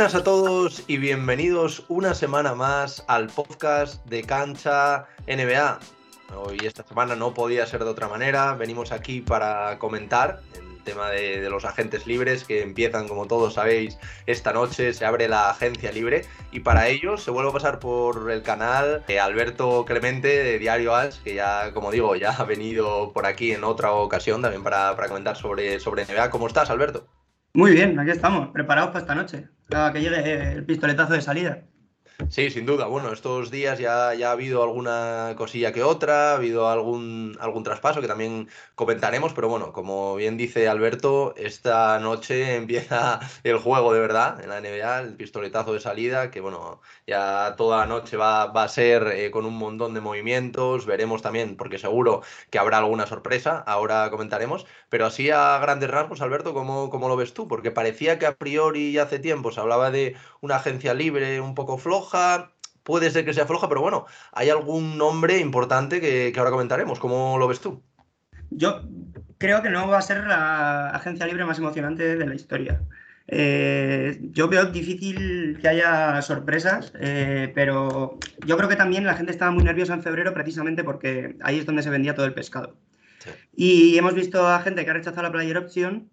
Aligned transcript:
Buenas 0.00 0.14
a 0.14 0.24
todos 0.24 0.84
y 0.86 0.96
bienvenidos 0.96 1.84
una 1.88 2.14
semana 2.14 2.54
más 2.54 3.04
al 3.06 3.26
podcast 3.26 4.02
de 4.06 4.22
Cancha 4.22 5.04
NBA. 5.26 5.78
Hoy 6.34 6.56
esta 6.64 6.82
semana 6.84 7.16
no 7.16 7.34
podía 7.34 7.66
ser 7.66 7.84
de 7.84 7.90
otra 7.90 8.08
manera, 8.08 8.54
venimos 8.54 8.92
aquí 8.92 9.20
para 9.20 9.78
comentar 9.78 10.40
el 10.54 10.82
tema 10.84 11.10
de, 11.10 11.50
los 11.50 11.66
agentes 11.66 12.06
libres 12.06 12.44
que 12.44 12.62
empiezan, 12.62 13.08
como 13.08 13.26
todos 13.26 13.52
sabéis, 13.52 13.98
esta 14.24 14.54
noche, 14.54 14.94
se 14.94 15.04
abre 15.04 15.28
la 15.28 15.50
agencia 15.50 15.92
libre 15.92 16.24
y 16.50 16.60
para 16.60 16.88
ello 16.88 17.18
se 17.18 17.30
vuelve 17.30 17.50
a 17.50 17.52
pasar 17.52 17.78
por 17.78 18.30
el 18.30 18.42
canal 18.42 19.04
eh, 19.06 19.20
Alberto 19.20 19.84
Clemente 19.84 20.28
de 20.28 20.58
Diario 20.58 20.94
As, 20.94 21.18
que 21.18 21.34
ya, 21.34 21.74
como 21.74 21.90
digo, 21.90 22.16
ya 22.16 22.30
ha 22.30 22.44
venido 22.44 23.12
por 23.12 23.26
aquí 23.26 23.52
en 23.52 23.64
otra 23.64 23.92
ocasión 23.92 24.40
también 24.40 24.64
para, 24.64 24.96
para 24.96 25.08
comentar 25.08 25.36
sobre, 25.36 25.78
sobre 25.78 26.06
NBA. 26.06 26.30
¿Cómo 26.30 26.46
estás, 26.46 26.70
Alberto? 26.70 27.06
Muy 27.52 27.72
bien, 27.72 27.98
aquí 27.98 28.12
estamos, 28.12 28.48
preparados 28.48 28.92
para 28.92 29.00
esta 29.00 29.14
noche, 29.14 29.48
para 29.70 29.92
que 29.92 30.00
llegue 30.00 30.52
el 30.52 30.64
pistoletazo 30.64 31.14
de 31.14 31.22
salida. 31.22 31.62
Sí, 32.28 32.48
sin 32.50 32.64
duda. 32.64 32.86
Bueno, 32.86 33.12
estos 33.12 33.50
días 33.50 33.80
ya, 33.80 34.14
ya 34.14 34.28
ha 34.28 34.32
habido 34.32 34.62
alguna 34.62 35.34
cosilla 35.36 35.72
que 35.72 35.82
otra, 35.82 36.30
ha 36.30 36.34
habido 36.36 36.68
algún, 36.68 37.36
algún 37.40 37.64
traspaso 37.64 38.00
que 38.00 38.06
también 38.06 38.48
comentaremos, 38.76 39.32
pero 39.34 39.48
bueno, 39.48 39.72
como 39.72 40.14
bien 40.14 40.36
dice 40.36 40.68
Alberto, 40.68 41.34
esta 41.36 41.98
noche 41.98 42.54
empieza 42.56 43.18
el 43.42 43.58
juego 43.58 43.92
de 43.92 44.00
verdad 44.00 44.40
en 44.40 44.50
la 44.50 44.58
NBA, 44.58 45.00
el 45.00 45.16
pistoletazo 45.16 45.72
de 45.72 45.80
salida, 45.80 46.30
que 46.30 46.40
bueno, 46.40 46.80
ya 47.04 47.56
toda 47.56 47.78
la 47.78 47.86
noche 47.86 48.16
va, 48.16 48.46
va 48.46 48.62
a 48.62 48.68
ser 48.68 49.08
eh, 49.08 49.30
con 49.32 49.44
un 49.44 49.56
montón 49.58 49.92
de 49.94 50.00
movimientos, 50.00 50.86
veremos 50.86 51.22
también, 51.22 51.56
porque 51.56 51.78
seguro 51.78 52.22
que 52.50 52.58
habrá 52.60 52.78
alguna 52.78 53.06
sorpresa, 53.06 53.58
ahora 53.58 54.08
comentaremos, 54.10 54.66
pero 54.88 55.06
así 55.06 55.30
a 55.30 55.58
grandes 55.58 55.90
rasgos, 55.90 56.20
Alberto, 56.20 56.54
¿cómo, 56.54 56.90
cómo 56.90 57.08
lo 57.08 57.16
ves 57.16 57.34
tú? 57.34 57.48
Porque 57.48 57.72
parecía 57.72 58.18
que 58.20 58.26
a 58.26 58.36
priori 58.36 58.98
hace 58.98 59.18
tiempo 59.18 59.50
se 59.50 59.60
hablaba 59.60 59.90
de 59.90 60.16
una 60.40 60.56
agencia 60.56 60.94
libre 60.94 61.40
un 61.40 61.54
poco 61.54 61.76
floja, 61.78 62.09
puede 62.82 63.10
ser 63.10 63.24
que 63.24 63.34
sea 63.34 63.46
floja, 63.46 63.68
pero 63.68 63.80
bueno, 63.80 64.06
¿hay 64.32 64.50
algún 64.50 64.98
nombre 64.98 65.38
importante 65.38 66.00
que, 66.00 66.32
ahora 66.36 66.50
comentaremos? 66.50 66.98
¿Cómo 66.98 67.38
lo 67.38 67.48
ves 67.48 67.60
tú? 67.60 67.82
Yo 68.50 68.82
creo 69.38 69.62
que 69.62 69.70
no 69.70 69.88
va 69.88 69.98
a 69.98 70.02
ser 70.02 70.26
la 70.26 70.90
agencia 70.90 71.26
libre 71.26 71.44
más 71.44 71.58
emocionante 71.58 72.16
de 72.16 72.26
la 72.26 72.34
historia. 72.34 72.82
Eh, 73.28 74.18
yo 74.32 74.48
veo 74.48 74.66
difícil 74.66 75.58
que 75.60 75.68
haya 75.68 76.20
sorpresas, 76.20 76.92
eh, 76.98 77.52
pero 77.54 78.18
yo 78.44 78.56
creo 78.56 78.68
que 78.68 78.74
también 78.74 79.06
la 79.06 79.14
gente 79.14 79.30
estaba 79.30 79.52
muy 79.52 79.62
nerviosa 79.62 79.94
en 79.94 80.02
febrero 80.02 80.34
precisamente 80.34 80.82
porque 80.82 81.36
ahí 81.42 81.60
es 81.60 81.66
donde 81.66 81.84
se 81.84 81.90
vendía 81.90 82.16
todo 82.16 82.26
el 82.26 82.34
pescado. 82.34 82.76
Y 83.54 83.96
hemos 83.98 84.14
visto 84.14 84.48
a 84.48 84.60
gente 84.62 84.84
que 84.84 84.90
ha 84.90 84.94
rechazado 84.94 85.22
la 85.22 85.32
player 85.32 85.58
option 85.58 86.10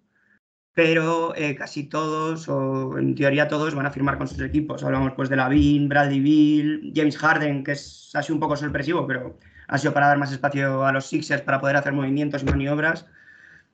pero 0.78 1.34
eh, 1.36 1.56
casi 1.56 1.86
todos, 1.86 2.48
o 2.48 3.00
en 3.00 3.16
teoría 3.16 3.48
todos, 3.48 3.74
van 3.74 3.88
a 3.88 3.92
firmar 3.92 4.20
con 4.20 4.28
sus 4.28 4.40
equipos. 4.42 4.84
Hablamos 4.84 5.14
pues 5.14 5.28
de 5.28 5.36
Lavin, 5.36 5.90
Bradley 5.90 6.20
Bill, 6.20 6.94
James 6.96 7.18
Harden, 7.18 7.64
que 7.64 7.72
es, 7.72 8.12
ha 8.14 8.22
sido 8.22 8.36
un 8.36 8.42
poco 8.42 8.56
sorpresivo, 8.56 9.08
pero 9.08 9.40
ha 9.70 9.78
sido 9.80 9.92
para 9.92 10.10
dar 10.10 10.20
más 10.20 10.32
espacio 10.32 10.86
a 10.86 10.92
los 10.92 11.08
Sixers 11.08 11.42
para 11.42 11.60
poder 11.60 11.78
hacer 11.78 11.94
movimientos 11.94 12.44
y 12.44 12.46
maniobras. 12.46 13.08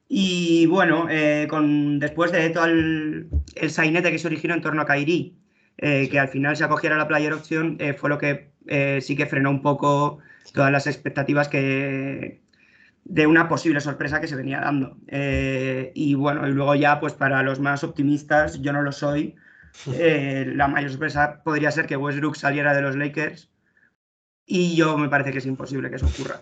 Y 0.08 0.66
bueno, 0.68 1.08
eh, 1.10 1.46
con, 1.50 2.00
después 2.00 2.32
de 2.32 2.50
todo 2.52 2.68
el, 2.68 3.28
el, 3.56 3.70
sainete 3.70 4.10
que 4.10 4.18
se 4.18 4.28
originó 4.28 4.54
en 4.54 4.62
torno 4.62 4.82
a 4.82 4.86
Kairi, 4.86 5.36
eh, 5.80 6.08
que 6.10 6.20
al 6.22 6.30
final 6.30 6.56
se 6.56 6.64
acogiera 6.64 6.96
a 6.96 7.00
la 7.00 7.10
player 7.10 7.34
option, 7.34 7.80
fue 7.98 8.10
lo 8.10 8.18
que 8.18 8.54
sí 9.02 9.18
que 9.18 9.26
frenó 9.26 9.50
un 9.50 9.62
poco 9.62 10.20
todas 10.54 10.72
las 10.72 10.88
expectativas 10.88 11.50
que, 11.50 12.43
de 13.06 13.28
una 13.28 13.48
posible 13.48 13.82
sorpresa 13.82 14.22
que 14.22 14.28
se 14.28 14.36
venía 14.36 14.62
dando. 14.62 14.98
Eh, 15.08 15.92
y 15.96 16.16
bueno, 16.16 16.48
y 16.48 16.52
luego 16.52 16.76
ya, 16.76 17.00
pues 17.00 17.14
para 17.14 17.44
los 17.44 17.60
más 17.60 17.84
optimistas, 17.84 18.62
yo 18.62 18.74
no 18.74 18.82
lo 18.82 18.92
soy, 18.92 19.36
eh, 19.94 20.52
la 20.56 20.68
mayor 20.68 20.92
sorpresa 20.92 21.42
podría 21.44 21.72
ser 21.72 21.88
que 21.88 21.98
Westbrook 21.98 22.36
saliera 22.36 22.74
de 22.74 22.82
los 22.82 22.96
Lakers 22.96 23.50
y 24.46 24.76
yo 24.76 24.98
me 24.98 25.10
parece 25.10 25.32
que 25.32 25.40
es 25.40 25.46
imposible 25.46 25.90
que 25.90 25.96
eso 25.98 26.08
ocurra. 26.08 26.42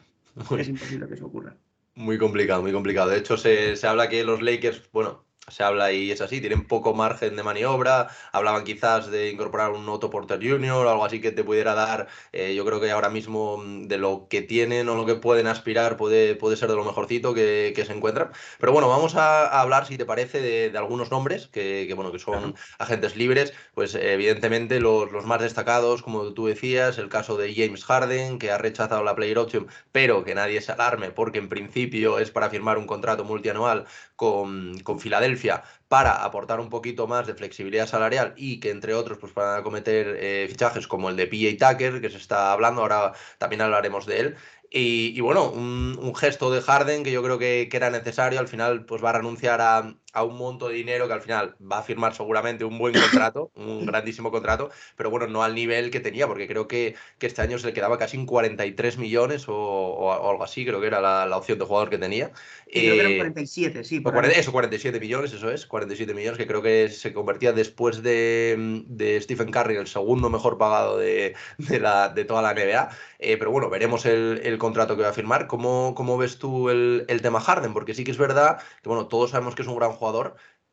Es 0.57 0.67
imposible 0.67 1.07
que 1.07 1.15
eso 1.15 1.25
ocurra. 1.25 1.55
Muy 1.95 2.17
complicado, 2.17 2.61
muy 2.61 2.71
complicado. 2.71 3.09
De 3.09 3.17
hecho, 3.17 3.37
se, 3.37 3.75
se 3.75 3.87
habla 3.87 4.09
que 4.09 4.23
los 4.23 4.41
Lakers, 4.41 4.89
bueno, 4.91 5.25
se 5.47 5.63
habla 5.63 5.91
y 5.91 6.11
es 6.11 6.21
así, 6.21 6.39
tienen 6.39 6.67
poco 6.67 6.93
margen 6.93 7.35
de 7.35 7.43
maniobra, 7.43 8.09
hablaban 8.31 8.63
quizás 8.63 9.09
de 9.09 9.31
incorporar 9.31 9.71
un 9.71 9.87
Otto 9.89 10.09
Porter 10.09 10.39
Junior 10.39 10.85
o 10.85 10.89
algo 10.89 11.03
así 11.03 11.19
que 11.19 11.31
te 11.31 11.43
pudiera 11.43 11.73
dar, 11.73 12.07
eh, 12.31 12.53
yo 12.53 12.63
creo 12.63 12.79
que 12.79 12.91
ahora 12.91 13.09
mismo 13.09 13.57
mm, 13.57 13.87
de 13.87 13.97
lo 13.97 14.27
que 14.29 14.43
tienen 14.43 14.87
o 14.87 14.95
lo 14.95 15.05
que 15.05 15.15
pueden 15.15 15.47
aspirar 15.47 15.97
puede, 15.97 16.35
puede 16.35 16.57
ser 16.57 16.69
de 16.69 16.75
lo 16.75 16.83
mejorcito 16.85 17.33
que, 17.33 17.81
se 17.81 17.93
encuentran. 17.93 18.29
Pero 18.59 18.73
bueno, 18.73 18.87
vamos 18.87 19.15
a, 19.15 19.59
hablar, 19.59 19.87
si 19.87 19.97
te 19.97 20.05
parece, 20.05 20.39
de, 20.39 20.77
algunos 20.77 21.09
nombres 21.09 21.47
que, 21.47 21.91
bueno, 21.95 22.11
que 22.11 22.19
son 22.19 22.53
agentes 22.77 23.15
libres, 23.15 23.53
pues 23.73 23.95
evidentemente 23.95 24.79
los, 24.79 25.11
los, 25.11 25.25
más 25.25 25.41
destacados, 25.41 26.03
como 26.03 26.33
tú 26.33 26.45
decías, 26.45 26.99
el 26.99 27.09
caso 27.09 27.37
de 27.37 27.55
James 27.55 27.83
Harden, 27.85 28.37
que 28.37 28.51
ha 28.51 28.59
rechazado 28.59 29.03
la 29.03 29.15
player 29.15 29.39
option, 29.39 29.67
pero 29.91 30.23
que 30.23 30.35
nadie 30.35 30.61
se 30.61 30.71
alarme 30.71 31.09
porque 31.09 31.39
en 31.39 31.49
principio 31.49 32.19
es 32.19 32.29
para 32.29 32.51
firmar 32.51 32.77
un 32.77 32.85
contrato 32.85 33.23
multianual 33.23 33.87
con, 34.21 34.99
Filadelfia 34.99 35.63
para 35.87 36.23
aportar 36.23 36.59
un 36.59 36.69
poquito 36.69 37.07
más 37.07 37.25
de 37.25 37.33
flexibilidad 37.33 37.87
salarial 37.87 38.33
y 38.37 38.59
que 38.59 38.69
entre 38.69 38.93
otros 38.93 39.17
pues 39.17 39.33
para 39.33 39.63
cometer 39.63 40.15
eh, 40.19 40.47
fichajes 40.47 40.87
como 40.87 41.09
el 41.09 41.15
de 41.15 41.25
PJ 41.25 41.57
Tucker 41.57 42.01
que 42.01 42.09
se 42.11 42.17
está 42.17 42.51
hablando, 42.51 42.81
ahora 42.81 43.13
también 43.39 43.61
hablaremos 43.61 44.05
de 44.05 44.19
él. 44.19 44.35
Y, 44.73 45.19
bueno, 45.19 45.49
un, 45.51 46.15
gesto 46.15 46.49
de 46.49 46.61
Harden 46.61 47.03
que 47.03 47.11
yo 47.11 47.21
creo 47.23 47.37
que, 47.37 47.67
era 47.73 47.89
necesario, 47.89 48.39
al 48.39 48.47
final 48.47 48.85
pues 48.85 49.03
va 49.03 49.09
a 49.09 49.13
renunciar 49.13 49.59
a, 49.59 49.95
a 50.13 50.23
un 50.23 50.37
monto 50.37 50.67
de 50.67 50.75
dinero 50.75 51.07
que 51.07 51.13
al 51.13 51.21
final 51.21 51.55
va 51.59 51.79
a 51.79 51.83
firmar 51.83 52.13
seguramente 52.13 52.65
un 52.65 52.77
buen 52.77 52.93
contrato, 52.93 53.51
un 53.55 53.85
grandísimo 53.85 54.31
contrato, 54.31 54.69
pero 54.95 55.09
bueno, 55.09 55.27
no 55.27 55.43
al 55.43 55.55
nivel 55.55 55.91
que 55.91 55.99
tenía, 55.99 56.27
porque 56.27 56.47
creo 56.47 56.67
que, 56.67 56.95
que 57.17 57.27
este 57.27 57.41
año 57.41 57.57
se 57.57 57.67
le 57.67 57.73
quedaba 57.73 57.97
casi 57.97 58.17
en 58.17 58.25
43 58.25 58.97
millones 58.97 59.45
o, 59.47 60.29
algo 60.29 60.43
así, 60.43 60.65
creo 60.65 60.81
que 60.81 60.87
era 60.87 61.01
la, 61.01 61.37
opción 61.37 61.57
de 61.57 61.65
jugador 61.65 61.89
que 61.89 61.97
tenía. 61.97 62.31
creo 62.71 62.95
que 62.95 62.99
eran 62.99 63.15
47, 63.17 63.83
sí. 63.83 64.03
eso, 64.35 64.51
47 64.51 64.99
millones, 64.99 65.33
eso 65.33 65.49
es, 65.49 65.65
47 65.65 66.13
millones, 66.13 66.37
que 66.37 66.47
creo 66.47 66.61
que 66.61 66.89
se 66.89 67.13
convertía 67.13 67.53
después 67.53 68.03
de, 68.03 68.83
de 68.87 69.21
Stephen 69.21 69.51
Curry 69.51 69.75
el 69.75 69.87
segundo 69.87 70.29
mejor 70.29 70.57
pagado 70.57 70.97
de, 70.97 71.35
de, 71.57 71.79
la, 71.79 72.09
de 72.09 72.25
toda 72.25 72.41
la 72.41 72.53
NBA. 72.53 72.89
Eh, 73.19 73.37
pero 73.37 73.51
bueno, 73.51 73.69
veremos 73.69 74.05
el, 74.05 74.41
el, 74.43 74.57
contrato 74.57 74.95
que 74.95 75.03
va 75.03 75.09
a 75.09 75.13
firmar. 75.13 75.47
¿Cómo, 75.47 75.93
cómo 75.95 76.17
ves 76.17 76.37
tú 76.37 76.69
el, 76.69 77.05
el 77.07 77.21
tema 77.21 77.39
Harden? 77.39 77.73
Porque 77.73 77.93
sí 77.93 78.03
que 78.03 78.11
es 78.11 78.17
verdad 78.17 78.59
que, 78.81 78.89
bueno, 78.89 79.07
todos 79.07 79.31
sabemos 79.31 79.55
que 79.55 79.61
es 79.61 79.67
un 79.67 79.77
gran 79.77 79.91
jugador, 79.91 80.00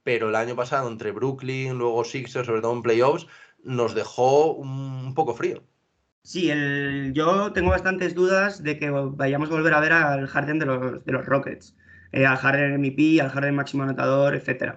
pero 0.03 0.31
el 0.31 0.37
año 0.37 0.57
pasado 0.57 0.89
entre 0.89 1.13
Brooklyn, 1.13 1.77
luego 1.77 2.05
Sixers, 2.05 2.47
sobre 2.47 2.63
todo 2.63 2.73
en 2.73 2.83
playoffs, 2.83 3.27
nos 3.63 3.95
dejó 3.95 4.55
un 4.55 5.15
poco 5.15 5.35
frío. 5.35 5.63
Sí, 6.23 6.51
el, 6.51 7.13
yo 7.15 7.53
tengo 7.53 7.71
bastantes 7.71 8.15
dudas 8.15 8.63
de 8.63 8.79
que 8.79 8.91
vayamos 8.91 9.51
a 9.51 9.55
volver 9.55 9.75
a 9.75 9.81
ver 9.81 9.93
al 9.93 10.27
Harden 10.27 10.59
de 10.59 10.67
los, 10.67 11.05
de 11.05 11.13
los 11.13 11.25
Rockets, 11.27 11.77
eh, 12.13 12.27
al 12.27 12.37
Harden 12.37 12.79
MVP, 12.81 13.21
al 13.21 13.31
Harden 13.31 13.55
máximo 13.55 13.85
anotador, 13.85 14.35
etc. 14.35 14.75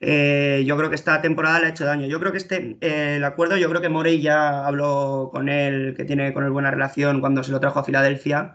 Eh, 0.00 0.64
yo 0.66 0.76
creo 0.76 0.88
que 0.88 0.96
esta 0.96 1.20
temporada 1.22 1.60
le 1.60 1.66
ha 1.66 1.70
hecho 1.70 1.84
daño. 1.84 2.06
Yo 2.06 2.18
creo 2.18 2.32
que 2.32 2.38
este, 2.38 2.76
eh, 2.80 3.16
el 3.16 3.24
acuerdo, 3.24 3.56
yo 3.56 3.68
creo 3.68 3.80
que 3.80 3.88
Morey 3.88 4.20
ya 4.20 4.66
habló 4.66 5.30
con 5.32 5.48
él, 5.48 5.94
que 5.96 6.04
tiene 6.04 6.32
con 6.32 6.44
él 6.44 6.50
buena 6.50 6.70
relación 6.70 7.20
cuando 7.20 7.44
se 7.44 7.52
lo 7.52 7.60
trajo 7.60 7.80
a 7.80 7.84
Filadelfia. 7.84 8.54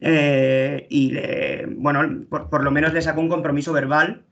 y 0.00 1.10
le, 1.12 1.66
bueno, 1.66 2.26
por, 2.28 2.64
lo 2.64 2.70
menos 2.70 2.92
le 2.92 3.02
sacó 3.02 3.20
un 3.20 3.28
compromiso 3.28 3.72
verbal 3.72 4.24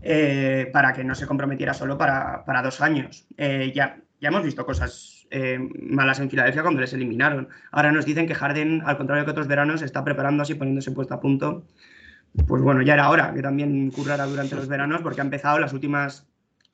eh, 0.00 0.70
para 0.72 0.92
que 0.92 1.04
no 1.04 1.14
se 1.14 1.26
comprometiera 1.26 1.74
solo 1.74 1.98
para, 1.98 2.62
dos 2.62 2.80
años. 2.80 3.26
Eh, 3.36 3.72
ya, 3.74 3.98
ya 4.20 4.28
hemos 4.28 4.42
visto 4.42 4.64
cosas 4.64 5.26
eh, 5.30 5.58
malas 5.80 6.20
en 6.20 6.30
Filadelfia 6.30 6.62
cuando 6.62 6.80
les 6.80 6.92
eliminaron. 6.92 7.48
Ahora 7.70 7.92
nos 7.92 8.06
dicen 8.06 8.26
que 8.26 8.34
Harden, 8.34 8.82
al 8.86 8.96
contrario 8.96 9.24
que 9.24 9.30
otros 9.30 9.48
veranos, 9.48 9.82
está 9.82 10.04
preparando 10.04 10.42
así, 10.42 10.54
poniéndose 10.54 10.92
puesto 10.92 11.14
a 11.14 11.20
punto. 11.20 11.66
Pues 12.46 12.62
bueno, 12.62 12.82
ya 12.82 12.94
era 12.94 13.10
hora 13.10 13.34
que 13.34 13.42
también 13.42 13.90
currara 13.90 14.26
durante 14.26 14.56
los 14.56 14.68
veranos 14.68 15.02
porque 15.02 15.20
ha 15.20 15.24
empezado 15.24 15.58
las 15.58 15.72
últimas 15.72 16.28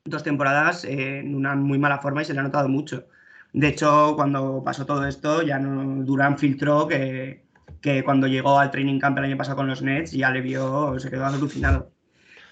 dos 0.05 0.23
temporadas 0.23 0.85
en 0.85 1.35
una 1.35 1.55
muy 1.55 1.77
mala 1.77 1.99
forma 1.99 2.21
y 2.21 2.25
se 2.25 2.33
le 2.33 2.39
ha 2.39 2.43
notado 2.43 2.69
mucho. 2.69 3.07
De 3.53 3.67
hecho, 3.67 4.13
cuando 4.15 4.63
pasó 4.63 4.85
todo 4.85 5.05
esto, 5.07 5.41
ya 5.41 5.59
no 5.59 6.03
Durán 6.05 6.37
filtró 6.37 6.87
que, 6.87 7.45
que 7.81 8.03
cuando 8.03 8.27
llegó 8.27 8.59
al 8.59 8.71
training 8.71 8.99
camp 8.99 9.17
el 9.17 9.25
año 9.25 9.37
pasado 9.37 9.57
con 9.57 9.67
los 9.67 9.81
Nets 9.81 10.11
ya 10.11 10.29
le 10.31 10.41
vio, 10.41 10.97
se 10.99 11.09
quedó 11.09 11.25
alucinado. 11.25 11.91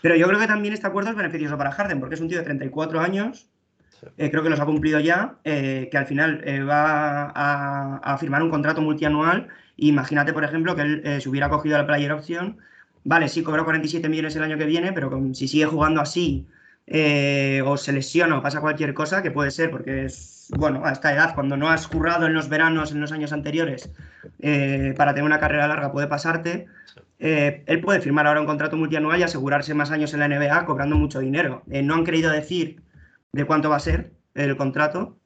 Pero 0.07 0.15
yo 0.15 0.25
creo 0.27 0.39
que 0.39 0.47
también 0.47 0.73
este 0.73 0.87
acuerdo 0.87 1.09
es 1.09 1.17
beneficioso 1.17 1.57
para 1.57 1.73
Harden, 1.73 1.99
porque 1.99 2.15
es 2.15 2.21
un 2.21 2.29
tío 2.29 2.37
de 2.37 2.45
34 2.45 3.01
años, 3.01 3.49
eh, 4.17 4.31
creo 4.31 4.41
que 4.41 4.49
los 4.49 4.61
ha 4.61 4.65
cumplido 4.65 5.01
ya, 5.01 5.35
eh, 5.43 5.89
que 5.91 5.97
al 5.97 6.05
final 6.05 6.41
eh, 6.45 6.61
va 6.63 7.33
a, 7.35 8.17
firmar 8.17 8.41
un 8.41 8.49
contrato 8.49 8.81
multianual. 8.81 9.49
Imagínate, 9.75 10.31
por 10.31 10.45
ejemplo, 10.45 10.77
que 10.77 10.81
él 10.83 11.21
se 11.21 11.27
hubiera 11.27 11.49
cogido 11.49 11.77
la 11.77 11.85
player 11.85 12.13
option. 12.13 12.57
Vale, 13.03 13.27
sí, 13.27 13.43
cobró 13.43 13.65
47 13.65 14.07
millones 14.07 14.33
el 14.37 14.43
año 14.43 14.57
que 14.57 14.65
viene, 14.65 14.93
pero 14.93 15.11
si 15.33 15.49
sigue 15.49 15.65
jugando 15.65 15.99
así 15.99 16.47
o 17.65 17.75
se 17.75 17.91
lesiona 17.91 18.37
o 18.37 18.41
pasa 18.41 18.61
cualquier 18.61 18.93
cosa, 18.93 19.21
que 19.21 19.31
puede 19.31 19.51
ser, 19.51 19.69
porque 19.71 20.05
es, 20.05 20.36
bueno, 20.57 20.85
a 20.85 20.91
esta 20.91 21.13
edad, 21.13 21.35
cuando 21.35 21.57
no 21.57 21.69
has 21.69 21.87
currado 21.87 22.25
en 22.25 22.33
los 22.33 22.49
veranos, 22.49 22.91
en 22.91 23.01
los 23.01 23.11
años 23.11 23.33
anteriores, 23.33 23.91
para 24.95 25.13
tener 25.13 25.23
una 25.23 25.39
carrera 25.39 25.67
larga 25.67 25.91
puede 25.91 26.07
pasarte. 26.07 26.67
Eh, 27.19 27.63
él 27.65 27.81
puede 27.81 27.99
firmar 27.99 28.27
ahora 28.27 28.41
un 28.41 28.47
contrato 28.47 28.77
multianual 28.77 29.19
y 29.19 29.23
asegurarse 29.23 29.73
más 29.73 29.91
años 29.91 30.13
en 30.13 30.19
la 30.19 30.27
NBA 30.27 30.65
cobrando 30.65 30.95
mucho 30.95 31.19
dinero. 31.19 31.63
Eh, 31.71 31.81
no 31.81 31.95
han 31.95 32.05
querido 32.05 32.31
decir 32.31 32.83
de 33.31 33.45
cuánto 33.45 33.69
va 33.69 33.77
a 33.77 33.79
ser, 33.79 34.13
el 34.35 34.55
contrato. 34.57 35.17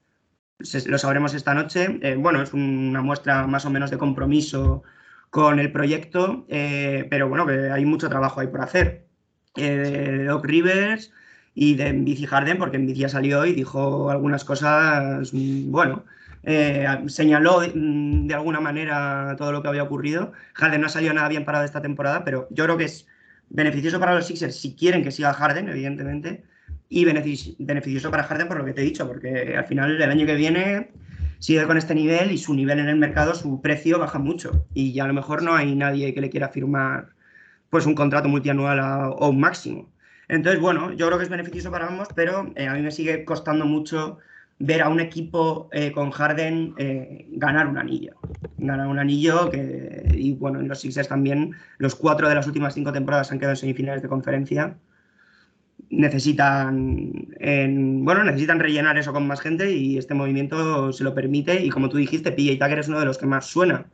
lo 0.86 0.98
sabremos 0.98 1.34
esta 1.34 1.54
noche. 1.54 2.00
Eh, 2.02 2.16
bueno, 2.16 2.42
es 2.42 2.54
una 2.54 3.02
muestra 3.02 3.48
más 3.48 3.66
o 3.66 3.70
menos 3.70 3.92
de 3.92 3.98
compromiso 3.98 4.84
con 5.30 5.60
el 5.60 5.72
proyecto, 5.72 6.46
eh, 6.50 7.08
pero 7.10 7.30
bueno, 7.30 7.46
que 7.46 7.70
hay 7.72 7.86
mucho 7.86 8.10
trabajo 8.10 8.40
ahí 8.40 8.48
por 8.48 8.62
hacer. 8.62 9.08
Doc 9.56 10.46
Rivers 10.46 11.12
y 11.54 11.76
de 11.76 11.92
Bici 11.92 12.26
Harden, 12.26 12.58
porque 12.58 12.78
Bici 12.78 13.08
salió 13.10 13.46
y 13.46 13.54
dijo 13.54 14.10
algunas 14.10 14.46
cosas, 14.46 15.32
bueno, 15.34 16.04
eh, 16.44 16.88
señaló 17.08 17.62
mm, 17.62 18.28
de 18.28 18.34
alguna 18.34 18.60
manera 18.60 19.36
todo 19.38 19.52
lo 19.52 19.62
que 19.62 19.68
había 19.68 19.84
ocurrido. 19.84 20.32
Harden 20.54 20.82
no 20.82 20.88
ha 20.88 20.90
salido 20.90 21.14
nada 21.14 21.30
bien 21.30 21.46
parado 21.46 21.66
esta 21.66 21.82
temporada, 21.82 22.24
pero 22.24 22.48
yo 22.52 22.64
creo 22.66 22.78
que 22.78 22.86
es 22.86 23.08
beneficioso 23.50 24.00
para 24.00 24.16
los 24.16 24.28
Sixers 24.28 24.56
si 24.56 24.76
quieren 24.76 25.04
que 25.04 25.12
siga 25.12 25.34
Harden, 25.34 25.70
evidentemente, 25.70 26.44
y 26.90 27.06
beneficioso 27.06 28.12
para 28.12 28.24
Harden 28.24 28.48
por 28.48 28.58
lo 28.58 28.66
que 28.66 28.74
te 28.74 28.82
he 28.82 28.86
dicho, 28.86 29.08
porque 29.08 29.56
al 29.58 29.66
final 29.66 30.02
el 30.02 30.10
año 30.10 30.26
que 30.26 30.36
viene 30.36 30.92
sigue 31.40 31.66
con 31.66 31.78
este 31.78 31.96
nivel 31.96 32.32
y 32.32 32.38
su 32.38 32.54
nivel 32.54 32.80
en 32.80 32.88
el 32.88 32.98
mercado, 32.98 33.34
su 33.34 33.62
precio 33.62 34.00
baja 34.00 34.20
mucho 34.20 34.66
y 34.74 34.94
ya 34.94 35.06
a 35.06 35.08
lo 35.08 35.14
mejor 35.14 35.42
no 35.42 35.56
hay 35.56 35.76
nadie 35.76 36.14
que 36.14 36.22
le 36.22 36.30
quiera 36.30 36.50
firmar 36.50 37.10
pues 37.70 37.86
un 37.86 37.96
contrato 37.96 38.28
multianual 38.30 38.80
o 39.18 39.30
un 39.30 39.40
máximo. 39.40 39.90
Entonces, 40.32 40.62
bueno, 40.62 40.94
yo 40.94 41.08
creo 41.08 41.18
que 41.18 41.26
es 41.26 41.30
beneficioso 41.30 41.70
para 41.72 41.88
ambos, 41.88 42.08
pero 42.16 42.54
eh, 42.56 42.66
a 42.66 42.74
mí 42.74 42.82
me 42.82 42.92
sigue 42.92 43.26
costando 43.26 43.66
mucho 43.66 44.20
ver 44.60 44.82
a 44.82 44.88
un 44.88 45.02
equipo 45.02 45.68
eh, 45.74 45.92
con 45.92 46.10
Harden 46.10 46.74
eh, 46.78 47.26
ganar 47.32 47.68
un 47.68 47.78
anillo. 47.78 48.14
Ganar 48.58 48.88
un 48.88 48.98
anillo 48.98 49.52
y 50.14 50.32
bueno, 50.36 50.62
en 50.62 50.70
los 50.70 50.80
Sixers 50.80 51.10
también, 51.10 51.52
los 51.80 51.96
cuatro 51.96 52.30
de 52.30 52.36
las 52.36 52.48
últimas 52.48 52.74
cinco 52.74 52.94
temporadas 52.94 53.30
han 53.34 53.40
quedado 53.40 53.52
en 53.52 53.58
semifinales 53.58 54.02
de 54.02 54.08
conferencia. 54.08 54.78
Necesitan, 55.90 57.12
bueno, 58.06 58.24
necesitan 58.24 58.62
rellenar 58.62 58.98
eso 58.98 59.12
con 59.12 59.28
más 59.28 59.42
gente 59.42 59.70
y 59.74 59.98
este 59.98 60.14
movimiento 60.14 60.94
se 60.94 61.04
lo 61.04 61.14
permite. 61.14 61.62
Y 61.62 61.70
como 61.70 61.90
tú 61.90 61.98
dijiste, 61.98 62.32
PJ 62.32 62.58
Tucker 62.58 62.80
es 62.80 62.88
uno 62.88 63.02
de 63.02 63.06
los 63.06 63.18
que 63.18 63.26
más 63.26 63.48
suena. 63.48 63.86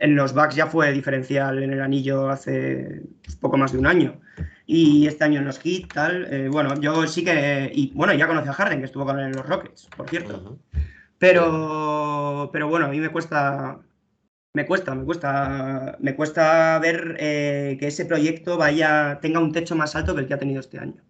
En 0.00 0.16
los 0.16 0.34
Bucks 0.34 0.54
ya 0.54 0.66
fue 0.66 0.92
diferencial 0.92 1.62
en 1.62 1.72
el 1.72 1.80
anillo 1.80 2.28
hace 2.28 3.02
poco 3.40 3.56
más 3.56 3.72
de 3.72 3.78
un 3.78 3.86
año 3.86 4.20
y 4.68 5.06
este 5.06 5.24
año 5.24 5.40
en 5.40 5.46
los 5.46 5.58
Heat, 5.58 5.92
tal. 5.94 6.32
Eh, 6.32 6.48
bueno, 6.48 6.78
yo 6.78 7.06
sí 7.06 7.24
que. 7.24 7.70
Y 7.74 7.90
bueno, 7.94 8.12
ya 8.12 8.28
conocí 8.28 8.48
a 8.48 8.52
Harden, 8.52 8.80
que 8.80 8.84
estuvo 8.84 9.06
con 9.06 9.18
él 9.18 9.26
en 9.26 9.32
los 9.32 9.46
Rockets, 9.46 9.88
por 9.96 10.08
cierto. 10.10 10.58
Pero, 11.18 12.50
pero 12.52 12.68
bueno, 12.68 12.86
a 12.86 12.88
mí 12.90 13.00
me 13.00 13.08
cuesta. 13.08 13.80
Me 14.52 14.66
cuesta, 14.66 14.94
me 14.94 15.04
cuesta. 15.04 15.96
Me 16.00 16.14
cuesta 16.14 16.78
ver 16.80 17.16
eh, 17.18 17.78
que 17.80 17.86
ese 17.88 18.04
proyecto 18.04 18.58
vaya. 18.58 19.18
tenga 19.22 19.40
un 19.40 19.52
techo 19.52 19.74
más 19.74 19.96
alto 19.96 20.14
que 20.14 20.20
el 20.20 20.28
que 20.28 20.34
ha 20.34 20.38
tenido 20.38 20.60
este 20.60 20.78
año. 20.78 21.02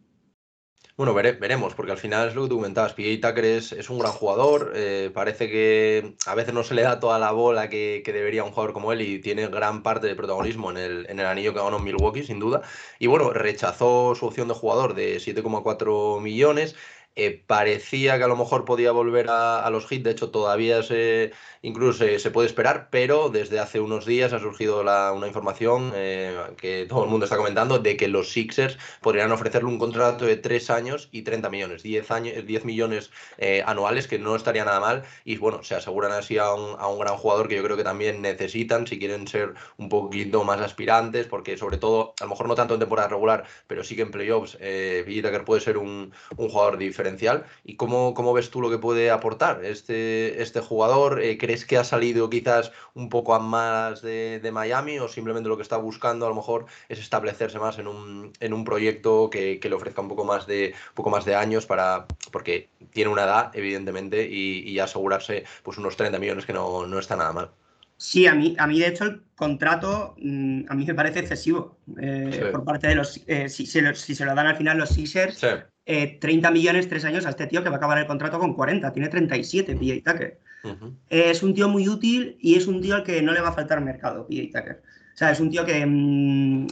Bueno, 0.98 1.14
veremos, 1.14 1.74
porque 1.74 1.92
al 1.92 1.98
final 1.98 2.28
es 2.28 2.34
lo 2.34 2.42
que 2.42 2.48
tú 2.48 2.56
comentabas. 2.56 2.92
PJ 2.92 3.20
Tucker 3.20 3.44
es, 3.44 3.88
un 3.88 4.00
gran 4.00 4.10
jugador. 4.10 4.72
Eh, 4.74 5.12
parece 5.14 5.48
que 5.48 6.16
a 6.26 6.34
veces 6.34 6.52
no 6.52 6.64
se 6.64 6.74
le 6.74 6.82
da 6.82 6.98
toda 6.98 7.20
la 7.20 7.30
bola 7.30 7.68
que, 7.68 8.02
debería 8.04 8.42
un 8.42 8.50
jugador 8.50 8.72
como 8.72 8.90
él 8.92 9.02
y 9.02 9.20
tiene 9.20 9.46
gran 9.46 9.84
parte 9.84 10.08
de 10.08 10.16
protagonismo 10.16 10.72
en 10.72 10.76
el, 10.76 11.06
en 11.08 11.20
el 11.20 11.26
anillo 11.26 11.54
que 11.54 11.60
ganó 11.60 11.78
Milwaukee, 11.78 12.24
sin 12.24 12.40
duda. 12.40 12.62
Y 12.98 13.06
bueno, 13.06 13.30
rechazó 13.32 14.16
su 14.16 14.26
opción 14.26 14.48
de 14.48 14.54
jugador 14.54 14.94
de 14.94 15.18
7,4 15.18 16.20
millones. 16.20 16.74
Eh, 17.20 17.42
parecía 17.48 18.16
que 18.16 18.22
a 18.22 18.28
lo 18.28 18.36
mejor 18.36 18.64
podía 18.64 18.92
volver 18.92 19.26
a, 19.28 19.68
los 19.70 19.90
hits, 19.90 20.04
de 20.04 20.12
hecho 20.12 20.30
todavía 20.30 20.84
se, 20.84 21.32
incluso 21.62 22.04
se, 22.04 22.30
puede 22.30 22.46
esperar, 22.46 22.90
pero 22.92 23.28
desde 23.28 23.58
hace 23.58 23.80
unos 23.80 24.06
días 24.06 24.32
ha 24.32 24.38
surgido 24.38 24.82
una 24.82 25.26
información 25.26 25.90
eh, 25.96 26.36
que 26.56 26.86
todo 26.88 27.02
el 27.02 27.10
mundo 27.10 27.24
está 27.24 27.36
comentando 27.36 27.80
de 27.80 27.96
que 27.96 28.06
los 28.06 28.30
Sixers 28.30 28.78
podrían 29.00 29.32
ofrecerle 29.32 29.68
un 29.68 29.80
contrato 29.80 30.26
de 30.26 30.36
3 30.36 30.70
años 30.70 31.08
y 31.10 31.22
30 31.22 31.50
millones, 31.50 31.82
10, 31.82 32.08
años, 32.12 32.46
10 32.46 32.64
millones 32.64 33.10
eh, 33.38 33.64
anuales, 33.66 34.06
que 34.06 34.20
no 34.20 34.36
estaría 34.36 34.64
nada 34.64 34.78
mal, 34.78 35.02
y 35.24 35.38
bueno, 35.38 35.64
se 35.64 35.74
aseguran 35.74 36.12
así 36.12 36.38
a 36.38 36.54
un, 36.54 36.76
a 36.78 36.86
un, 36.86 37.00
gran 37.00 37.16
jugador 37.16 37.48
que 37.48 37.56
yo 37.56 37.64
creo 37.64 37.76
que 37.76 37.82
también 37.82 38.22
necesitan 38.22 38.86
si 38.86 39.00
quieren 39.00 39.26
ser 39.26 39.54
un 39.76 39.88
poquito 39.88 40.44
más 40.44 40.60
aspirantes, 40.60 41.26
porque 41.26 41.56
sobre 41.56 41.78
todo, 41.78 42.14
a 42.20 42.24
lo 42.24 42.30
mejor 42.30 42.46
no 42.46 42.54
tanto 42.54 42.74
en 42.74 42.80
temporada 42.80 43.08
regular, 43.08 43.42
pero 43.66 43.82
sí 43.82 43.96
que 43.96 44.02
en 44.02 44.12
playoffs, 44.12 44.56
eh, 44.60 45.04
puede 45.44 45.60
ser 45.60 45.78
un 45.78 46.12
jugador 46.36 46.78
diferente 46.78 47.07
¿Y 47.64 47.76
cómo, 47.76 48.14
cómo, 48.14 48.32
ves 48.32 48.50
tú 48.50 48.60
lo 48.60 48.70
que 48.70 48.78
puede 48.78 49.10
aportar 49.10 49.64
este, 49.64 50.42
este 50.42 50.60
jugador? 50.60 51.22
Eh, 51.22 51.38
¿Crees 51.38 51.64
que 51.64 51.78
ha 51.78 51.84
salido 51.84 52.28
quizás 52.28 52.72
un 52.94 53.08
poco 53.08 53.34
a 53.34 53.38
más 53.38 54.02
de, 54.02 54.48
Miami 54.52 54.98
o 54.98 55.08
simplemente 55.08 55.48
lo 55.48 55.56
que 55.56 55.62
está 55.62 55.76
buscando 55.76 56.26
a 56.26 56.28
lo 56.28 56.34
mejor 56.34 56.66
es 56.88 56.98
establecerse 56.98 57.58
más 57.58 57.78
en 57.78 57.86
un, 57.86 58.32
en 58.40 58.52
un 58.52 58.64
proyecto 58.64 59.30
que, 59.30 59.60
le 59.62 59.74
ofrezca 59.74 60.00
un 60.00 60.08
poco 60.08 60.24
más 60.24 60.46
de, 60.46 60.74
poco 60.94 61.10
más 61.10 61.24
de 61.24 61.34
años 61.34 61.66
para, 61.66 62.06
porque 62.32 62.70
tiene 62.92 63.10
una 63.10 63.24
edad, 63.24 63.50
evidentemente, 63.54 64.26
y, 64.28 64.78
asegurarse 64.78 65.44
pues 65.64 65.76
unos 65.76 65.96
30 65.96 66.18
millones 66.20 66.46
que 66.46 66.52
no, 66.52 66.86
no 66.86 66.98
está 67.00 67.16
nada 67.16 67.32
mal? 67.32 67.50
Sí, 67.98 68.28
a 68.28 68.34
mí, 68.34 68.54
a 68.58 68.66
mí 68.68 68.78
de 68.78 68.86
hecho 68.86 69.04
el 69.04 69.22
contrato 69.34 70.14
mm, 70.18 70.66
a 70.68 70.74
mí 70.74 70.86
me 70.86 70.94
parece 70.94 71.18
excesivo 71.18 71.78
eh, 72.00 72.48
por 72.52 72.64
parte 72.64 72.86
de 72.86 72.94
los... 72.94 73.20
Eh, 73.26 73.48
si, 73.48 73.66
se 73.66 73.82
lo 74.24 74.34
dan 74.36 74.46
al 74.46 74.56
final 74.56 74.78
los 74.78 74.90
Sixers, 74.90 75.38
30 75.38 75.68
eh, 75.88 76.50
millones, 76.52 76.88
tres 76.88 77.04
años 77.04 77.26
a 77.26 77.30
este 77.30 77.46
tío 77.46 77.62
que 77.62 77.68
va 77.68 77.76
a 77.76 77.78
acabar 77.78 77.98
el 77.98 78.06
contrato 78.06 78.38
con 78.38 78.54
40, 78.54 78.92
tiene 78.92 79.08
37 79.08 79.74
PJ 79.74 80.12
Tucker. 80.12 80.38
es 81.08 81.42
un 81.42 81.54
tío 81.54 81.68
muy 81.68 81.88
útil 81.88 82.36
y 82.40 82.54
es 82.54 82.66
un 82.66 82.80
tío 82.80 82.94
al 82.94 83.04
que 83.04 83.22
no 83.22 83.32
le 83.32 83.40
va 83.40 83.48
a 83.48 83.52
faltar 83.52 83.80
mercado, 83.80 84.26
PJ 84.26 84.46
Tucker. 84.52 84.82
O 85.14 85.18
sea, 85.18 85.32
es 85.32 85.40
un 85.40 85.50
tío 85.50 85.64
que 85.64 85.84
mm, 85.84 86.66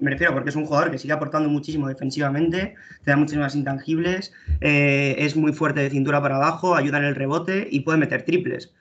me 0.00 0.10
refiero 0.10 0.32
porque 0.32 0.48
es 0.48 0.56
un 0.56 0.64
jugador 0.64 0.90
que 0.90 0.98
sigue 0.98 1.12
aportando 1.12 1.50
muchísimo 1.50 1.88
defensivamente, 1.88 2.74
te 3.04 3.10
da 3.10 3.18
muchísimas 3.18 3.54
intangibles, 3.54 4.32
es 4.60 5.36
muy 5.36 5.52
fuerte 5.52 5.80
de 5.80 5.90
cintura 5.90 6.22
para 6.22 6.36
abajo, 6.36 6.74
ayuda 6.74 6.98
en 6.98 7.04
el 7.04 7.14
rebote 7.14 7.68
y 7.70 7.80
puede 7.80 7.98
meter 7.98 8.22
triples. 8.22 8.72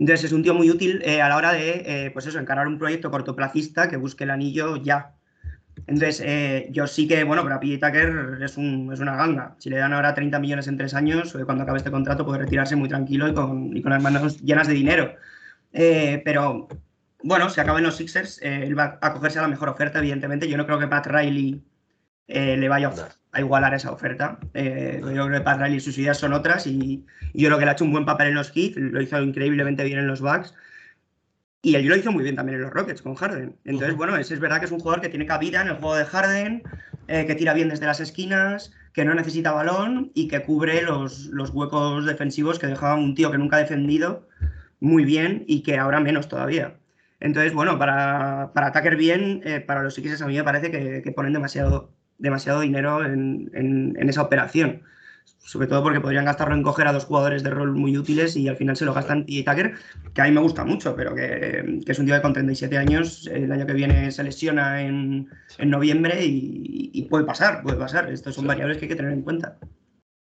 Entonces 0.00 0.24
es 0.24 0.32
un 0.32 0.42
tío 0.42 0.54
muy 0.54 0.70
útil 0.70 1.02
eh, 1.04 1.20
a 1.20 1.28
la 1.28 1.36
hora 1.36 1.52
de, 1.52 1.82
eh, 1.84 2.10
pues 2.10 2.26
eso, 2.26 2.38
encarar 2.38 2.66
un 2.66 2.78
proyecto 2.78 3.10
cortoplacista 3.10 3.90
que 3.90 3.98
busque 3.98 4.24
el 4.24 4.30
anillo 4.30 4.76
ya. 4.76 5.14
Entonces 5.86 6.22
eh, 6.24 6.68
yo 6.70 6.86
sí 6.86 7.08
que, 7.08 7.24
bueno, 7.24 7.42
para 7.42 7.60
PJ 7.60 7.78
Tucker 7.78 8.38
es, 8.42 8.56
un, 8.56 8.90
es 8.92 9.00
una 9.00 9.16
ganga. 9.16 9.54
Si 9.58 9.70
le 9.70 9.78
dan 9.78 9.92
ahora 9.92 10.14
30 10.14 10.38
millones 10.38 10.68
en 10.68 10.76
tres 10.76 10.94
años, 10.94 11.36
cuando 11.44 11.64
acabe 11.64 11.78
este 11.78 11.90
contrato 11.90 12.24
puede 12.24 12.40
retirarse 12.40 12.76
muy 12.76 12.88
tranquilo 12.88 13.28
y 13.28 13.34
con, 13.34 13.76
y 13.76 13.82
con 13.82 13.92
las 13.92 14.02
manos 14.02 14.40
llenas 14.40 14.68
de 14.68 14.74
dinero. 14.74 15.14
pero 15.72 16.68
bueno, 17.22 17.50
si 17.50 17.60
acaban 17.60 17.82
los 17.82 17.96
Sixers, 17.96 18.40
él 18.42 18.78
va 18.78 18.98
a 19.00 19.12
cogerse 19.12 19.38
a 19.38 19.42
la 19.42 19.48
mejor 19.48 19.68
oferta, 19.68 19.98
evidentemente. 19.98 20.48
Yo 20.48 20.56
no 20.56 20.66
creo 20.66 20.78
que 20.78 20.88
Pat 20.88 21.06
Riley 21.06 21.62
le 22.26 22.68
vaya 22.68 22.90
a 23.32 23.40
igualar 23.40 23.74
esa 23.74 23.92
oferta. 23.92 24.38
Eh, 24.54 25.00
yo 25.00 25.26
creo 25.26 25.30
que 25.30 25.40
Pat 25.40 25.60
Riley 25.60 25.80
sus 25.80 25.96
ideas 25.98 26.18
son 26.18 26.32
otras 26.32 26.66
y, 26.66 27.04
yo 27.34 27.48
creo 27.48 27.58
que 27.58 27.64
le 27.64 27.70
ha 27.70 27.74
hecho 27.74 27.84
un 27.84 27.92
buen 27.92 28.04
papel 28.04 28.28
en 28.28 28.34
los 28.34 28.50
Heat, 28.50 28.76
lo 28.76 29.00
hizo 29.00 29.20
increíblemente 29.22 29.84
bien 29.84 30.00
en 30.00 30.06
los 30.06 30.20
Bucks 30.20 30.54
y 31.62 31.74
él 31.74 31.86
lo 31.86 31.96
hizo 31.96 32.12
muy 32.12 32.22
bien 32.22 32.36
también 32.36 32.56
en 32.56 32.62
los 32.62 32.72
Rockets 32.72 33.02
con 33.02 33.14
Harden. 33.14 33.56
Entonces, 33.64 33.96
bueno, 33.96 34.16
es, 34.16 34.30
es 34.30 34.40
verdad 34.40 34.60
que 34.60 34.66
es 34.66 34.72
un 34.72 34.80
jugador 34.80 35.02
que 35.02 35.08
tiene 35.08 35.26
cabida 35.26 35.60
en 35.62 35.68
el 35.68 35.74
juego 35.74 35.96
de 35.96 36.04
Harden, 36.04 36.62
eh, 37.08 37.26
que 37.26 37.34
tira 37.34 37.54
bien 37.54 37.68
desde 37.68 37.86
las 37.86 38.00
esquinas, 38.00 38.72
que 38.92 39.04
no 39.04 39.14
necesita 39.14 39.52
balón 39.52 40.10
y 40.14 40.28
que 40.28 40.42
cubre 40.42 40.82
los, 40.82 41.26
los 41.26 41.50
huecos 41.50 42.06
defensivos 42.06 42.58
que 42.58 42.66
dejaba 42.66 42.94
un 42.94 43.14
tío 43.14 43.30
que 43.30 43.38
nunca 43.38 43.56
ha 43.56 43.60
defendido 43.60 44.26
muy 44.80 45.04
bien 45.04 45.44
y 45.46 45.62
que 45.62 45.78
ahora 45.78 46.00
menos 46.00 46.28
todavía. 46.28 46.76
Entonces, 47.20 47.52
bueno, 47.52 47.78
para, 47.78 48.50
para 48.54 48.72
Tucker 48.72 48.96
bien, 48.96 49.42
eh, 49.44 49.60
para 49.60 49.82
los 49.82 49.94
Sixers 49.94 50.22
a 50.22 50.26
mí 50.26 50.36
me 50.36 50.44
parece 50.44 50.70
que, 50.70 51.02
que 51.02 51.12
ponen 51.12 51.34
demasiado, 51.34 51.92
demasiado 52.18 52.60
dinero 52.60 53.04
en, 53.04 53.96
esa 54.08 54.22
operación. 54.22 54.82
Sobre 55.38 55.66
todo 55.66 55.82
porque 55.82 56.00
podrían 56.00 56.24
gastarlo 56.24 56.54
en 56.54 56.62
coger 56.62 56.86
a 56.86 56.92
dos 56.92 57.04
jugadores 57.04 57.42
de 57.42 57.50
rol 57.50 57.72
muy 57.72 57.96
útiles 57.96 58.36
y 58.36 58.48
al 58.48 58.56
final 58.56 58.76
se 58.76 58.84
lo 58.84 58.94
gastan 58.94 59.24
y 59.26 59.42
Tucker, 59.42 59.74
que 60.14 60.22
a 60.22 60.24
mí 60.24 60.30
me 60.30 60.40
gusta 60.40 60.64
mucho, 60.64 60.94
pero 60.94 61.14
que, 61.14 61.80
es 61.86 61.98
un 61.98 62.06
tío 62.06 62.14
de 62.14 62.22
con 62.22 62.32
37 62.32 62.78
años, 62.78 63.26
el 63.26 63.50
año 63.50 63.66
que 63.66 63.72
viene 63.72 64.12
se 64.12 64.22
lesiona 64.22 64.82
en, 64.82 65.28
noviembre 65.58 66.24
y, 66.24 67.06
puede 67.10 67.24
pasar, 67.24 67.62
puede 67.62 67.76
pasar. 67.76 68.12
Estas 68.12 68.34
son 68.34 68.46
variables 68.46 68.78
que 68.78 68.84
hay 68.84 68.88
que 68.90 68.96
tener 68.96 69.12
en 69.12 69.22
cuenta. 69.22 69.58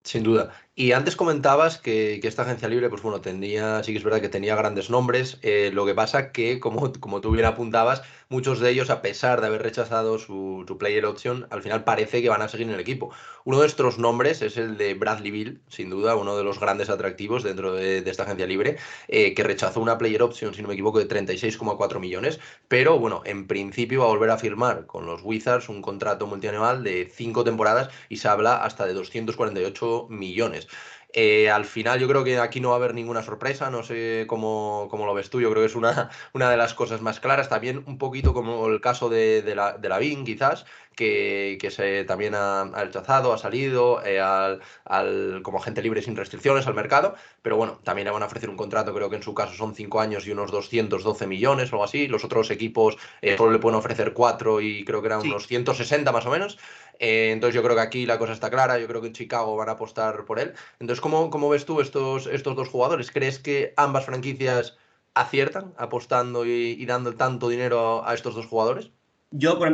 Sin 0.02 0.22
duda. 0.22 0.50
Y 0.74 0.92
antes 0.92 1.14
comentabas 1.14 1.76
que, 1.76 2.20
esta 2.22 2.42
agencia 2.42 2.68
libre, 2.68 2.88
pues 2.88 3.02
bueno, 3.02 3.20
tenía, 3.20 3.82
sí 3.82 3.92
que 3.92 3.98
es 3.98 4.04
verdad 4.04 4.22
que 4.22 4.30
tenía 4.30 4.56
grandes 4.56 4.88
nombres. 4.88 5.38
Eh, 5.42 5.70
lo 5.74 5.84
que 5.84 5.94
pasa 5.94 6.32
que, 6.32 6.58
como, 6.58 6.90
como 7.00 7.20
tú 7.20 7.32
bien 7.32 7.44
apuntabas, 7.44 8.02
muchos 8.30 8.60
de 8.60 8.70
ellos, 8.70 8.90
a 8.90 9.02
pesar 9.02 9.40
de 9.40 9.48
haber 9.48 9.62
rechazado 9.62 10.18
su, 10.18 10.64
player 10.78 11.04
option, 11.04 11.46
al 11.50 11.62
final 11.62 11.84
parece 11.84 12.22
que 12.22 12.28
van 12.28 12.42
a 12.42 12.48
seguir 12.48 12.68
en 12.68 12.74
el 12.74 12.80
equipo. 12.80 13.10
Uno 13.44 13.60
de 13.60 13.66
estos 13.66 13.98
nombres 13.98 14.40
es 14.40 14.56
el 14.56 14.76
de 14.76 14.94
Bradley 14.94 15.32
Bill, 15.32 15.60
sin 15.68 15.90
duda, 15.90 16.14
uno 16.14 16.36
de 16.36 16.44
los 16.44 16.60
grandes 16.60 16.90
atractivos 16.90 17.42
dentro 17.42 17.74
de, 17.74 17.98
esta 17.98 18.22
agencia 18.22 18.46
libre, 18.46 18.78
eh, 19.08 19.34
que 19.34 19.42
rechazó 19.42 19.80
una 19.80 19.98
player 19.98 20.22
option, 20.22 20.54
si 20.54 20.62
no 20.62 20.68
me 20.68 20.74
equivoco, 20.74 21.00
de 21.00 21.08
36,4 21.08 21.98
millones, 21.98 22.38
pero 22.68 22.98
bueno, 23.00 23.22
en 23.24 23.48
principio 23.48 24.00
va 24.00 24.06
a 24.06 24.10
volver 24.10 24.30
a 24.30 24.38
firmar 24.38 24.86
con 24.86 25.06
los 25.06 25.22
Wizards 25.24 25.68
un 25.68 25.82
contrato 25.82 26.26
multianual 26.28 26.84
de 26.84 27.10
cinco 27.12 27.42
temporadas 27.42 27.90
y 28.08 28.18
se 28.18 28.28
habla 28.28 28.62
hasta 28.62 28.86
de 28.86 28.94
248 28.94 30.06
millones. 30.08 30.68
Eh, 31.12 31.50
al 31.50 31.64
final 31.64 31.98
yo 31.98 32.06
creo 32.08 32.22
que 32.22 32.38
aquí 32.38 32.60
no 32.60 32.68
va 32.68 32.74
a 32.76 32.78
haber 32.78 32.94
ninguna 32.94 33.22
sorpresa, 33.22 33.70
no 33.70 33.82
sé 33.82 34.26
cómo, 34.28 34.86
cómo, 34.90 35.06
lo 35.06 35.14
ves 35.14 35.28
tú, 35.30 35.40
yo 35.40 35.50
creo 35.50 35.62
que 35.62 35.66
es 35.66 35.74
una, 35.74 36.10
una 36.34 36.50
de 36.50 36.56
las 36.56 36.74
cosas 36.74 37.00
más 37.00 37.20
claras, 37.20 37.48
también 37.48 37.82
un 37.86 37.98
poquito 37.98 38.32
como 38.32 38.66
el 38.68 38.80
caso 38.80 39.08
de, 39.08 39.42
de 39.42 39.54
la, 39.54 39.76
de 39.76 39.88
la 39.88 39.98
BIN 39.98 40.24
quizás, 40.24 40.66
que, 40.94 41.58
que 41.60 41.70
se 41.70 42.04
también 42.04 42.34
ha, 42.34 42.62
ha, 42.62 42.84
rechazado, 42.84 43.32
ha 43.32 43.38
salido 43.38 44.04
eh, 44.04 44.20
al, 44.20 44.60
al, 44.84 45.40
como 45.42 45.58
agente 45.58 45.82
libre 45.82 46.02
sin 46.02 46.16
restricciones 46.16 46.66
al 46.66 46.74
mercado, 46.74 47.14
pero 47.42 47.56
bueno, 47.56 47.80
también 47.84 48.06
le 48.06 48.12
van 48.12 48.22
a 48.22 48.26
ofrecer 48.26 48.50
un 48.50 48.56
contrato, 48.56 48.94
creo 48.94 49.08
que 49.08 49.16
en 49.16 49.22
su 49.22 49.34
caso 49.34 49.54
son 49.54 49.74
5 49.74 50.00
años 50.00 50.26
y 50.26 50.32
unos 50.32 50.50
212 50.50 51.26
millones 51.26 51.72
o 51.72 51.76
algo 51.76 51.84
así, 51.84 52.08
los 52.08 52.24
otros 52.24 52.50
equipos 52.50 52.96
eh, 53.22 53.36
solo 53.36 53.52
le 53.52 53.58
pueden 53.58 53.78
ofrecer 53.78 54.12
4 54.12 54.60
y 54.60 54.84
creo 54.84 55.00
que 55.00 55.06
eran 55.06 55.22
sí. 55.22 55.28
unos 55.28 55.46
160 55.46 56.12
más 56.12 56.26
o 56.26 56.30
menos. 56.30 56.58
Eh, 56.98 57.30
entonces 57.32 57.54
yo 57.54 57.62
creo 57.62 57.74
que 57.74 57.82
aquí 57.82 58.06
la 58.06 58.18
cosa 58.18 58.34
está 58.34 58.50
clara, 58.50 58.78
yo 58.78 58.86
creo 58.86 59.00
que 59.00 59.06
en 59.08 59.14
Chicago 59.14 59.56
van 59.56 59.70
a 59.70 59.72
apostar 59.72 60.24
por 60.26 60.38
él. 60.38 60.52
Entonces, 60.78 61.00
¿cómo, 61.00 61.30
cómo 61.30 61.48
ves 61.48 61.64
tú 61.64 61.80
estos, 61.80 62.26
estos 62.26 62.54
dos 62.56 62.68
jugadores? 62.68 63.10
¿Crees 63.10 63.38
que 63.38 63.72
ambas 63.76 64.04
franquicias 64.04 64.76
aciertan 65.14 65.74
apostando 65.78 66.44
y, 66.46 66.76
y 66.78 66.86
dando 66.86 67.14
tanto 67.16 67.48
dinero 67.48 68.04
a, 68.04 68.10
a, 68.10 68.14
estos 68.14 68.34
dos 68.34 68.46
jugadores? 68.46 68.90
Yo, 69.30 69.58
por, 69.58 69.72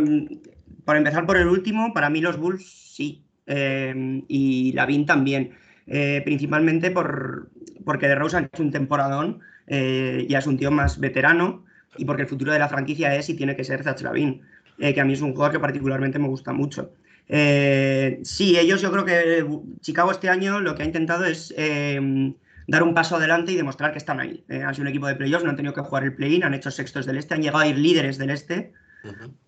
por, 0.85 0.97
empezar 0.97 1.27
por 1.27 1.37
el 1.37 1.49
último, 1.49 1.93
para 1.95 2.11
mí 2.11 2.21
los 2.21 2.39
Bulls 2.39 2.65
sí, 2.65 3.25
eh, 3.47 4.23
y 4.29 4.73
Lavin 4.73 5.07
también, 5.07 5.53
eh, 5.87 6.23
principalmente 6.25 6.91
por, 6.91 7.51
porque 7.85 8.09
DeRozan 8.09 8.51
es 8.53 8.61
un 8.61 8.71
temporadón, 8.71 9.41
eh, 9.67 10.27
ya 10.29 10.39
es 10.39 10.47
un 10.47 10.57
tío 10.57 10.71
más 10.71 11.01
veterano, 11.01 11.65
y 11.97 12.05
porque 12.05 12.23
el 12.23 12.29
futuro 12.29 12.53
de 12.53 12.59
la 12.59 12.69
franquicia 12.69 13.15
es 13.15 13.29
y 13.29 13.35
tiene 13.35 13.57
que 13.57 13.65
ser 13.65 13.83
Zach 13.83 14.01
Lavin, 14.03 14.43
que 14.79 15.01
a 15.01 15.05
mí 15.05 15.15
es 15.15 15.23
un 15.23 15.33
jugador 15.33 15.53
que 15.53 15.61
particularmente 15.61 16.19
me 16.19 16.29
gusta 16.29 16.53
mucho. 16.53 16.93
Eh, 17.29 18.21
sí, 18.23 18.59
ellos 18.59 18.81
yo 18.81 18.93
creo 18.93 19.05
que 19.05 19.47
Chicago 19.81 20.13
este 20.13 20.29
año 20.29 20.61
lo 20.61 20.75
que 20.75 20.83
ha 20.83 20.87
intentado 20.87 21.25
es 21.25 21.53
eh, 21.57 22.33
dar 22.69 22.83
un 22.83 22.95
paso 22.95 23.17
adelante 23.17 23.53
y 23.53 23.57
demostrar 23.57 23.93
que 23.93 23.99
están 23.99 24.21
ahí. 24.21 24.45
Eh, 24.49 24.63
han 24.63 24.75
sido 24.75 24.83
un 24.83 24.89
equipo 24.89 25.07
de 25.07 25.17
playoffs, 25.17 25.45
no 25.45 25.51
han 25.51 25.57
tenido 25.57 25.75
que 25.75 25.81
jugar 25.81 26.05
el 26.05 26.15
play-in, 26.15 26.45
han 26.45 26.55
hecho 26.55 26.71
sextos 26.71 27.07
del 27.07 27.19
este, 27.19 27.35
han 27.35 27.43
llegado 27.43 27.59
a 27.59 27.67
ir 27.67 27.79
líderes 27.79 28.19
del 28.19 28.31
este 28.31 28.73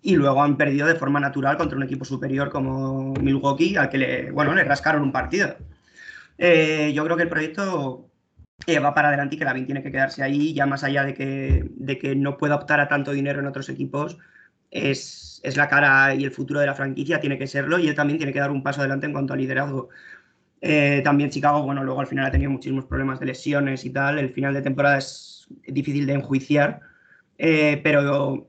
y 0.01 0.15
luego 0.15 0.41
han 0.41 0.57
perdido 0.57 0.87
de 0.87 0.95
forma 0.95 1.19
natural 1.19 1.57
contra 1.57 1.77
un 1.77 1.83
equipo 1.83 2.05
superior 2.05 2.49
como 2.49 3.13
Milwaukee, 3.13 3.75
al 3.77 3.89
que 3.89 3.97
le, 3.97 4.31
bueno, 4.31 4.53
le 4.53 4.63
rascaron 4.63 5.01
un 5.01 5.11
partido. 5.11 5.55
Eh, 6.37 6.91
yo 6.93 7.03
creo 7.03 7.17
que 7.17 7.23
el 7.23 7.29
proyecto 7.29 8.09
eh, 8.65 8.79
va 8.79 8.93
para 8.93 9.09
adelante 9.09 9.35
y 9.35 9.39
que 9.39 9.45
Lavin 9.45 9.65
tiene 9.65 9.83
que 9.83 9.91
quedarse 9.91 10.23
ahí, 10.23 10.53
ya 10.53 10.65
más 10.65 10.83
allá 10.83 11.03
de 11.03 11.13
que, 11.13 11.65
de 11.75 11.97
que 11.97 12.15
no 12.15 12.37
pueda 12.37 12.55
optar 12.55 12.79
a 12.79 12.87
tanto 12.87 13.11
dinero 13.11 13.39
en 13.39 13.47
otros 13.47 13.69
equipos 13.69 14.17
es, 14.71 15.41
es, 15.43 15.57
la 15.57 15.67
cara 15.67 16.13
y 16.15 16.23
el 16.23 16.31
futuro 16.31 16.59
de 16.59 16.67
la 16.67 16.75
franquicia, 16.75 17.19
tiene 17.19 17.37
que 17.37 17.47
serlo, 17.47 17.79
y 17.79 17.87
él 17.87 17.95
también 17.95 18.17
tiene 18.17 18.33
que 18.33 18.39
dar 18.39 18.51
un 18.51 18.63
paso 18.63 18.81
adelante 18.81 19.05
en 19.05 19.13
cuanto 19.13 19.33
a 19.33 19.37
liderazgo. 19.37 19.89
Eh, 20.61 21.01
también 21.03 21.29
Chicago, 21.29 21.63
bueno, 21.63 21.83
luego 21.83 22.01
al 22.01 22.07
final 22.07 22.25
ha 22.25 22.31
tenido 22.31 22.51
muchísimos 22.51 22.85
problemas 22.85 23.19
de 23.19 23.27
lesiones 23.27 23.85
y 23.85 23.91
tal, 23.91 24.19
el 24.19 24.33
final 24.33 24.53
de 24.53 24.61
temporada 24.61 24.97
es 24.97 25.47
difícil 25.67 26.05
de 26.05 26.13
enjuiciar, 26.13 26.81
eh, 27.37 27.79
pero, 27.83 28.48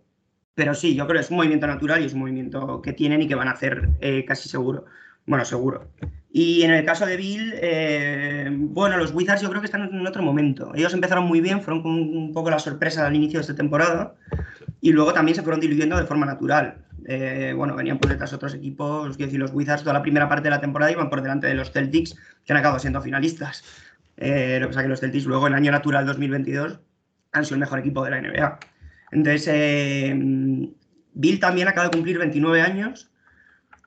pero 0.60 0.74
sí, 0.74 0.94
yo 0.94 1.06
creo 1.06 1.18
que 1.18 1.24
es 1.24 1.30
un 1.30 1.38
movimiento 1.38 1.66
natural 1.66 2.02
y 2.02 2.04
es 2.04 2.12
un 2.12 2.18
movimiento 2.18 2.82
que 2.82 2.92
tienen 2.92 3.22
y 3.22 3.26
que 3.26 3.34
van 3.34 3.48
a 3.48 3.52
hacer 3.52 3.88
eh, 4.02 4.26
casi 4.26 4.46
seguro. 4.46 4.84
Bueno, 5.24 5.42
seguro. 5.46 5.88
Y 6.30 6.64
en 6.64 6.70
el 6.70 6.84
caso 6.84 7.06
de 7.06 7.16
Bill, 7.16 7.54
eh, 7.62 8.46
bueno, 8.52 8.98
los 8.98 9.14
Wizards 9.14 9.40
yo 9.40 9.48
creo 9.48 9.62
que 9.62 9.68
están 9.68 9.88
en 9.90 10.06
otro 10.06 10.22
momento. 10.22 10.70
Ellos 10.74 10.92
empezaron 10.92 11.24
muy 11.24 11.40
bien, 11.40 11.62
fueron 11.62 11.82
un 11.86 12.34
poco 12.34 12.50
la 12.50 12.58
sorpresa 12.58 13.06
al 13.06 13.16
inicio 13.16 13.38
de 13.38 13.40
esta 13.40 13.54
temporada 13.54 14.16
y 14.82 14.92
luego 14.92 15.14
también 15.14 15.34
se 15.34 15.42
fueron 15.42 15.60
diluyendo 15.60 15.96
de 15.96 16.04
forma 16.04 16.26
natural. 16.26 16.84
Eh, 17.06 17.54
bueno, 17.56 17.74
venían 17.74 17.98
por 17.98 18.10
detrás 18.10 18.34
otros 18.34 18.52
equipos, 18.52 19.16
quiero 19.16 19.28
decir, 19.28 19.40
los 19.40 19.54
Wizards 19.54 19.82
toda 19.82 19.94
la 19.94 20.02
primera 20.02 20.28
parte 20.28 20.44
de 20.44 20.50
la 20.50 20.60
temporada 20.60 20.92
iban 20.92 21.08
por 21.08 21.22
delante 21.22 21.46
de 21.46 21.54
los 21.54 21.70
Celtics, 21.70 22.18
que 22.44 22.52
han 22.52 22.58
acabado 22.58 22.80
siendo 22.80 23.00
finalistas. 23.00 23.64
Lo 24.18 24.26
que 24.26 24.66
pasa 24.66 24.82
que 24.82 24.88
los 24.88 25.00
Celtics 25.00 25.24
luego 25.24 25.46
en 25.46 25.54
año 25.54 25.72
natural 25.72 26.04
2022 26.04 26.80
han 27.32 27.44
sido 27.46 27.54
el 27.54 27.60
mejor 27.60 27.78
equipo 27.78 28.04
de 28.04 28.10
la 28.10 28.20
NBA. 28.20 28.58
Entonces, 29.12 29.48
eh, 29.48 30.14
Bill 31.14 31.40
también 31.40 31.68
acaba 31.68 31.88
de 31.88 31.96
cumplir 31.96 32.18
29 32.18 32.62
años, 32.62 33.10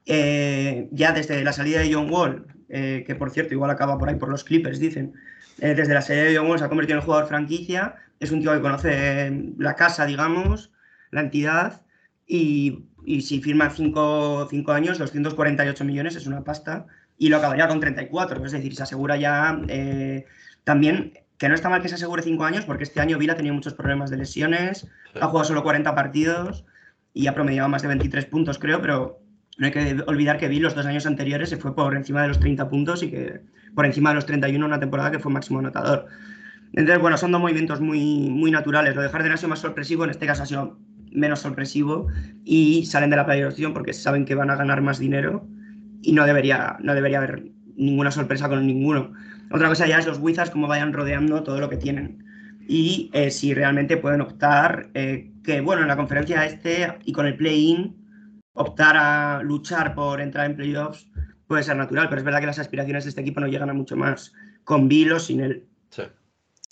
eh, 0.06 0.88
ya 0.92 1.12
desde 1.13 1.44
la 1.44 1.53
salida 1.53 1.80
de 1.80 1.94
John 1.94 2.10
Wall, 2.10 2.48
que 2.70 3.15
por 3.20 3.30
cierto 3.30 3.53
igual 3.53 3.70
acaba 3.70 4.00
por 4.00 4.10
ahí 4.10 4.15
por 4.15 4.30
los 4.30 4.44
Clippers, 4.44 4.80
dicen, 4.80 5.13
desde 5.58 5.94
la 5.94 6.01
salida 6.01 6.24
de 6.24 6.36
John 6.36 6.48
Wall 6.48 6.58
se 6.58 6.65
ha 6.65 6.70
convertido 6.70 6.98
en 6.98 7.06
jugador 7.06 7.27
franquicia, 7.27 7.96
es 8.20 8.32
un 8.32 8.42
tío 8.42 8.51
que 8.51 8.62
conoce 8.62 9.53
la 9.60 9.75
casa, 9.75 10.08
digamos, 10.08 10.72
la 11.12 11.22
entidad 11.22 11.82
y, 12.25 12.86
si 13.22 13.42
firma 13.42 13.70
5 13.70 14.48
años, 14.70 14.98
248 14.98 15.86
millones 15.86 16.15
es 16.15 16.25
una 16.25 16.44
pasta 16.44 16.88
y 17.18 17.30
lo 17.30 17.38
acabaría 17.38 17.68
con 17.68 17.80
34, 17.80 18.46
es 18.46 18.51
decir, 18.51 18.75
se 18.75 18.84
asegura 18.84 19.18
ya 19.18 19.62
eh, 19.68 20.25
también 20.63 21.13
que 21.38 21.50
no 21.50 21.56
está 21.56 21.70
mal 21.70 21.82
que 21.82 21.90
se 21.90 21.96
asegure 21.96 22.22
5 22.22 22.44
años 22.46 22.66
porque 22.66 22.84
este 22.84 23.02
año 23.02 23.18
Vila 23.18 23.34
ha 23.34 23.38
tenido 23.38 23.56
muchos 23.56 23.74
problemas 23.74 24.10
de 24.10 24.18
lesiones, 24.18 24.88
ha 25.20 25.28
jugado 25.28 25.46
solo 25.46 25.63
40 25.63 25.94
partidos 25.96 26.66
y 27.13 27.28
ha 27.28 27.34
promediado 27.34 27.70
más 27.70 27.82
de 27.82 27.88
23 27.90 28.25
puntos 28.25 28.60
creo, 28.60 28.82
pero 28.82 29.20
no 29.58 29.66
hay 29.68 29.72
que 29.72 30.04
olvidar 30.08 30.38
que 30.38 30.48
Bill 30.48 30.63
los 30.63 30.75
dos 30.75 30.86
años 30.86 31.06
anteriores 31.06 31.50
se 31.50 31.58
fue 31.58 31.75
por 31.75 31.96
encima 31.96 32.22
de 32.22 32.30
los 32.30 32.40
30 32.40 32.70
puntos 32.70 33.04
y 33.04 33.12
que 33.12 33.42
por 33.75 33.86
encima 33.86 34.10
de 34.10 34.16
los 34.16 34.25
31 34.25 34.66
una 34.66 34.80
temporada 34.80 35.12
que 35.12 35.20
fue 35.20 35.32
máximo 35.32 35.60
anotador. 35.60 36.08
Entonces, 36.74 37.00
bueno, 37.00 37.18
son 37.18 37.32
dos 37.32 37.40
movimientos 37.40 37.82
muy, 37.82 38.30
muy 38.30 38.50
naturales. 38.50 38.96
Lo 38.96 39.04
de 39.04 39.10
Harden 39.10 39.32
ha 39.32 39.38
sido 39.38 39.50
más 39.50 39.60
sorpresivo, 39.60 40.04
en 40.04 40.10
este 40.10 40.25
caso 40.25 40.44
ha 40.44 40.46
sido 40.48 40.80
menos 41.12 41.40
sorpresivo 41.40 42.08
y 42.44 42.86
salen 42.88 43.12
de 43.12 43.16
la 43.16 43.25
playoff 43.25 43.56
porque 43.74 43.94
saben 43.94 44.25
que 44.25 44.34
van 44.34 44.50
a 44.50 44.56
ganar 44.56 44.82
más 44.82 44.98
dinero 44.98 45.48
y 46.02 46.13
no 46.13 46.25
debería, 46.25 46.78
no 46.82 46.96
debería 46.96 47.20
haber 47.20 47.52
ninguna 47.75 48.10
sorpresa 48.10 48.50
con 48.50 48.66
ninguno. 48.66 49.13
Otra 49.52 49.70
cosa 49.70 49.88
ya 49.88 50.00
es 50.00 50.06
los 50.06 50.20
Wizards 50.20 50.52
cómo 50.52 50.68
vayan 50.68 50.94
rodeando 50.94 51.44
todo 51.44 51.60
lo 51.60 51.70
que 51.70 51.78
tienen 51.78 52.24
y 52.68 53.10
eh, 53.14 53.32
si 53.32 53.54
realmente 53.54 53.98
pueden 53.98 54.22
optar, 54.22 54.90
eh, 54.94 55.32
que 55.44 55.62
bueno, 55.62 55.82
en 55.82 55.88
la 55.88 55.98
conferencia 55.98 56.46
este 56.46 56.98
y 57.04 57.12
con 57.12 57.26
el 57.26 57.36
play-in, 57.36 57.96
optar 58.54 58.96
a 58.98 59.42
luchar 59.44 59.96
por 59.96 60.22
entrar 60.22 60.46
en 60.46 60.56
playoffs 60.56 61.10
puede 61.48 61.64
ser 61.64 61.76
natural, 61.76 62.08
pero 62.08 62.20
es 62.20 62.26
verdad 62.26 62.40
que 62.40 62.46
las 62.46 62.60
aspiraciones 62.60 63.04
de 63.04 63.10
este 63.10 63.22
equipo 63.22 63.42
no 63.42 63.48
llegan 63.48 63.70
a 63.70 63.74
mucho 63.74 63.96
más 63.96 64.34
con 64.64 64.88
Bill 64.88 65.12
o 65.14 65.20
sin 65.20 65.42
él. 65.42 65.68
Sí. 65.90 66.04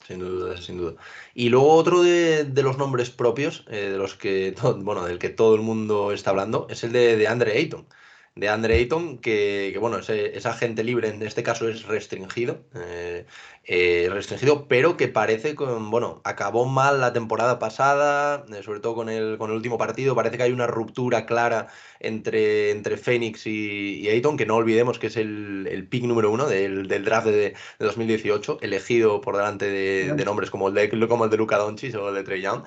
Sin 0.08 0.20
duda, 0.20 0.58
sin 0.58 0.78
duda. 0.78 0.94
Y 1.36 1.50
luego 1.50 1.74
otro 1.74 2.02
de, 2.02 2.50
los 2.64 2.78
nombres 2.78 3.12
propios, 3.12 3.66
eh, 3.70 3.90
de 3.92 3.98
los 3.98 4.16
que, 4.16 4.56
bueno, 4.78 5.06
del 5.06 5.20
que 5.20 5.30
todo 5.30 5.56
el 5.56 5.62
mundo 5.62 6.12
está 6.12 6.32
hablando, 6.32 6.68
es 6.70 6.84
el 6.84 6.92
de, 6.92 7.18
de 7.18 7.28
Andre 7.28 7.58
Ayton. 7.58 7.86
De 8.34 8.48
Andre 8.48 8.76
Ayton, 8.76 9.18
que, 9.18 9.72
que 9.74 9.78
bueno, 9.78 9.98
es, 10.00 10.10
es, 10.10 10.46
agente 10.46 10.86
libre, 10.86 11.10
en 11.10 11.22
este 11.22 11.44
caso 11.44 11.68
es 11.68 11.84
restringido, 11.84 12.64
eh, 12.76 13.26
eh, 13.66 14.08
restringido, 14.10 14.70
pero 14.70 14.96
que 14.96 15.10
parece 15.10 15.54
con, 15.54 15.92
bueno, 15.92 16.22
acabó 16.24 16.66
mal 16.66 17.02
la 17.02 17.12
temporada 17.12 17.60
pasada, 17.60 18.46
eh, 18.54 18.64
sobre 18.64 18.80
todo 18.80 18.96
con 18.96 19.10
el, 19.10 19.38
con 19.38 19.50
el 19.50 19.58
último 19.58 19.78
partido, 19.78 20.16
parece 20.16 20.38
que 20.38 20.44
hay 20.44 20.54
una 20.54 20.66
ruptura 20.66 21.26
clara 21.26 21.68
entre, 22.00 22.72
entre 22.72 22.96
Phoenix 22.96 23.46
y, 23.48 24.00
y 24.00 24.08
Ayton, 24.08 24.38
que 24.38 24.46
no 24.46 24.56
olvidemos 24.56 24.98
que 24.98 25.08
es 25.08 25.18
el, 25.18 25.68
el 25.70 25.88
pick 25.90 26.06
número 26.06 26.32
uno 26.32 26.48
del, 26.48 26.88
del 26.88 27.04
draft 27.04 27.28
de, 27.28 27.34
de, 27.34 27.56
2018, 27.80 28.60
elegido 28.62 29.20
por 29.20 29.36
delante 29.36 29.70
de, 29.70 30.14
de 30.14 30.26
nombres 30.26 30.50
como 30.50 30.70
el 30.70 30.74
de, 30.74 30.90
como 31.08 31.26
el 31.26 31.30
de 31.32 31.38
Luka 31.38 31.58
Doncic 31.58 31.96
o 31.96 32.08
el 32.10 32.16
de 32.16 32.24
Trey 32.24 32.42
Young, 32.42 32.64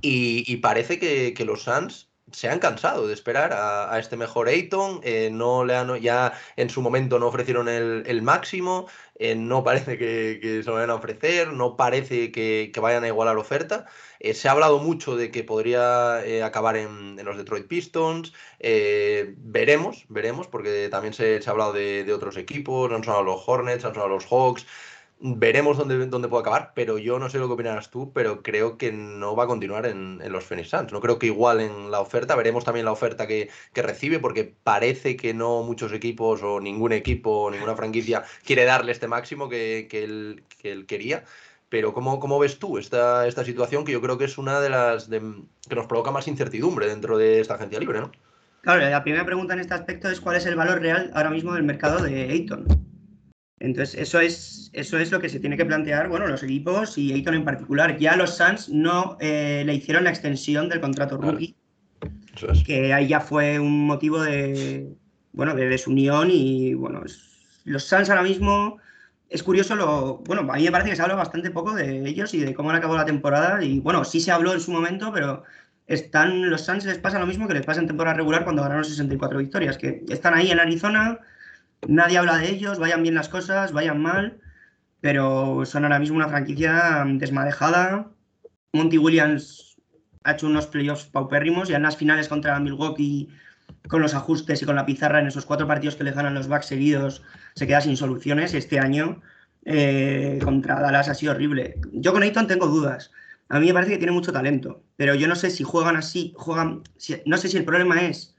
y, 0.00 0.50
y 0.50 0.56
parece 0.56 0.98
que, 0.98 1.34
que 1.34 1.44
los 1.44 1.64
Suns 1.64 2.11
se 2.32 2.48
han 2.48 2.58
cansado 2.58 3.06
de 3.06 3.14
esperar 3.14 3.52
a, 3.52 3.98
este 3.98 4.16
mejor 4.16 4.48
Ayton, 4.48 5.00
eh, 5.02 5.30
no 5.32 5.64
le 5.64 5.76
han, 5.76 6.00
ya 6.00 6.32
en 6.56 6.70
su 6.70 6.82
momento 6.82 7.18
no 7.18 7.28
ofrecieron 7.28 7.68
el, 7.68 8.22
máximo, 8.22 8.88
eh, 9.18 9.34
no 9.34 9.62
parece 9.64 9.98
que, 9.98 10.38
se 10.62 10.68
lo 10.68 10.74
vayan 10.74 10.90
a 10.90 10.94
ofrecer, 10.94 11.52
no 11.52 11.76
parece 11.76 12.32
que, 12.32 12.72
vayan 12.80 13.04
a 13.04 13.08
igualar 13.08 13.36
oferta. 13.36 13.86
Eh, 14.20 14.34
se 14.34 14.48
ha 14.48 14.52
hablado 14.52 14.78
mucho 14.78 15.16
de 15.16 15.30
que 15.30 15.44
podría 15.44 16.18
acabar 16.44 16.76
en, 16.76 17.16
los 17.24 17.36
Detroit 17.36 17.66
Pistons, 17.66 18.32
veremos, 18.60 20.04
veremos, 20.08 20.46
porque 20.48 20.88
también 20.90 21.14
se, 21.14 21.40
se 21.42 21.50
ha 21.50 21.52
hablado 21.52 21.72
de, 21.72 22.04
de, 22.04 22.12
otros 22.12 22.36
equipos, 22.36 22.92
han 22.92 23.04
sonado 23.04 23.24
los 23.24 23.42
Hornets, 23.46 23.84
han 23.84 23.94
sonado 23.94 24.10
los 24.10 24.26
Hawks, 24.26 24.66
Veremos 25.24 25.78
dónde, 25.78 26.04
dónde 26.08 26.26
puede 26.26 26.40
acabar, 26.40 26.72
pero 26.74 26.98
yo 26.98 27.20
no 27.20 27.30
sé 27.30 27.38
lo 27.38 27.46
que 27.46 27.54
opinarás 27.54 27.92
tú, 27.92 28.12
pero 28.12 28.42
creo 28.42 28.76
que 28.76 28.90
no 28.90 29.36
va 29.36 29.44
a 29.44 29.46
continuar 29.46 29.86
en, 29.86 30.20
en 30.20 30.32
los 30.32 30.42
Phoenix 30.42 30.70
Suns. 30.70 30.92
No 30.92 31.00
creo 31.00 31.20
que 31.20 31.26
igualen 31.26 31.92
la 31.92 32.00
oferta. 32.00 32.34
Veremos 32.34 32.64
también 32.64 32.86
la 32.86 32.90
oferta 32.90 33.28
que, 33.28 33.48
que, 33.72 33.82
recibe, 33.82 34.18
porque 34.18 34.52
parece 34.64 35.16
que 35.16 35.32
no 35.32 35.62
muchos 35.62 35.92
equipos 35.92 36.42
o 36.42 36.58
ningún 36.58 36.90
equipo 36.90 37.42
o 37.42 37.50
ninguna 37.52 37.76
franquicia 37.76 38.24
quiere 38.44 38.64
darle 38.64 38.90
este 38.90 39.06
máximo 39.06 39.48
que, 39.48 39.86
que, 39.88 40.02
él, 40.02 40.42
que 40.60 40.72
él 40.72 40.86
quería. 40.86 41.22
Pero 41.68 41.94
¿cómo, 41.94 42.18
¿cómo, 42.18 42.40
ves 42.40 42.58
tú 42.58 42.76
esta, 42.76 43.28
esta 43.28 43.44
situación 43.44 43.84
que 43.84 43.92
yo 43.92 44.02
creo 44.02 44.18
que 44.18 44.24
es 44.24 44.38
una 44.38 44.60
de 44.60 44.70
las 44.70 45.08
de, 45.08 45.22
que 45.68 45.76
nos 45.76 45.86
provoca 45.86 46.10
más 46.10 46.26
incertidumbre 46.26 46.88
dentro 46.88 47.16
de 47.16 47.38
esta 47.38 47.54
agencia 47.54 47.78
libre, 47.78 48.00
¿no? 48.00 48.10
Claro, 48.62 48.80
la 48.90 49.04
primera 49.04 49.24
pregunta 49.24 49.54
en 49.54 49.60
este 49.60 49.74
aspecto 49.74 50.10
es 50.10 50.20
cuál 50.20 50.34
es 50.34 50.46
el 50.46 50.56
valor 50.56 50.80
real 50.80 51.12
ahora 51.14 51.30
mismo 51.30 51.54
del 51.54 51.62
mercado 51.62 52.02
de 52.02 52.24
Ayton. 52.24 52.91
Entonces, 53.62 53.94
eso 53.94 54.18
es, 54.18 54.70
eso 54.72 54.98
es 54.98 55.12
lo 55.12 55.20
que 55.20 55.28
se 55.28 55.38
tiene 55.38 55.56
que 55.56 55.64
plantear, 55.64 56.08
bueno, 56.08 56.26
los 56.26 56.42
equipos 56.42 56.98
y 56.98 57.12
Ayton 57.12 57.34
en 57.34 57.44
particular. 57.44 57.96
Ya 57.96 58.16
los 58.16 58.36
Suns 58.36 58.68
no 58.68 59.16
eh, 59.20 59.62
le 59.64 59.74
hicieron 59.74 60.02
la 60.02 60.10
extensión 60.10 60.68
del 60.68 60.80
contrato 60.80 61.16
rookie, 61.16 61.54
es. 62.50 62.64
que 62.64 62.92
ahí 62.92 63.06
ya 63.06 63.20
fue 63.20 63.60
un 63.60 63.86
motivo 63.86 64.20
de, 64.20 64.92
bueno, 65.32 65.54
de 65.54 65.68
desunión 65.68 66.28
y, 66.32 66.74
bueno, 66.74 67.04
es, 67.04 67.22
los 67.62 67.84
Suns 67.84 68.10
ahora 68.10 68.24
mismo 68.24 68.78
es 69.30 69.44
curioso 69.44 69.76
lo. 69.76 70.16
Bueno, 70.26 70.52
a 70.52 70.56
mí 70.56 70.64
me 70.64 70.72
parece 70.72 70.90
que 70.90 70.96
se 70.96 71.02
habla 71.02 71.14
bastante 71.14 71.52
poco 71.52 71.72
de 71.72 72.08
ellos 72.08 72.34
y 72.34 72.40
de 72.40 72.54
cómo 72.54 72.70
han 72.70 72.76
acabado 72.76 72.98
la 72.98 73.06
temporada. 73.06 73.62
Y 73.62 73.78
bueno, 73.78 74.04
sí 74.04 74.20
se 74.20 74.32
habló 74.32 74.54
en 74.54 74.60
su 74.60 74.72
momento, 74.72 75.12
pero 75.12 75.44
están 75.86 76.50
los 76.50 76.62
Suns 76.62 76.84
les 76.84 76.98
pasa 76.98 77.20
lo 77.20 77.28
mismo 77.28 77.46
que 77.46 77.54
les 77.54 77.64
pasa 77.64 77.80
en 77.80 77.86
temporada 77.86 78.16
regular 78.16 78.42
cuando 78.42 78.62
ganaron 78.62 78.84
64 78.84 79.38
victorias, 79.38 79.78
que 79.78 80.04
están 80.08 80.34
ahí 80.34 80.50
en 80.50 80.58
Arizona, 80.58 81.20
nadie 81.88 82.18
habla 82.18 82.38
de 82.38 82.50
ellos, 82.50 82.78
vayan 82.78 83.02
bien 83.02 83.14
las 83.14 83.28
cosas, 83.28 83.72
vayan 83.72 84.00
mal, 84.00 84.40
pero 85.00 85.64
son 85.64 85.84
ahora 85.84 85.98
mismo 85.98 86.16
una 86.16 86.28
franquicia 86.28 87.04
desmadejada. 87.06 88.10
Monty 88.72 88.98
Williams 88.98 89.76
ha 90.24 90.32
hecho 90.32 90.46
unos 90.46 90.66
playoffs 90.66 91.04
paupérrimos 91.04 91.68
y 91.70 91.74
en 91.74 91.82
las 91.82 91.96
finales 91.96 92.28
contra 92.28 92.58
Milwaukee 92.60 93.28
con 93.88 94.00
los 94.00 94.14
ajustes 94.14 94.62
y 94.62 94.64
con 94.64 94.76
la 94.76 94.86
pizarra 94.86 95.20
en 95.20 95.26
esos 95.26 95.44
cuatro 95.44 95.66
partidos 95.66 95.96
que 95.96 96.04
le 96.04 96.12
ganan 96.12 96.34
los 96.34 96.48
Bucks 96.48 96.66
seguidos 96.66 97.22
se 97.54 97.66
queda 97.66 97.80
sin 97.80 97.96
soluciones. 97.96 98.54
Este 98.54 98.78
año 98.78 99.20
eh, 99.64 100.38
contra 100.42 100.80
Dallas 100.80 101.08
ha 101.08 101.14
sido 101.14 101.32
horrible. 101.32 101.76
Yo 101.92 102.12
con 102.12 102.22
Ayton 102.22 102.46
tengo 102.46 102.66
dudas. 102.66 103.10
A 103.48 103.60
mí 103.60 103.66
me 103.66 103.74
parece 103.74 103.92
que 103.92 103.98
tiene 103.98 104.12
mucho 104.12 104.32
talento, 104.32 104.82
pero 104.96 105.14
yo 105.14 105.28
no 105.28 105.36
sé 105.36 105.50
si 105.50 105.62
juegan 105.62 105.96
así, 105.96 106.32
juegan, 106.36 106.82
no 107.26 107.36
sé 107.36 107.48
si 107.48 107.58
el 107.58 107.64
problema 107.64 108.00
es 108.00 108.34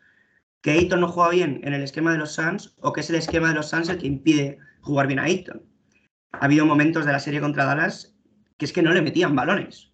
que 0.63 0.71
Ayton 0.71 1.01
no 1.01 1.09
juega 1.09 1.29
bien 1.29 1.59
en 1.63 1.73
el 1.73 1.83
esquema 1.83 2.13
de 2.13 2.17
los 2.17 2.31
Suns 2.31 2.73
o 2.79 2.93
que 2.93 3.01
es 3.01 3.09
el 3.09 3.17
esquema 3.17 3.49
de 3.49 3.55
los 3.55 3.69
Suns 3.69 3.89
el 3.89 3.97
que 3.97 4.07
impide 4.07 4.57
jugar 4.81 5.07
bien 5.07 5.19
a 5.19 5.23
Ayton. 5.23 5.61
Ha 6.31 6.45
habido 6.45 6.65
momentos 6.65 7.05
de 7.05 7.11
la 7.11 7.19
serie 7.19 7.41
contra 7.41 7.65
Dallas 7.65 8.15
que 8.57 8.65
es 8.65 8.73
que 8.73 8.81
no 8.81 8.93
le 8.93 9.01
metían 9.01 9.35
balones. 9.35 9.91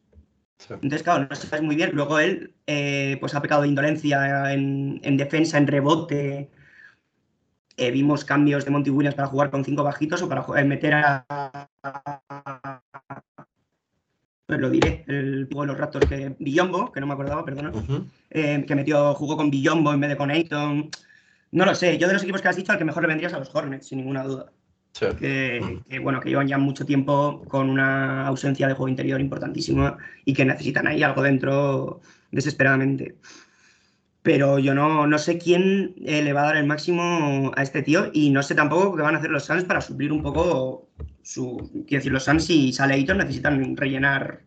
Entonces, 0.70 1.04
claro, 1.04 1.28
no 1.28 1.36
sabes 1.36 1.64
muy 1.64 1.76
bien. 1.76 1.92
Luego 1.94 2.20
él 2.20 2.54
eh, 2.68 3.18
pues 3.20 3.34
ha 3.34 3.42
pecado 3.42 3.64
de 3.64 3.70
indolencia 3.70 4.54
en, 4.54 5.18
defensa, 5.18 5.58
en 5.58 5.66
rebote. 5.68 6.52
Eh, 7.78 7.92
vimos 7.92 8.24
cambios 8.24 8.66
de 8.66 8.72
Monty 8.72 8.92
Williams 8.92 9.16
para 9.16 9.30
jugar 9.30 9.50
con 9.50 9.66
cinco 9.66 9.84
bajitos 9.84 10.22
o 10.22 10.30
para 10.30 10.44
meter 10.66 10.94
a, 10.94 12.19
pues 14.50 14.60
lo 14.60 14.72
diré, 14.72 15.04
el 15.06 15.46
juego 15.46 15.62
de 15.62 15.68
los 15.68 15.78
Raptors 15.78 16.08
que 16.08 16.36
Billombo, 16.40 16.92
que 16.92 17.00
no 17.00 17.06
me 17.06 17.14
acordaba, 17.14 17.46
perdona, 17.46 17.72
eh, 18.32 18.66
que 18.68 18.76
metió, 18.76 19.14
jugó 19.14 19.38
con 19.38 19.52
Billombo 19.52 19.94
en 19.94 20.00
vez 20.00 20.10
de 20.10 20.18
con 20.18 20.32
Ayton. 20.32 20.90
No 21.52 21.66
lo 21.66 21.76
sé, 21.76 22.00
yo 22.00 22.08
de 22.08 22.14
los 22.14 22.24
equipos 22.24 22.42
que 22.42 22.48
has 22.48 22.56
dicho, 22.56 22.72
al 22.72 22.80
que 22.80 22.84
mejor 22.84 23.04
le 23.04 23.10
vendrías 23.10 23.32
a 23.34 23.38
los 23.38 23.54
Hornets, 23.54 23.86
sin 23.86 24.00
ninguna 24.00 24.24
duda. 24.24 24.52
Que, 25.20 26.00
bueno, 26.02 26.20
que 26.20 26.30
llevan 26.30 26.48
ya 26.48 26.58
mucho 26.58 26.84
tiempo 26.84 27.44
con 27.48 27.70
una 27.70 28.26
ausencia 28.26 28.68
de 28.68 28.74
juego 28.74 28.90
interior 28.90 29.22
importantísima 29.22 30.00
y 30.26 30.34
que 30.34 30.46
necesitan 30.46 30.88
ahí 30.88 31.04
algo 31.04 31.22
dentro 31.22 32.02
desesperadamente. 32.32 33.18
Pero 34.22 34.60
yo 34.60 34.74
no, 34.74 35.08
no 35.08 35.18
sé 35.18 35.38
quién 35.38 35.96
eh, 36.06 36.22
le 36.22 36.34
va 36.34 36.42
a 36.42 36.46
dar 36.48 36.58
el 36.58 36.66
máximo 36.66 37.52
a 37.56 37.64
este 37.64 37.82
tío 37.82 38.10
y 38.14 38.30
no 38.32 38.44
sé 38.44 38.54
tampoco 38.54 38.96
qué 38.96 39.02
van 39.02 39.16
a 39.16 39.20
hacer 39.20 39.32
los 39.32 39.46
Suns 39.46 39.64
para 39.64 39.82
suplir 39.82 40.12
un 40.12 40.22
poco 40.22 40.90
su. 41.24 41.58
Quiero 41.88 42.00
decir, 42.00 42.12
los 42.12 42.24
Suns, 42.24 42.46
si 42.46 42.74
sale 42.74 42.96
Ayton, 42.96 43.20
necesitan 43.20 43.78
rellenar 43.78 44.42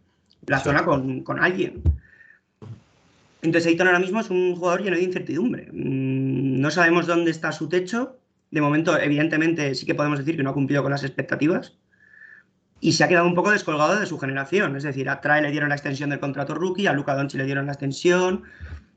la 0.46 0.58
zona 0.58 0.84
con, 0.84 1.24
alguien. 1.40 1.82
Entonces, 3.42 3.72
Ayton 3.72 3.86
ahora 3.86 3.98
mismo 3.98 4.20
es 4.20 4.30
un 4.30 4.54
jugador 4.56 4.82
lleno 4.82 4.96
de 4.96 5.04
incertidumbre. 5.04 5.68
Mm, 5.72 6.60
no 6.60 6.70
sabemos 6.70 7.06
dónde 7.06 7.30
está 7.30 7.52
su 7.52 7.68
techo. 7.68 8.18
De 8.50 8.60
momento, 8.60 8.98
evidentemente, 8.98 9.74
sí 9.74 9.86
que 9.86 9.94
podemos 9.94 10.18
decir 10.18 10.36
que 10.36 10.42
no 10.42 10.50
ha 10.50 10.54
cumplido 10.54 10.82
con 10.82 10.92
las 10.92 11.04
expectativas. 11.04 11.78
Y 12.80 12.92
se 12.92 13.04
ha 13.04 13.08
quedado 13.08 13.26
un 13.26 13.34
poco 13.34 13.50
descolgado 13.50 13.98
de 13.98 14.06
su 14.06 14.18
generación. 14.18 14.76
Es 14.76 14.82
decir, 14.82 15.08
a 15.08 15.20
Trae 15.20 15.40
le 15.40 15.50
dieron 15.50 15.70
la 15.70 15.76
extensión 15.76 16.10
del 16.10 16.20
contrato 16.20 16.54
rookie, 16.54 16.88
a 16.88 16.92
Luca 16.92 17.14
Doncic 17.14 17.38
le 17.38 17.46
dieron 17.46 17.66
la 17.66 17.72
extensión. 17.72 18.42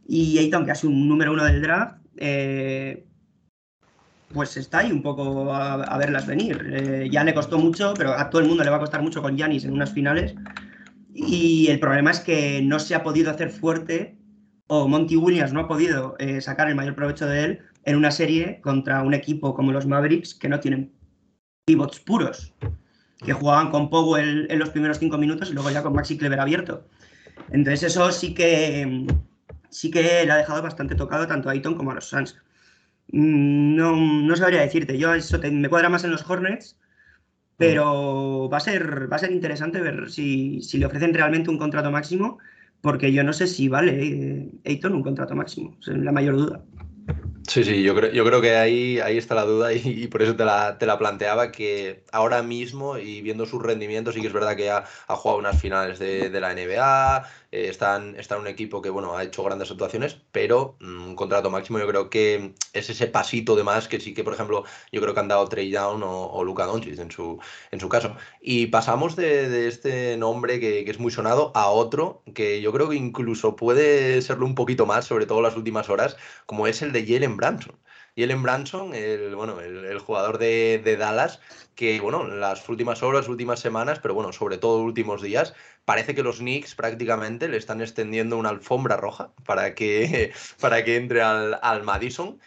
Y 0.08 0.38
Ayton, 0.38 0.66
que 0.66 0.72
ha 0.72 0.76
sido 0.76 0.94
un 0.94 1.08
número 1.08 1.34
uno 1.34 1.44
del 1.44 1.62
draft, 1.62 1.98
eh, 2.18 3.06
pues 4.34 4.58
está 4.58 4.80
ahí 4.80 4.92
un 4.92 5.02
poco 5.02 5.54
a, 5.54 5.98
verlas 5.98 6.28
venir. 6.28 6.62
Eh, 6.72 7.10
ya 7.12 7.24
le 7.24 7.34
costó 7.34 7.58
mucho, 7.58 7.94
pero 7.98 8.14
a 8.14 8.30
todo 8.30 8.42
el 8.42 8.48
mundo 8.48 8.64
le 8.64 8.70
va 8.70 8.78
a 8.78 8.82
costar 8.82 9.02
mucho 9.02 9.22
con 9.22 9.38
Yanis 9.38 9.66
en 9.66 9.74
unas 9.74 9.92
finales. 9.92 10.36
Y 11.14 11.68
el 11.68 11.80
problema 11.80 12.12
es 12.12 12.20
que 12.20 12.62
no 12.62 12.80
se 12.80 12.96
ha 12.96 13.04
podido 13.04 13.32
hacer 13.32 13.50
fuerte, 13.50 14.18
o 14.68 14.88
Monty 14.88 15.16
Williams 15.16 15.54
no 15.54 15.62
ha 15.62 15.68
podido 15.68 16.16
eh, 16.20 16.42
sacar 16.42 16.68
el 16.68 16.76
mayor 16.76 16.96
provecho 16.96 17.28
de 17.28 17.44
él 17.44 17.60
en 17.86 17.96
una 17.96 18.12
serie 18.12 18.60
contra 18.62 19.04
un 19.04 19.14
equipo 19.14 19.54
como 19.54 19.72
los 19.72 19.86
Mavericks 19.86 20.34
que 20.34 20.50
no 20.50 20.60
tienen 20.60 20.92
pivots 21.66 22.00
puros, 22.00 22.54
que 23.24 23.34
jugaban 23.34 23.70
con 23.70 23.90
Powell 23.90 24.48
en 24.50 24.60
los 24.60 24.70
primeros 24.70 25.00
cinco 25.00 25.18
minutos 25.18 25.50
y 25.50 25.54
luego 25.54 25.70
ya 25.70 25.84
con 25.84 25.94
Maxi 25.94 26.18
Clever 26.18 26.40
abierto. 26.40 26.88
Entonces 27.52 27.84
eso 27.84 28.12
sí 28.12 28.34
que 28.34 29.06
sí 29.76 29.92
que 29.92 30.02
le 30.02 30.32
ha 30.32 30.38
dejado 30.38 30.62
bastante 30.62 30.96
tocado 30.96 31.28
tanto 31.28 31.50
a 31.50 31.52
Ayton 31.52 31.76
como 31.76 31.92
a 31.92 31.96
los 31.96 32.06
Suns. 32.06 32.38
Mm, 33.12 33.76
no, 33.76 33.96
no 33.96 34.36
sabría 34.36 34.62
decirte. 34.62 34.98
Yo 34.98 35.14
eso 35.14 35.38
me 35.52 35.70
cuadra 35.70 35.90
más 35.90 36.06
en 36.06 36.12
los 36.12 36.28
Hornets, 36.28 36.78
pero 37.58 38.50
va 38.50 38.58
a 38.58 38.62
ser, 38.62 39.12
va 39.12 39.18
a 39.18 39.20
ser 39.20 39.32
interesante 39.32 39.82
ver 39.82 40.10
si, 40.10 40.62
le 40.74 40.86
ofrecen 40.86 41.14
realmente 41.14 41.50
un 41.50 41.58
contrato 41.58 41.92
máximo, 41.92 42.38
porque 42.82 43.12
yo 43.12 43.24
no 43.24 43.34
sé 43.34 43.48
si 43.48 43.68
vale 43.68 44.50
Ayton 44.66 44.96
un 44.96 45.04
contrato 45.04 45.36
máximo. 45.36 45.76
Es 45.82 45.88
la 45.90 46.12
mayor 46.14 46.38
duda. 46.38 46.64
Sí, 47.48 47.64
sí, 47.64 47.84
yo 47.84 47.94
creo, 47.96 48.12
yo 48.12 48.26
creo 48.26 48.42
que 48.42 48.56
ahí, 48.56 49.00
ahí 49.00 49.18
está 49.18 49.36
la 49.36 49.44
duda 49.44 49.72
y, 49.74 50.08
por 50.08 50.22
eso 50.22 50.36
te 50.36 50.46
la, 50.46 50.78
te 50.78 50.86
la, 50.86 50.98
planteaba 50.98 51.52
que 51.52 52.04
ahora 52.12 52.42
mismo 52.42 52.98
y 52.98 53.22
viendo 53.22 53.46
sus 53.46 53.62
rendimientos 53.62 54.16
sí 54.16 54.22
que 54.22 54.28
es 54.28 54.34
verdad 54.34 54.56
que 54.56 54.72
ha, 54.72 54.86
ha 55.08 55.16
jugado 55.16 55.40
unas 55.40 55.62
finales 55.62 56.00
de, 56.00 56.30
de 56.30 56.40
la 56.40 56.54
NBA, 56.54 57.28
eh, 57.56 57.70
están, 57.70 58.18
está 58.18 58.38
un 58.38 58.48
equipo 58.48 58.82
que 58.82 58.90
bueno, 58.90 59.16
ha 59.16 59.24
hecho 59.24 59.42
grandes 59.42 59.72
actuaciones, 59.72 60.18
pero 60.34 60.76
mm, 60.82 61.04
un 61.06 61.16
contrato 61.16 61.50
máximo 61.50 61.80
yo 61.80 61.88
creo 61.88 62.10
que 62.10 62.54
es 62.74 62.90
ese 62.90 63.08
pasito 63.08 63.56
de 63.56 63.64
más 63.64 63.88
que 63.88 64.02
sí 64.02 64.14
que, 64.14 64.26
por 64.26 64.34
ejemplo, 64.34 64.66
yo 64.92 65.00
creo 65.02 65.14
que 65.14 65.20
han 65.22 65.30
dado 65.30 65.48
Trey 65.48 65.72
Down 65.72 66.04
o, 66.04 66.28
o 66.28 66.44
Luka 66.44 66.66
Doncic 66.66 67.00
en 67.00 67.12
su, 67.12 67.40
en 67.72 67.80
su 67.80 67.88
caso. 67.88 68.18
Y 68.42 68.68
pasamos 68.68 69.16
de, 69.16 69.68
este 69.68 70.18
nombre 70.18 70.60
que, 70.60 70.82
es 70.82 71.00
muy 71.00 71.12
sonado 71.12 71.54
a 71.56 71.70
otro 71.70 72.24
que 72.34 72.62
yo 72.62 72.74
creo 72.74 72.90
que 72.90 72.98
incluso 72.98 73.56
puede 73.56 74.22
serlo 74.22 74.46
un 74.46 74.56
poquito 74.56 74.86
más, 74.86 75.06
sobre 75.06 75.26
todo 75.26 75.42
las 75.42 75.56
últimas 75.56 75.90
horas, 75.90 76.18
como 76.46 76.68
es 76.68 76.82
el 76.82 76.92
de 76.92 77.06
Jalen 77.06 77.38
Branson. 77.38 77.78
Jalen 78.18 78.44
Branson, 78.44 78.94
el, 78.96 79.36
bueno, 79.36 79.60
el, 79.62 80.00
jugador 80.00 80.38
de, 80.38 80.82
de, 80.84 80.98
Dallas, 80.98 81.42
que 81.76 82.00
bueno, 82.00 82.26
las 82.26 82.68
últimas 82.70 83.04
horas, 83.04 83.28
últimas 83.28 83.60
semanas, 83.60 84.00
pero 84.00 84.14
bueno, 84.14 84.32
sobre 84.32 84.58
todo 84.58 84.82
últimos 84.84 85.22
días, 85.22 85.54
parece 85.84 86.16
que 86.16 86.24
los 86.24 86.38
Knicks 86.38 86.76
prácticamente 86.76 87.50
le 87.50 87.58
están 87.58 87.82
extendiendo 87.82 88.38
una 88.38 88.50
alfombra 88.50 88.98
roja 88.98 89.34
para 89.46 89.76
que, 89.76 90.32
para 90.62 90.84
que 90.86 90.96
entre 90.96 91.22
al, 91.22 91.60
al 91.62 91.84
Madison. 91.84 92.40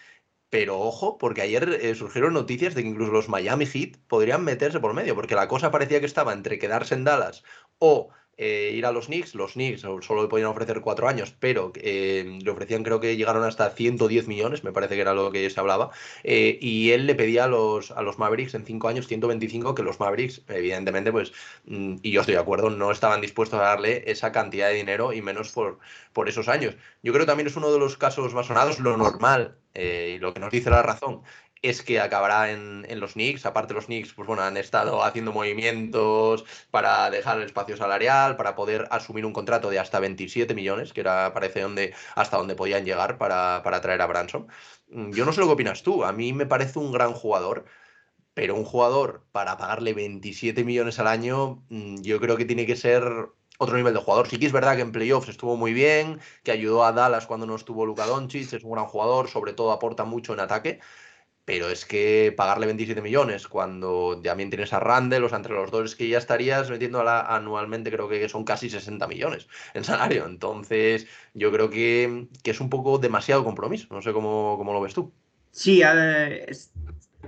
Pero 0.50 0.81
ojo, 0.81 1.18
porque 1.18 1.42
ayer 1.42 1.78
eh, 1.83 1.94
surgieron 1.94 2.33
noticias 2.33 2.74
de 2.74 2.83
que 2.83 2.88
incluso 2.88 3.12
los 3.12 3.28
Miami 3.28 3.66
Heat 3.66 3.98
podrían 4.09 4.44
meterse 4.44 4.81
por 4.81 4.94
medio, 4.94 5.14
porque 5.14 5.35
la 5.35 5.46
cosa 5.48 5.70
parecía 5.70 6.00
que 6.00 6.07
estaba 6.07 6.33
entre 6.33 6.59
quedarse 6.59 6.94
en 6.94 7.04
Dallas 7.04 7.44
o 7.78 8.09
eh, 8.40 8.72
ir 8.72 8.87
a 8.87 8.92
los 8.92 9.07
Knicks. 9.07 9.35
Los 9.35 9.55
Knicks 9.55 9.81
solo 9.81 10.22
le 10.22 10.29
podían 10.29 10.46
ofrecer 10.48 10.81
cuatro 10.81 11.09
años, 11.09 11.35
pero 11.40 11.72
eh, 11.74 12.38
le 12.40 12.51
ofrecían, 12.51 12.85
creo 12.85 13.01
que 13.01 13.16
llegaron 13.16 13.42
hasta 13.42 13.68
110 13.70 14.29
millones, 14.29 14.62
me 14.62 14.72
parece 14.72 14.94
que 14.94 15.01
era 15.01 15.12
lo 15.12 15.33
que 15.33 15.51
se 15.51 15.59
hablaba. 15.59 15.90
Eh, 16.22 16.57
y 16.62 16.92
él 16.92 17.07
le 17.07 17.16
pedía 17.16 17.44
a 17.44 17.48
los, 17.48 17.90
a 17.90 18.01
los 18.03 18.18
Mavericks 18.18 18.55
en 18.55 18.64
cinco 18.64 18.87
años 18.87 19.09
125, 19.09 19.74
que 19.74 19.83
los 19.83 19.98
Mavericks, 19.98 20.42
evidentemente, 20.48 21.11
pues, 21.11 21.33
mm, 21.66 21.96
y 22.01 22.12
yo 22.12 22.20
estoy 22.20 22.35
de 22.35 22.40
acuerdo, 22.40 22.70
no 22.70 22.92
estaban 22.92 23.20
dispuestos 23.20 23.59
a 23.59 23.64
darle 23.64 24.05
esa 24.07 24.31
cantidad 24.31 24.68
de 24.68 24.74
dinero 24.74 25.12
y 25.12 25.20
menos 25.20 25.51
por, 25.51 25.81
por 26.12 26.29
esos 26.29 26.48
años. 26.48 26.77
Yo 27.03 27.12
creo 27.12 27.24
que 27.24 27.31
también 27.31 27.48
es 27.48 27.57
uno 27.57 27.72
de 27.72 27.81
los 27.81 27.96
casos 27.96 28.35
más 28.35 28.46
sonados, 28.46 28.79
lo 28.79 28.96
normal, 28.96 29.59
y 29.74 30.18
lo 30.18 30.35
que 30.35 30.40
nos 30.40 30.51
dice 30.51 30.70
la 30.70 30.83
razón, 30.83 31.22
es 31.62 31.83
que 31.83 32.01
acabará 32.01 32.51
en, 32.51 32.87
los 33.01 33.14
Knicks. 33.14 33.47
Aparte, 33.47 33.75
los 33.75 33.87
Knicks 33.87 34.12
pues, 34.14 34.27
bueno, 34.27 34.42
han 34.42 34.57
estado 34.57 35.03
haciendo 35.03 35.33
movimientos 35.33 36.44
para 36.71 37.11
dejar 37.11 37.38
el 37.38 37.44
espacio 37.44 37.77
salarial, 37.77 38.37
para 38.37 38.55
poder 38.55 38.87
asumir 38.90 39.27
un 39.27 39.33
contrato 39.33 39.71
de 39.71 39.79
hasta 39.79 40.01
27 40.01 40.55
millones, 40.55 40.92
que 40.92 41.01
era, 41.01 41.33
parece, 41.33 41.61
donde, 41.61 41.94
hasta 42.14 42.37
donde 42.37 42.55
podían 42.55 42.85
llegar 42.85 43.18
para, 43.18 43.62
para 43.64 43.81
traer 43.81 44.03
a 44.03 44.07
Branson. 44.07 44.49
Mm, 44.90 45.12
yo 45.12 45.25
no 45.25 45.33
sé 45.33 45.40
lo 45.40 45.47
que 45.47 45.53
opinas 45.55 45.83
tú. 45.83 46.05
A 46.05 46.12
mí 46.12 46.33
me 46.33 46.47
parece 46.47 46.79
un 46.79 46.92
gran 46.92 47.12
jugador. 47.12 47.64
Pero 48.35 48.55
un 48.55 48.64
jugador 48.64 49.25
para 49.33 49.57
pagarle 49.59 49.94
27 49.94 50.64
millones 50.64 50.99
al 51.01 51.09
año, 51.09 51.64
mm, 51.71 52.03
yo 52.03 52.21
creo 52.21 52.37
que 52.37 52.44
tiene 52.44 52.66
que 52.66 52.77
ser 52.77 53.03
otro 53.59 53.77
nivel 53.77 53.92
de 53.94 54.01
jugador. 54.01 54.29
Sí 54.29 54.38
que 54.38 54.47
es 54.47 54.53
verdad 54.53 54.77
que 54.77 54.83
en 54.83 54.92
playoffs 54.92 55.29
estuvo 55.29 55.57
muy 55.57 55.73
bien, 55.73 56.21
que 56.44 56.53
ayudó 56.53 56.85
a 56.85 56.92
Dallas 56.92 57.27
cuando 57.27 57.47
no 57.47 57.57
estuvo 57.57 57.85
Luka 57.85 58.07
Doncic, 58.07 58.53
es 58.53 58.64
un 58.64 58.73
gran 58.73 58.87
jugador, 58.87 59.29
sobre 59.29 59.53
todo 59.53 59.73
aporta 59.73 60.05
mucho 60.05 60.33
en 60.33 60.40
ataque, 60.40 60.81
pero 61.48 61.70
es 61.70 61.87
que 61.87 62.34
pagarle 62.37 62.66
27 62.66 63.00
millones 63.00 63.48
cuando 63.48 64.20
también 64.22 64.50
tienes 64.50 64.74
a 64.74 64.80
Randall, 64.80 65.24
o 65.24 65.30
sea, 65.30 65.38
entre 65.38 65.54
los 65.54 65.70
dos 65.70 65.92
es 65.92 65.96
que 65.96 66.06
ya 66.06 66.18
estarías 66.18 66.68
metiendo 66.68 67.00
anualmente, 67.08 67.90
creo 67.90 68.06
que 68.06 68.28
son 68.28 68.44
casi 68.44 68.68
60 68.68 69.06
millones 69.06 69.48
en 69.72 69.82
salario. 69.82 70.26
Entonces, 70.26 71.06
yo 71.32 71.50
creo 71.50 71.70
que, 71.70 72.28
es 72.44 72.61
un 72.61 72.68
poco 72.68 72.98
demasiado 72.98 73.44
compromiso. 73.44 73.87
No 73.90 74.02
sé 74.02 74.12
cómo, 74.12 74.62
lo 74.62 74.80
ves 74.82 74.92
tú. 74.92 75.11
Sí, 75.50 75.80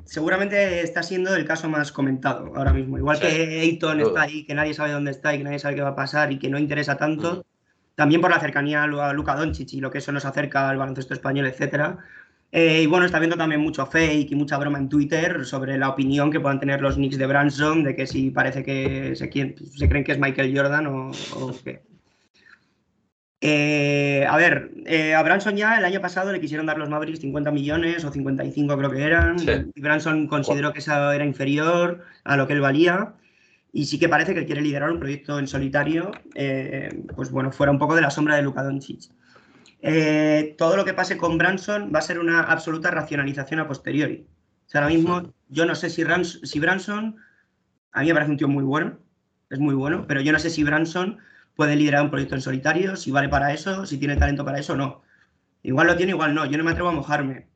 seguramente 0.04 0.82
está 0.82 1.02
siendo 1.02 1.34
el 1.34 1.46
caso 1.46 1.70
más 1.70 1.90
comentado 1.90 2.52
ahora 2.54 2.74
mismo. 2.74 2.98
Igual 2.98 3.20
que 3.20 3.60
Ayton 3.60 4.00
está 4.00 4.20
ahí, 4.20 4.44
que 4.44 4.54
nadie 4.54 4.74
sabe 4.74 4.92
dónde 4.92 5.12
está 5.12 5.34
y 5.34 5.38
que 5.38 5.44
nadie 5.44 5.60
sabe 5.60 5.76
qué 5.76 5.80
va 5.80 5.88
a 5.88 5.96
pasar 5.96 6.30
y 6.30 6.38
que 6.38 6.50
no 6.50 6.58
interesa 6.58 6.98
tanto. 6.98 7.46
También 7.94 8.20
por 8.20 8.30
la 8.30 8.40
cercanía 8.40 8.82
a 8.82 9.12
Luca 9.14 9.34
Doncic 9.34 9.72
y 9.72 9.80
lo 9.80 9.90
que 9.90 9.98
eso 9.98 10.12
nos 10.12 10.26
acerca 10.26 10.68
al 10.68 10.76
baloncesto 10.76 11.14
español, 11.14 11.46
etcétera 11.46 12.04
Eh, 12.52 12.82
y 12.82 12.86
bueno, 12.86 13.06
está 13.06 13.20
viendo 13.20 13.36
también 13.36 13.60
mucho 13.60 13.86
fake 13.86 14.32
y 14.32 14.34
mucha 14.34 14.58
broma 14.58 14.78
en 14.78 14.88
Twitter 14.88 15.44
sobre 15.44 15.78
la 15.78 15.88
opinión 15.90 16.32
que 16.32 16.40
puedan 16.40 16.58
tener 16.58 16.80
los 16.80 16.96
Knicks 16.96 17.16
de 17.16 17.26
Branson, 17.26 17.84
de 17.84 17.94
que 17.94 18.06
si 18.06 18.30
parece 18.30 18.64
que 18.64 19.14
se, 19.14 19.30
se 19.30 19.88
creen 19.88 20.04
que 20.04 20.12
es 20.12 20.18
Michael 20.18 20.56
Jordan 20.56 20.86
o, 20.88 21.12
qué. 21.64 21.82
Eh, 23.42 24.26
a 24.28 24.36
ver, 24.36 24.72
eh, 24.84 25.14
a 25.14 25.22
Branson 25.22 25.56
ya 25.56 25.78
el 25.78 25.84
año 25.84 26.00
pasado 26.00 26.30
le 26.30 26.40
quisieron 26.40 26.66
dar 26.66 26.76
los 26.76 26.90
Mavericks 26.90 27.20
50 27.20 27.50
millones 27.52 28.04
o 28.04 28.10
55 28.10 28.76
creo 28.76 28.90
que 28.90 29.02
eran. 29.02 29.36
Y 29.74 29.80
Branson 29.80 30.26
consideró 30.26 30.72
que 30.72 30.80
eso 30.80 31.12
era 31.12 31.24
inferior 31.24 32.04
a 32.24 32.36
lo 32.36 32.46
que 32.46 32.54
él 32.54 32.60
valía. 32.60 33.14
Y 33.72 33.84
sí 33.86 34.00
que 34.00 34.08
parece 34.08 34.34
que 34.34 34.44
quiere 34.44 34.60
liderar 34.60 34.90
un 34.90 34.98
proyecto 34.98 35.38
en 35.38 35.46
solitario, 35.46 36.10
pues 37.14 37.30
bueno, 37.30 37.52
fuera 37.52 37.70
un 37.70 37.78
poco 37.78 37.94
de 37.94 38.02
la 38.02 38.10
sombra 38.10 38.34
de 38.34 38.42
Luka 38.42 38.64
Doncic. 38.64 39.12
Eh, 39.82 40.54
todo 40.58 40.76
lo 40.76 40.84
que 40.84 40.92
pase 40.92 41.16
con 41.16 41.38
Branson 41.38 41.90
va 41.94 42.00
a 42.00 42.02
ser 42.02 42.18
una 42.18 42.42
absoluta 42.42 42.90
racionalización 42.90 43.60
a 43.60 43.66
posteriori. 43.66 44.26
O 44.66 44.70
sea, 44.70 44.82
ahora 44.82 44.94
mismo 44.94 45.32
yo 45.48 45.64
no 45.64 45.74
sé 45.74 45.90
si, 45.90 46.04
si 46.24 46.60
Branson, 46.60 47.16
a 47.92 48.00
mí 48.00 48.08
me 48.08 48.14
parece 48.14 48.30
un 48.30 48.36
tío 48.36 48.48
muy 48.48 48.62
bueno, 48.62 48.98
es 49.48 49.58
muy 49.58 49.74
bueno, 49.74 50.06
pero 50.06 50.20
yo 50.20 50.32
no 50.32 50.38
sé 50.38 50.50
si 50.50 50.62
Branson 50.62 51.18
puede 51.56 51.76
liderar 51.76 52.02
un 52.02 52.10
proyecto 52.10 52.34
en 52.34 52.40
solitario, 52.40 52.96
si 52.96 53.10
vale 53.10 53.28
para 53.28 53.52
eso, 53.52 53.86
si 53.86 53.98
tiene 53.98 54.16
talento 54.16 54.44
para 54.44 54.60
eso 54.60 54.74
o 54.74 54.76
no. 54.76 55.02
Igual 55.62 55.88
lo 55.88 55.96
tiene, 55.96 56.12
igual 56.12 56.34
no, 56.34 56.46
yo 56.46 56.56
no 56.56 56.64
me 56.64 56.70
atrevo 56.70 56.90
a 56.90 56.92
mojarme. 56.92 57.48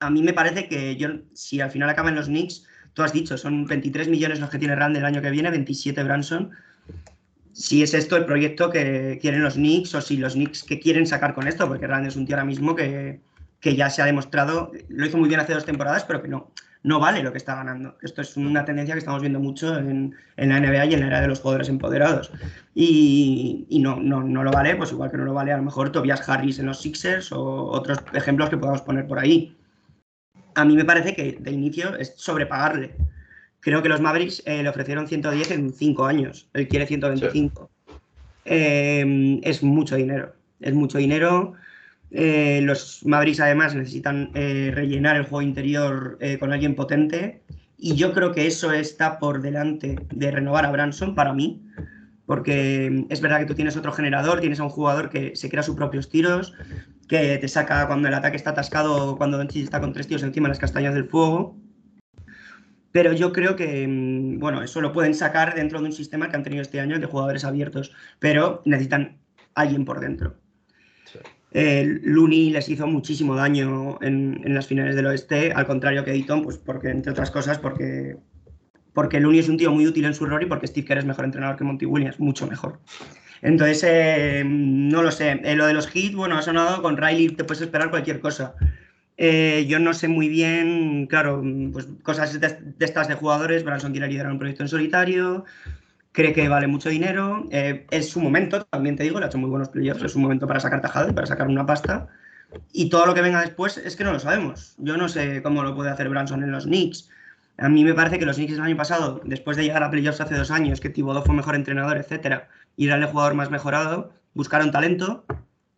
A 0.00 0.10
mí 0.10 0.22
me 0.22 0.32
parece 0.32 0.68
que 0.68 0.96
yo, 0.96 1.08
si 1.32 1.60
al 1.60 1.70
final 1.70 1.90
acaban 1.90 2.14
los 2.14 2.26
Knicks, 2.26 2.66
tú 2.92 3.02
has 3.02 3.12
dicho, 3.12 3.36
son 3.36 3.66
23 3.66 4.08
millones 4.08 4.40
los 4.40 4.50
que 4.50 4.58
tiene 4.58 4.76
Rand 4.76 4.96
el 4.96 5.04
año 5.04 5.22
que 5.22 5.30
viene, 5.30 5.50
27 5.50 6.02
Branson 6.04 6.52
si 7.54 7.84
es 7.84 7.94
esto 7.94 8.16
el 8.16 8.26
proyecto 8.26 8.68
que 8.68 9.18
quieren 9.20 9.42
los 9.42 9.54
Knicks 9.54 9.94
o 9.94 10.00
si 10.00 10.16
los 10.16 10.34
Knicks 10.34 10.64
que 10.64 10.80
quieren 10.80 11.06
sacar 11.06 11.34
con 11.34 11.46
esto, 11.46 11.68
porque 11.68 11.86
Rand 11.86 12.06
es 12.06 12.16
un 12.16 12.26
tío 12.26 12.34
ahora 12.34 12.44
mismo 12.44 12.74
que, 12.74 13.20
ya 13.62 13.88
se 13.88 14.02
ha 14.02 14.06
demostrado, 14.06 14.72
lo 14.88 15.06
hizo 15.06 15.16
muy 15.16 15.28
bien 15.28 15.40
hace 15.40 15.54
dos 15.54 15.64
temporadas, 15.64 16.04
pero 16.04 16.20
que 16.20 16.28
no, 16.28 16.50
no 16.82 16.98
vale 16.98 17.22
lo 17.22 17.30
que 17.30 17.38
está 17.38 17.54
ganando. 17.54 17.96
Esto 18.02 18.22
es 18.22 18.36
una 18.36 18.64
tendencia 18.64 18.94
que 18.94 18.98
estamos 18.98 19.20
viendo 19.20 19.38
mucho 19.38 19.78
en, 19.78 20.14
la 20.36 20.60
NBA 20.60 20.86
y 20.86 20.94
en 20.94 21.00
la 21.00 21.06
era 21.06 21.20
de 21.20 21.28
los 21.28 21.40
jugadores 21.40 21.68
empoderados. 21.68 22.32
Y, 22.74 23.66
no, 23.80 23.96
no, 23.96 24.22
no, 24.22 24.42
lo 24.42 24.50
vale, 24.50 24.74
pues 24.74 24.90
igual 24.90 25.12
que 25.12 25.16
no 25.16 25.24
lo 25.24 25.32
vale 25.32 25.52
a 25.52 25.56
lo 25.56 25.62
mejor 25.62 25.92
Tobias 25.92 26.28
Harris 26.28 26.58
en 26.58 26.66
los 26.66 26.82
Sixers 26.82 27.30
o 27.30 27.66
otros 27.66 27.98
ejemplos 28.14 28.50
que 28.50 28.58
podamos 28.58 28.82
poner 28.82 29.06
por 29.06 29.20
ahí. 29.20 29.56
A 30.56 30.64
mí 30.64 30.74
me 30.74 30.84
parece 30.84 31.14
que 31.14 31.38
de 31.40 31.50
inicio 31.52 31.96
es 31.96 32.14
sobrepagarle. 32.16 32.96
Creo 33.64 33.82
que 33.82 33.88
los 33.88 34.02
Mavericks 34.02 34.42
eh, 34.44 34.62
le 34.62 34.68
ofrecieron 34.68 35.08
110 35.08 35.50
en 35.52 35.72
5 35.72 36.04
años. 36.04 36.46
Él 36.52 36.68
quiere 36.68 36.86
125. 36.86 37.70
Em, 38.44 39.40
es 39.42 39.62
mucho 39.62 39.96
dinero. 39.96 40.34
Es 40.60 40.74
mucho 40.74 40.98
dinero. 40.98 41.54
Eh, 42.10 42.60
los 42.62 43.00
Mavericks 43.06 43.40
además 43.40 43.74
necesitan 43.74 44.30
eh, 44.34 44.70
rellenar 44.74 45.16
el 45.16 45.22
juego 45.22 45.40
interior 45.40 46.18
con 46.40 46.52
alguien 46.52 46.74
potente. 46.74 47.40
Y 47.78 47.94
yo 47.94 48.12
creo 48.12 48.32
que 48.32 48.46
eso 48.46 48.70
está 48.70 49.18
por 49.18 49.40
delante 49.40 49.96
de 50.12 50.30
renovar 50.30 50.66
a 50.66 50.70
Branson 50.70 51.14
para 51.14 51.32
mí. 51.32 51.62
Porque 52.26 52.84
em, 52.84 53.06
es 53.08 53.22
verdad 53.22 53.38
que 53.38 53.46
tú 53.46 53.54
tienes 53.54 53.78
otro 53.78 53.92
generador, 53.92 54.40
tienes 54.40 54.60
a 54.60 54.64
un 54.64 54.70
jugador 54.70 55.08
que 55.08 55.36
se 55.36 55.48
crea 55.48 55.62
sus 55.62 55.74
propios 55.74 56.10
tiros, 56.10 56.52
que 57.08 57.38
te 57.38 57.48
saca 57.48 57.86
cuando 57.86 58.08
el 58.08 58.14
ataque 58.14 58.36
está 58.36 58.50
atascado, 58.50 59.16
cuando 59.16 59.38
Doncic 59.38 59.64
está 59.64 59.80
con 59.80 59.94
tres 59.94 60.06
tiros 60.06 60.22
encima 60.22 60.48
de 60.48 60.50
las 60.50 60.58
castañas 60.58 60.92
del 60.92 61.08
fuego. 61.08 61.56
Pero 62.94 63.12
yo 63.12 63.32
creo 63.32 63.56
que, 63.56 63.88
mm, 63.88 64.38
bueno, 64.38 64.62
eso 64.62 64.80
lo 64.80 64.92
pueden 64.92 65.16
sacar 65.16 65.56
dentro 65.56 65.80
de 65.80 65.86
un 65.86 65.92
sistema 65.92 66.28
que 66.28 66.36
han 66.36 66.44
tenido 66.44 66.62
este 66.62 66.78
año 66.78 66.96
de 67.00 67.06
jugadores 67.06 67.44
abiertos, 67.44 67.90
pero 68.20 68.62
necesitan 68.66 69.16
alguien 69.56 69.84
por 69.84 69.98
dentro. 69.98 70.36
Sí. 71.04 71.18
Looney 72.04 72.50
les 72.50 72.68
hizo 72.68 72.86
muchísimo 72.86 73.34
daño 73.34 73.98
en, 74.00 74.42
las 74.54 74.68
finales 74.68 74.94
del 74.94 75.06
oeste, 75.06 75.50
al 75.52 75.66
contrario 75.66 76.04
que 76.04 76.12
Dayton, 76.12 76.42
pues 76.42 76.56
porque, 76.56 76.90
entre 76.90 77.10
otras 77.10 77.32
cosas, 77.32 77.58
porque, 77.58 78.16
porque 78.92 79.18
Looney 79.18 79.40
es 79.40 79.48
un 79.48 79.56
tío 79.56 79.72
muy 79.72 79.88
útil 79.88 80.04
en 80.04 80.14
su 80.14 80.24
rol 80.26 80.44
y 80.44 80.46
porque 80.46 80.68
Steve 80.68 80.86
Kerr 80.86 80.98
es 80.98 81.04
mejor 81.04 81.24
entrenador 81.24 81.56
que 81.56 81.64
Monty 81.64 81.86
Williams, 81.86 82.20
mucho 82.20 82.46
mejor. 82.46 82.78
Entonces, 83.42 83.82
eh, 83.88 84.44
no 84.46 85.02
lo 85.02 85.10
sé. 85.10 85.40
Eh, 85.42 85.56
lo 85.56 85.66
de 85.66 85.74
los 85.74 85.90
hits, 85.92 86.14
bueno, 86.14 86.38
ha 86.38 86.42
sonado 86.42 86.80
con 86.80 86.96
Riley, 86.96 87.30
te 87.30 87.42
puedes 87.42 87.62
esperar 87.62 87.90
cualquier 87.90 88.20
cosa. 88.20 88.54
Eh, 89.16 89.66
yo 89.68 89.78
no 89.78 89.94
sé 89.94 90.08
muy 90.08 90.28
bien, 90.28 91.06
claro, 91.06 91.42
pues 91.72 91.88
cosas 92.02 92.38
de, 92.40 92.58
estas 92.80 93.08
de 93.08 93.14
jugadores. 93.14 93.64
Branson 93.64 93.92
quiere 93.92 94.08
liderar 94.08 94.32
un 94.32 94.38
proyecto 94.38 94.64
en 94.64 94.68
solitario, 94.68 95.44
cree 96.12 96.32
que 96.32 96.48
vale 96.48 96.66
mucho 96.66 96.88
dinero. 96.88 97.46
Eh, 97.50 97.86
es 97.90 98.10
su 98.10 98.20
momento, 98.20 98.64
también 98.64 98.96
te 98.96 99.04
digo, 99.04 99.18
le 99.18 99.26
ha 99.26 99.28
hecho 99.28 99.38
muy 99.38 99.50
buenos 99.50 99.68
playoffs, 99.68 100.02
es 100.02 100.12
su 100.12 100.18
momento 100.18 100.46
para 100.46 100.60
sacar 100.60 100.80
tajada 100.80 101.10
y 101.10 101.12
para 101.12 101.26
sacar 101.26 101.48
una 101.48 101.66
pasta. 101.66 102.08
Y 102.72 102.88
todo 102.88 103.06
lo 103.06 103.14
que 103.14 103.22
venga 103.22 103.40
después 103.40 103.78
es 103.78 103.96
que 103.96 104.04
no 104.04 104.12
lo 104.12 104.20
sabemos. 104.20 104.74
Yo 104.78 104.96
no 104.96 105.08
sé 105.08 105.42
cómo 105.42 105.62
lo 105.62 105.74
puede 105.74 105.90
hacer 105.90 106.08
Branson 106.08 106.42
en 106.42 106.52
los 106.52 106.64
Knicks. 106.64 107.10
A 107.56 107.68
mí 107.68 107.84
me 107.84 107.94
parece 107.94 108.18
que 108.18 108.26
los 108.26 108.36
Knicks 108.36 108.54
el 108.54 108.60
año 108.60 108.76
pasado, 108.76 109.20
después 109.24 109.56
de 109.56 109.64
llegar 109.64 109.82
a 109.82 109.90
playoffs 109.90 110.20
hace 110.20 110.34
dos 110.34 110.50
años, 110.50 110.80
que 110.80 110.90
Thibodeau 110.90 111.24
fue 111.24 111.34
mejor 111.34 111.54
entrenador, 111.54 111.96
etcétera, 111.96 112.48
y 112.76 112.86
era 112.86 112.96
el 112.96 113.06
jugador 113.06 113.34
más 113.34 113.50
mejorado, 113.50 114.12
buscaron 114.34 114.72
talento, 114.72 115.24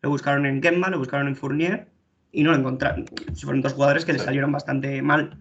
lo 0.00 0.10
buscaron 0.10 0.46
en 0.46 0.62
Kemba, 0.62 0.88
lo 0.88 0.98
buscaron 0.98 1.28
en 1.28 1.36
Fournier, 1.36 1.88
y 2.32 2.42
no 2.42 2.50
lo 2.50 2.58
encontraron. 2.58 3.06
Fueron 3.36 3.62
dos 3.62 3.74
jugadores 3.74 4.04
que 4.04 4.12
le 4.12 4.18
salieron 4.18 4.52
bastante 4.52 5.00
mal. 5.02 5.38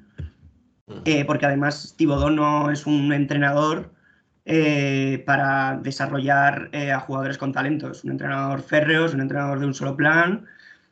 Mm. 0.88 0.94
Eh, 1.06 1.26
porque 1.26 1.46
además 1.46 1.96
Thibodeau 1.98 2.30
no 2.30 2.72
es 2.72 2.86
un 2.86 3.12
entrenador 3.12 3.92
eh, 4.46 5.24
para 5.26 5.80
desarrollar 5.82 6.70
eh, 6.72 6.92
a 6.92 7.00
jugadores 7.00 7.38
con 7.38 7.52
talento. 7.52 7.92
Es 7.92 8.04
un 8.04 8.12
entrenador 8.12 8.62
férreo, 8.62 9.06
es 9.06 9.14
un 9.14 9.22
entrenador 9.22 9.60
de 9.60 9.66
un 9.66 9.74
solo 9.74 9.96
plan, 9.96 10.46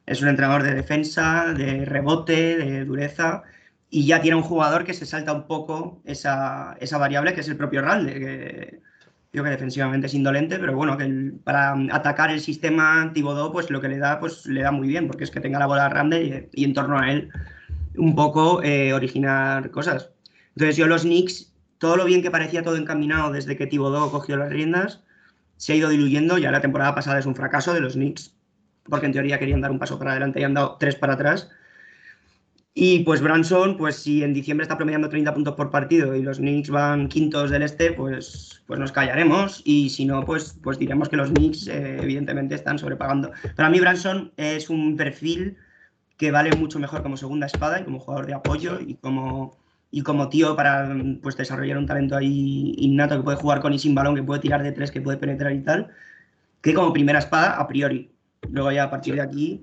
es 0.05 0.21
un 0.21 0.29
entrenador 0.29 0.63
de 0.63 0.73
defensa, 0.73 1.53
de 1.53 1.85
rebote, 1.85 2.57
de 2.57 2.85
dureza. 2.85 3.43
Y 3.89 4.07
ya 4.07 4.21
tiene 4.21 4.37
un 4.37 4.43
jugador 4.43 4.85
que 4.85 4.95
se 4.95 5.05
salta 5.05 5.33
un 5.33 5.45
poco 5.45 6.01
esa, 6.05 6.75
esa 6.79 6.97
variable 6.97 7.33
que 7.33 7.41
es 7.41 7.47
el 7.47 7.57
propio 7.57 7.83
Ralde, 7.83 8.13
que 8.19 8.81
Creo 9.33 9.45
que 9.45 9.49
defensivamente 9.49 10.05
es 10.05 10.13
indolente, 10.13 10.59
pero 10.59 10.75
bueno, 10.75 10.95
que 10.95 11.31
para 11.43 11.73
atacar 11.91 12.29
el 12.29 12.39
sistema 12.39 13.09
Tibodó, 13.15 13.51
pues 13.51 13.71
lo 13.71 13.81
que 13.81 13.87
le 13.87 13.97
da, 13.97 14.19
pues 14.19 14.45
le 14.45 14.61
da 14.61 14.69
muy 14.71 14.87
bien, 14.87 15.07
porque 15.07 15.23
es 15.23 15.31
que 15.31 15.39
tenga 15.39 15.57
la 15.57 15.65
bola 15.65 15.89
grande 15.89 16.47
y, 16.53 16.63
en 16.63 16.75
torno 16.75 16.99
a 16.99 17.11
él 17.11 17.31
un 17.97 18.13
poco 18.13 18.61
eh, 18.61 18.93
originar 18.93 19.71
cosas. 19.71 20.11
Entonces 20.49 20.77
yo 20.77 20.85
los 20.85 21.01
Knicks, 21.01 21.51
todo 21.79 21.97
lo 21.97 22.05
bien 22.05 22.21
que 22.21 22.29
parecía 22.29 22.61
todo 22.61 22.77
encaminado 22.77 23.31
desde 23.31 23.57
que 23.57 23.65
Tibodó 23.65 24.11
cogió 24.11 24.37
las 24.37 24.51
riendas, 24.51 25.01
se 25.57 25.73
ha 25.73 25.77
ido 25.77 25.89
diluyendo. 25.89 26.37
Ya 26.37 26.51
la 26.51 26.61
temporada 26.61 26.93
pasada 26.93 27.17
es 27.17 27.25
un 27.25 27.35
fracaso 27.35 27.73
de 27.73 27.81
los 27.81 27.93
Knicks, 27.93 28.35
porque 28.83 29.07
en 29.07 29.13
teoría 29.13 29.39
querían 29.39 29.61
dar 29.61 29.71
un 29.71 29.79
paso 29.79 29.97
para 29.97 30.11
adelante 30.11 30.41
y 30.41 30.43
han 30.43 30.53
dado 30.53 30.77
tres 30.79 30.95
para 30.95 31.13
atrás. 31.13 31.49
Y 32.75 32.99
pues 33.03 33.21
Branson, 33.21 33.77
pues 33.77 33.97
si 33.97 34.23
en 34.23 34.33
diciembre 34.33 34.63
está 34.63 34.77
promediando 34.77 35.07
30 35.07 35.33
puntos 35.33 35.53
por 35.53 35.69
partido 35.69 36.15
y 36.15 36.23
los 36.23 36.39
Knicks 36.39 36.71
van 36.71 37.07
quintos 37.07 37.51
del 37.51 37.61
este, 37.61 37.91
pues, 37.91 38.63
pues 38.65 38.79
nos 38.79 38.91
callaremos. 38.91 39.61
Y 39.63 39.89
si 39.91 40.05
no, 40.05 40.25
pues, 40.25 40.57
pues 40.63 40.79
diremos 40.79 41.07
que 41.07 41.17
los 41.17 41.29
Knicks 41.29 41.67
eh, 41.67 41.99
evidentemente 42.01 42.55
están 42.55 42.79
sobrepagando. 42.79 43.31
Para 43.55 43.69
mí 43.69 43.79
Branson 43.79 44.31
es 44.37 44.71
un 44.71 44.97
perfil 44.97 45.57
que 46.17 46.31
vale 46.31 46.55
mucho 46.57 46.79
mejor 46.79 47.03
como 47.03 47.15
segunda 47.17 47.45
espada 47.45 47.79
y 47.79 47.83
como 47.83 47.99
jugador 47.99 48.25
de 48.25 48.33
apoyo 48.33 48.79
y 48.79 48.95
como, 48.95 49.55
y 49.91 50.01
como 50.01 50.29
tío 50.29 50.55
para 50.55 50.95
pues, 51.21 51.37
desarrollar 51.37 51.77
un 51.77 51.85
talento 51.85 52.15
ahí 52.15 52.73
innato 52.77 53.17
que 53.17 53.23
puede 53.23 53.37
jugar 53.37 53.61
con 53.61 53.73
y 53.73 53.79
sin 53.79 53.93
balón, 53.93 54.15
que 54.15 54.23
puede 54.23 54.41
tirar 54.41 54.63
de 54.63 54.71
tres, 54.71 54.89
que 54.91 55.01
puede 55.01 55.17
penetrar 55.17 55.53
y 55.53 55.61
tal, 55.61 55.89
que 56.61 56.73
como 56.73 56.93
primera 56.93 57.19
espada 57.19 57.57
a 57.59 57.67
priori. 57.67 58.11
Luego 58.49 58.71
ya 58.71 58.85
a 58.85 58.89
partir 58.89 59.15
de 59.15 59.21
aquí 59.21 59.61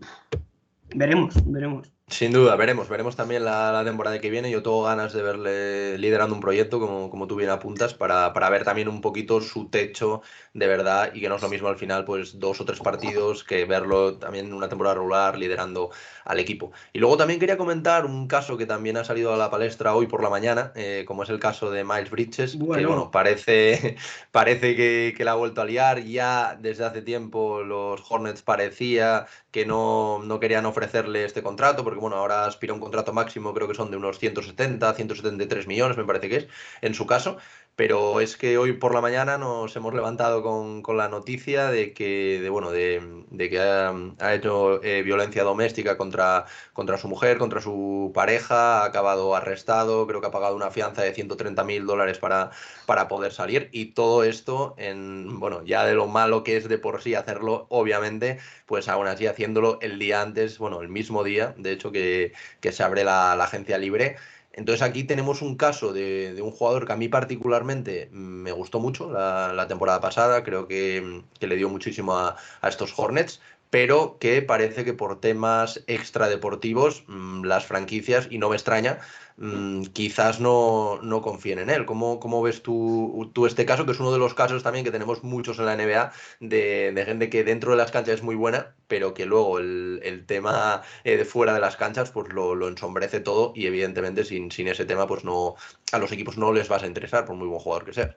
veremos, 0.95 1.35
veremos. 1.47 1.93
Sin 2.11 2.33
duda, 2.33 2.57
veremos, 2.57 2.89
veremos 2.89 3.15
también 3.15 3.45
la, 3.45 3.83
temporada 3.85 4.21
que 4.21 4.31
viene. 4.31 4.51
Yo 4.51 4.63
tengo 4.65 4.83
ganas 4.83 5.13
de 5.13 5.23
verle 5.23 5.97
liderando 5.97 6.35
un 6.35 6.41
proyecto, 6.41 6.81
como, 6.81 7.09
como 7.09 7.29
tú 7.29 7.37
bien 7.37 7.51
apuntas, 7.51 7.95
para, 7.95 8.33
para, 8.33 8.51
ver 8.51 8.65
también 8.65 8.89
un 8.89 9.01
poquito 9.01 9.41
su 9.41 9.69
techo 9.69 10.21
de 10.53 10.67
verdad 10.67 11.13
y 11.15 11.21
que 11.21 11.29
no 11.29 11.37
es 11.37 11.43
lo 11.43 11.49
mismo 11.49 11.69
al 11.69 11.77
final, 11.77 12.05
pues 12.05 12.41
dos 12.41 12.61
o 12.61 12.65
tres 12.65 12.81
partidos 12.81 13.45
que 13.45 13.65
verlo 13.65 14.19
también 14.19 14.47
en 14.47 14.55
una 14.55 14.69
temporada 14.69 14.97
regular 14.97 15.39
liderando 15.39 15.91
al 16.25 16.41
equipo. 16.41 16.73
Y 16.93 16.99
luego 16.99 17.17
también 17.17 17.39
quería 17.39 17.57
comentar 17.57 18.05
un 18.05 18.27
caso 18.27 18.57
que 18.57 18.67
también 18.67 18.97
ha 18.97 19.05
salido 19.05 19.33
a 19.33 19.37
la 19.37 19.49
palestra 19.49 19.95
hoy 19.95 20.09
por 20.09 20.23
la 20.23 20.31
mañana, 20.31 20.73
eh, 20.75 21.05
como 21.07 21.23
es 21.23 21.31
el 21.31 21.39
caso 21.39 21.71
de 21.71 21.85
Miles 21.85 22.11
Bridges, 22.11 22.53
que 22.53 22.59
bueno, 22.59 23.13
parece, 23.13 23.97
parece 24.33 24.75
que, 24.75 25.15
que 25.17 25.25
la 25.25 25.33
ha 25.33 25.37
vuelto 25.37 25.61
a 25.61 25.65
liar. 25.65 26.03
Ya 26.03 26.59
desde 26.61 26.85
hace 26.85 27.03
tiempo 27.03 27.63
los 27.63 28.03
Hornets 28.11 28.43
parecía 28.43 29.27
que 29.53 29.67
no, 29.67 30.21
no 30.25 30.41
querían 30.41 30.67
ofrecerle 30.67 31.25
este 31.25 31.43
contrato 31.43 31.85
porque 31.85 32.00
bueno, 32.01 32.17
ahora 32.17 32.47
aspira 32.47 32.73
a 32.73 32.75
un 32.75 32.81
contrato 32.81 33.13
máximo, 33.13 33.55
creo 33.55 33.69
que 33.69 33.75
son 33.75 33.91
de 33.91 33.97
unos 33.97 34.19
170, 34.19 34.93
173 34.95 35.67
millones, 35.67 35.97
me 35.97 36.05
parece 36.05 36.29
que 36.29 36.37
es, 36.37 36.49
en 36.81 36.95
su 36.95 37.07
caso. 37.07 37.39
Pero 37.77 38.21
es 38.21 38.37
que 38.37 38.59
hoy 38.59 38.75
por 38.75 38.95
la 38.95 39.01
mañana 39.01 39.39
nos 39.39 39.75
hemos 39.75 39.95
levantado 39.95 40.43
con, 40.43 40.83
la 40.97 41.09
noticia 41.09 41.71
de 41.71 41.95
que, 41.95 42.39
de, 42.43 42.51
bueno, 42.51 42.71
de, 42.71 43.25
que 43.39 43.61
ha, 43.61 44.35
hecho 44.35 44.83
eh, 44.85 45.03
violencia 45.03 45.45
doméstica 45.45 45.97
contra, 45.97 46.45
contra 46.75 46.99
su 46.99 47.09
mujer, 47.09 47.39
contra 47.39 47.61
su 47.63 48.11
pareja, 48.15 48.83
ha 48.83 48.85
acabado 48.85 49.35
arrestado, 49.35 50.07
creo 50.07 50.21
que 50.21 50.27
ha 50.27 50.31
pagado 50.31 50.57
una 50.57 50.71
fianza 50.71 51.03
de 51.03 51.15
130 51.15 51.65
mil 51.65 51.87
dólares 51.87 52.19
para, 52.19 52.51
para 52.87 53.09
poder 53.09 53.33
salir 53.33 53.71
y 53.73 53.87
todo 53.93 54.25
esto 54.25 54.75
en, 54.77 55.41
bueno, 55.41 55.65
ya 55.65 55.85
de 55.87 55.95
lo 55.95 56.07
malo 56.07 56.45
que 56.45 56.57
es 56.57 56.69
de 56.69 56.79
por 56.79 57.03
sí 57.03 57.15
hacerlo, 57.15 57.67
obviamente, 57.71 58.39
pues 58.67 58.89
aún 58.89 59.07
así 59.07 59.27
haciéndolo 59.27 59.79
el 59.81 59.99
día 59.99 60.21
antes, 60.21 60.59
bueno, 60.59 60.83
el 60.83 60.89
mismo 60.89 61.25
día, 61.25 61.55
de 61.57 61.73
hecho, 61.73 61.93
que, 61.93 62.33
se 62.71 62.83
abre 62.83 63.05
la 63.05 63.33
agencia 63.33 63.79
libre. 63.79 64.17
Entonces 64.61 64.83
aquí 64.83 65.05
tenemos 65.05 65.41
un 65.41 65.57
caso 65.57 65.95
de, 65.95 66.39
un 66.43 66.51
jugador 66.51 66.87
que 66.87 66.93
a 66.93 66.97
mí 66.97 67.09
particularmente 67.09 68.11
me 68.13 68.53
gustó 68.53 68.79
mucho 68.79 69.11
la, 69.11 69.67
temporada 69.67 70.03
pasada, 70.03 70.45
creo 70.45 70.69
que, 70.69 71.23
le 71.41 71.57
dio 71.57 71.71
muchísimo 71.71 72.19
a, 72.19 72.37
estos 72.69 72.93
Hornets, 72.95 73.41
pero 73.71 74.19
que 74.19 74.43
parece 74.43 74.85
que 74.85 74.93
por 74.93 75.21
temas 75.21 75.83
extradeportivos 75.87 77.05
mm, 77.07 77.45
las 77.45 77.65
franquicias, 77.67 78.29
y 78.31 78.39
no 78.39 78.51
me 78.51 78.57
extraña, 78.57 79.01
Mm, 79.43 79.85
quizás 79.95 80.39
no, 80.39 81.01
no, 81.03 81.23
confíen 81.23 81.61
en 81.61 81.71
él. 81.71 81.87
¿Cómo, 81.87 82.21
cómo 82.21 82.43
ves 82.43 82.63
tú, 82.63 83.31
tú, 83.33 83.47
este 83.47 83.65
caso, 83.65 83.87
que 83.87 83.93
es 83.93 84.01
uno 84.01 84.13
de 84.13 84.19
los 84.19 84.35
casos 84.35 84.63
también 84.63 84.85
que 84.85 84.91
tenemos 84.91 85.25
muchos 85.25 85.59
en 85.59 85.65
la 85.65 85.77
NBA, 85.77 86.13
de, 86.41 87.03
gente 87.07 87.31
que 87.31 87.43
dentro 87.43 87.71
de 87.71 87.79
las 87.79 87.91
canchas 87.91 88.17
es 88.17 88.23
muy 88.23 88.35
buena, 88.35 88.75
pero 88.87 89.15
que 89.15 89.25
luego 89.25 89.59
el, 89.59 90.25
tema 90.27 90.83
eh, 91.05 91.17
de 91.17 91.25
fuera 91.25 91.55
de 91.55 91.61
las 91.61 91.77
canchas 91.79 92.11
pues 92.11 92.31
lo, 92.35 92.69
ensombrece 92.69 93.21
todo 93.21 93.53
y 93.57 93.67
evidentemente 93.67 94.25
sin, 94.25 94.51
sin 94.51 94.69
ese 94.69 94.85
tema 94.85 95.07
pues 95.07 95.25
no 95.25 95.55
a 95.93 95.99
los 95.99 96.13
equipos 96.13 96.37
no 96.37 96.53
les 96.53 96.69
vas 96.69 96.83
a 96.83 96.87
interesar, 96.87 97.25
por 97.25 97.37
muy 97.37 97.49
buen 97.49 97.61
jugador 97.61 97.87
que 97.87 97.95
sea. 97.95 98.17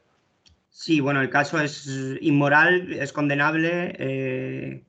Sí, 0.69 0.99
bueno, 0.99 1.21
el 1.21 1.29
caso 1.29 1.61
es 1.61 1.87
inmoral, 2.19 2.91
es 2.91 3.13
condenable. 3.13 3.95
Eh, 3.97 4.83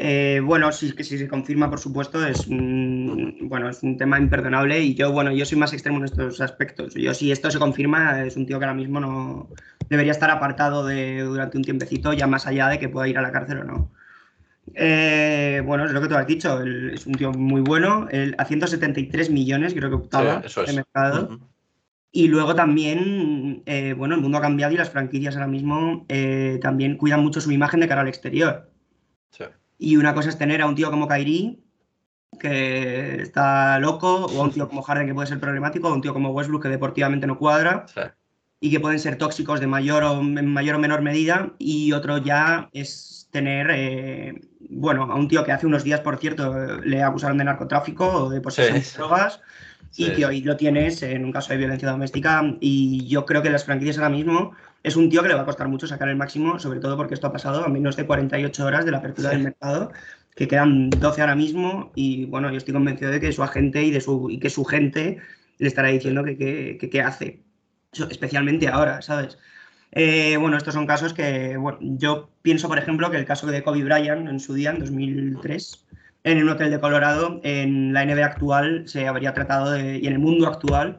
eh, 0.00 0.40
bueno, 0.44 0.70
si, 0.70 0.90
si 0.92 1.18
se 1.18 1.26
confirma, 1.26 1.68
por 1.68 1.80
supuesto, 1.80 2.24
es 2.24 2.46
un, 2.46 3.36
bueno, 3.42 3.68
es 3.68 3.82
un 3.82 3.96
tema 3.96 4.16
imperdonable 4.16 4.80
y 4.80 4.94
yo, 4.94 5.10
bueno, 5.10 5.32
yo 5.32 5.44
soy 5.44 5.58
más 5.58 5.72
extremo 5.72 5.98
en 5.98 6.04
estos 6.04 6.40
aspectos. 6.40 6.94
Yo, 6.94 7.12
si 7.14 7.32
esto 7.32 7.50
se 7.50 7.58
confirma, 7.58 8.24
es 8.24 8.36
un 8.36 8.46
tío 8.46 8.60
que 8.60 8.64
ahora 8.64 8.76
mismo 8.76 9.00
no 9.00 9.48
debería 9.88 10.12
estar 10.12 10.30
apartado 10.30 10.86
de, 10.86 11.22
durante 11.22 11.56
un 11.56 11.64
tiempecito, 11.64 12.12
ya 12.12 12.28
más 12.28 12.46
allá 12.46 12.68
de 12.68 12.78
que 12.78 12.88
pueda 12.88 13.08
ir 13.08 13.18
a 13.18 13.22
la 13.22 13.32
cárcel 13.32 13.58
o 13.58 13.64
no. 13.64 13.90
Eh, 14.72 15.62
bueno, 15.66 15.84
es 15.84 15.90
lo 15.90 16.00
que 16.00 16.06
tú 16.06 16.14
has 16.14 16.28
dicho, 16.28 16.62
es 16.62 17.04
un 17.04 17.14
tío 17.14 17.32
muy 17.32 17.62
bueno, 17.62 18.06
a 18.38 18.44
173 18.44 19.30
millones, 19.30 19.74
creo 19.74 19.88
que 19.88 19.96
octava 19.96 20.42
de 20.42 20.72
mercado. 20.74 21.40
Y 22.12 22.28
luego 22.28 22.54
también, 22.54 23.64
eh, 23.66 23.94
bueno, 23.94 24.14
el 24.14 24.20
mundo 24.20 24.38
ha 24.38 24.42
cambiado 24.42 24.72
y 24.72 24.76
las 24.76 24.90
franquicias 24.90 25.34
ahora 25.34 25.48
mismo 25.48 26.06
también 26.62 26.96
cuidan 26.96 27.20
mucho 27.20 27.40
su 27.40 27.50
imagen 27.50 27.80
de 27.80 27.88
cara 27.88 28.02
al 28.02 28.08
exterior. 28.08 28.70
Sí. 29.32 29.44
Y 29.78 29.96
una 29.96 30.12
cosa 30.12 30.28
es 30.28 30.38
tener 30.38 30.60
a 30.60 30.66
un 30.66 30.74
tío 30.74 30.90
como 30.90 31.06
Kairi, 31.06 31.62
que 32.38 33.22
está 33.22 33.78
loco, 33.78 34.26
o 34.26 34.40
a 34.40 34.44
un 34.44 34.50
tío 34.50 34.68
como 34.68 34.82
Harden, 34.82 35.06
que 35.06 35.14
puede 35.14 35.28
ser 35.28 35.40
problemático, 35.40 35.88
o 35.88 35.92
a 35.92 35.94
un 35.94 36.02
tío 36.02 36.12
como 36.12 36.30
Westbrook, 36.30 36.62
que 36.62 36.68
deportivamente 36.68 37.26
no 37.26 37.38
cuadra, 37.38 37.86
y 38.60 38.70
que 38.70 38.80
pueden 38.80 38.98
ser 38.98 39.16
tóxicos 39.16 39.60
de 39.60 39.68
mayor 39.68 40.02
o, 40.02 40.20
en 40.20 40.46
mayor 40.46 40.76
o 40.76 40.78
menor 40.80 41.00
medida. 41.00 41.52
Y 41.58 41.92
otro 41.92 42.18
ya 42.18 42.68
es 42.72 43.28
tener, 43.30 43.68
eh, 43.70 44.40
bueno, 44.68 45.04
a 45.04 45.14
un 45.14 45.28
tío 45.28 45.44
que 45.44 45.52
hace 45.52 45.66
unos 45.66 45.84
días, 45.84 46.00
por 46.00 46.18
cierto, 46.18 46.80
le 46.80 47.02
acusaron 47.02 47.38
de 47.38 47.44
narcotráfico 47.44 48.06
o 48.06 48.30
de 48.30 48.40
posesión 48.40 48.80
de 48.80 48.86
drogas. 48.96 49.40
Y 49.96 50.12
que 50.12 50.26
hoy 50.26 50.42
lo 50.42 50.56
tienes 50.56 51.02
en 51.02 51.24
un 51.24 51.32
caso 51.32 51.52
de 51.52 51.56
violencia 51.56 51.90
doméstica. 51.90 52.42
Y 52.60 53.06
yo 53.06 53.24
creo 53.24 53.42
que 53.42 53.50
las 53.50 53.64
franquicias 53.64 53.96
ahora 53.98 54.10
mismo 54.10 54.52
es 54.82 54.96
un 54.96 55.10
tío 55.10 55.22
que 55.22 55.28
le 55.28 55.34
va 55.34 55.42
a 55.42 55.46
costar 55.46 55.68
mucho 55.68 55.86
sacar 55.86 56.08
el 56.08 56.16
máximo, 56.16 56.58
sobre 56.58 56.80
todo 56.80 56.96
porque 56.96 57.14
esto 57.14 57.26
ha 57.26 57.32
pasado 57.32 57.64
a 57.64 57.68
menos 57.68 57.96
de 57.96 58.06
48 58.06 58.64
horas 58.64 58.84
de 58.84 58.90
la 58.90 58.98
apertura 58.98 59.30
del 59.30 59.42
mercado, 59.42 59.92
que 60.34 60.48
quedan 60.48 60.90
12 60.90 61.20
ahora 61.20 61.34
mismo 61.34 61.92
y 61.94 62.26
bueno, 62.26 62.50
yo 62.50 62.56
estoy 62.56 62.74
convencido 62.74 63.10
de 63.10 63.20
que 63.20 63.32
su 63.32 63.42
agente 63.42 63.82
y, 63.82 63.90
de 63.90 64.00
su, 64.00 64.30
y 64.30 64.38
que 64.38 64.50
su 64.50 64.64
gente 64.64 65.18
le 65.58 65.68
estará 65.68 65.88
diciendo 65.88 66.22
que 66.24 66.78
qué 66.90 67.02
hace, 67.02 67.42
especialmente 67.92 68.68
ahora, 68.68 69.02
¿sabes? 69.02 69.38
Eh, 69.92 70.36
bueno, 70.36 70.56
estos 70.56 70.74
son 70.74 70.86
casos 70.86 71.14
que, 71.14 71.56
bueno, 71.56 71.78
yo 71.80 72.30
pienso, 72.42 72.68
por 72.68 72.78
ejemplo, 72.78 73.10
que 73.10 73.16
el 73.16 73.24
caso 73.24 73.46
de 73.46 73.62
Kobe 73.62 73.84
Bryant 73.84 74.28
en 74.28 74.40
su 74.40 74.54
día, 74.54 74.70
en 74.70 74.80
2003, 74.80 75.86
en 76.24 76.42
un 76.42 76.48
hotel 76.50 76.70
de 76.70 76.80
Colorado, 76.80 77.40
en 77.42 77.92
la 77.92 78.04
NBA 78.04 78.26
actual 78.26 78.82
se 78.86 79.08
habría 79.08 79.32
tratado 79.32 79.70
de, 79.70 79.98
y 79.98 80.06
en 80.06 80.12
el 80.12 80.18
mundo 80.18 80.46
actual, 80.46 80.98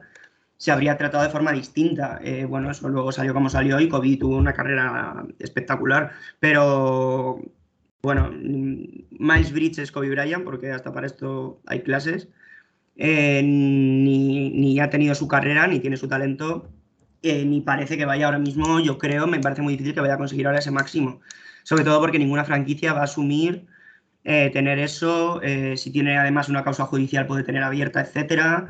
se 0.60 0.70
habría 0.70 0.98
tratado 0.98 1.24
de 1.24 1.30
forma 1.30 1.52
distinta. 1.52 2.20
Eh, 2.22 2.44
bueno, 2.44 2.70
eso 2.70 2.86
luego 2.90 3.12
salió 3.12 3.32
como 3.32 3.48
salió 3.48 3.80
y 3.80 3.88
Kobe 3.88 4.18
tuvo 4.18 4.36
una 4.36 4.52
carrera 4.52 5.24
espectacular, 5.38 6.12
pero 6.38 7.40
bueno, 8.02 8.30
Miles 8.30 9.52
Bridges, 9.52 9.90
Kobe 9.90 10.10
Bryant, 10.10 10.44
porque 10.44 10.70
hasta 10.70 10.92
para 10.92 11.06
esto 11.06 11.62
hay 11.64 11.80
clases, 11.80 12.28
eh, 12.96 13.40
ni, 13.42 14.78
ha 14.80 14.90
tenido 14.90 15.14
su 15.14 15.26
carrera, 15.28 15.66
ni 15.66 15.80
tiene 15.80 15.96
su 15.96 16.08
talento, 16.08 16.68
eh, 17.22 17.46
ni 17.46 17.62
parece 17.62 17.96
que 17.96 18.04
vaya 18.04 18.26
ahora 18.26 18.38
mismo, 18.38 18.80
yo 18.80 18.98
creo, 18.98 19.26
me 19.26 19.40
parece 19.40 19.62
muy 19.62 19.72
difícil 19.72 19.94
que 19.94 20.02
vaya 20.02 20.14
a 20.14 20.18
conseguir 20.18 20.46
ahora 20.46 20.58
ese 20.58 20.70
máximo. 20.70 21.22
Sobre 21.62 21.84
todo 21.84 22.00
porque 22.00 22.18
ninguna 22.18 22.44
franquicia 22.44 22.92
va 22.92 23.00
a 23.00 23.04
asumir 23.04 23.66
tener 24.22 24.78
eso, 24.78 25.40
si 25.76 25.90
tiene 25.90 26.18
además 26.18 26.48
una 26.48 26.62
causa 26.62 26.84
judicial 26.86 27.26
puede 27.26 27.42
tener 27.42 27.62
abierta, 27.62 28.00
etcétera. 28.00 28.68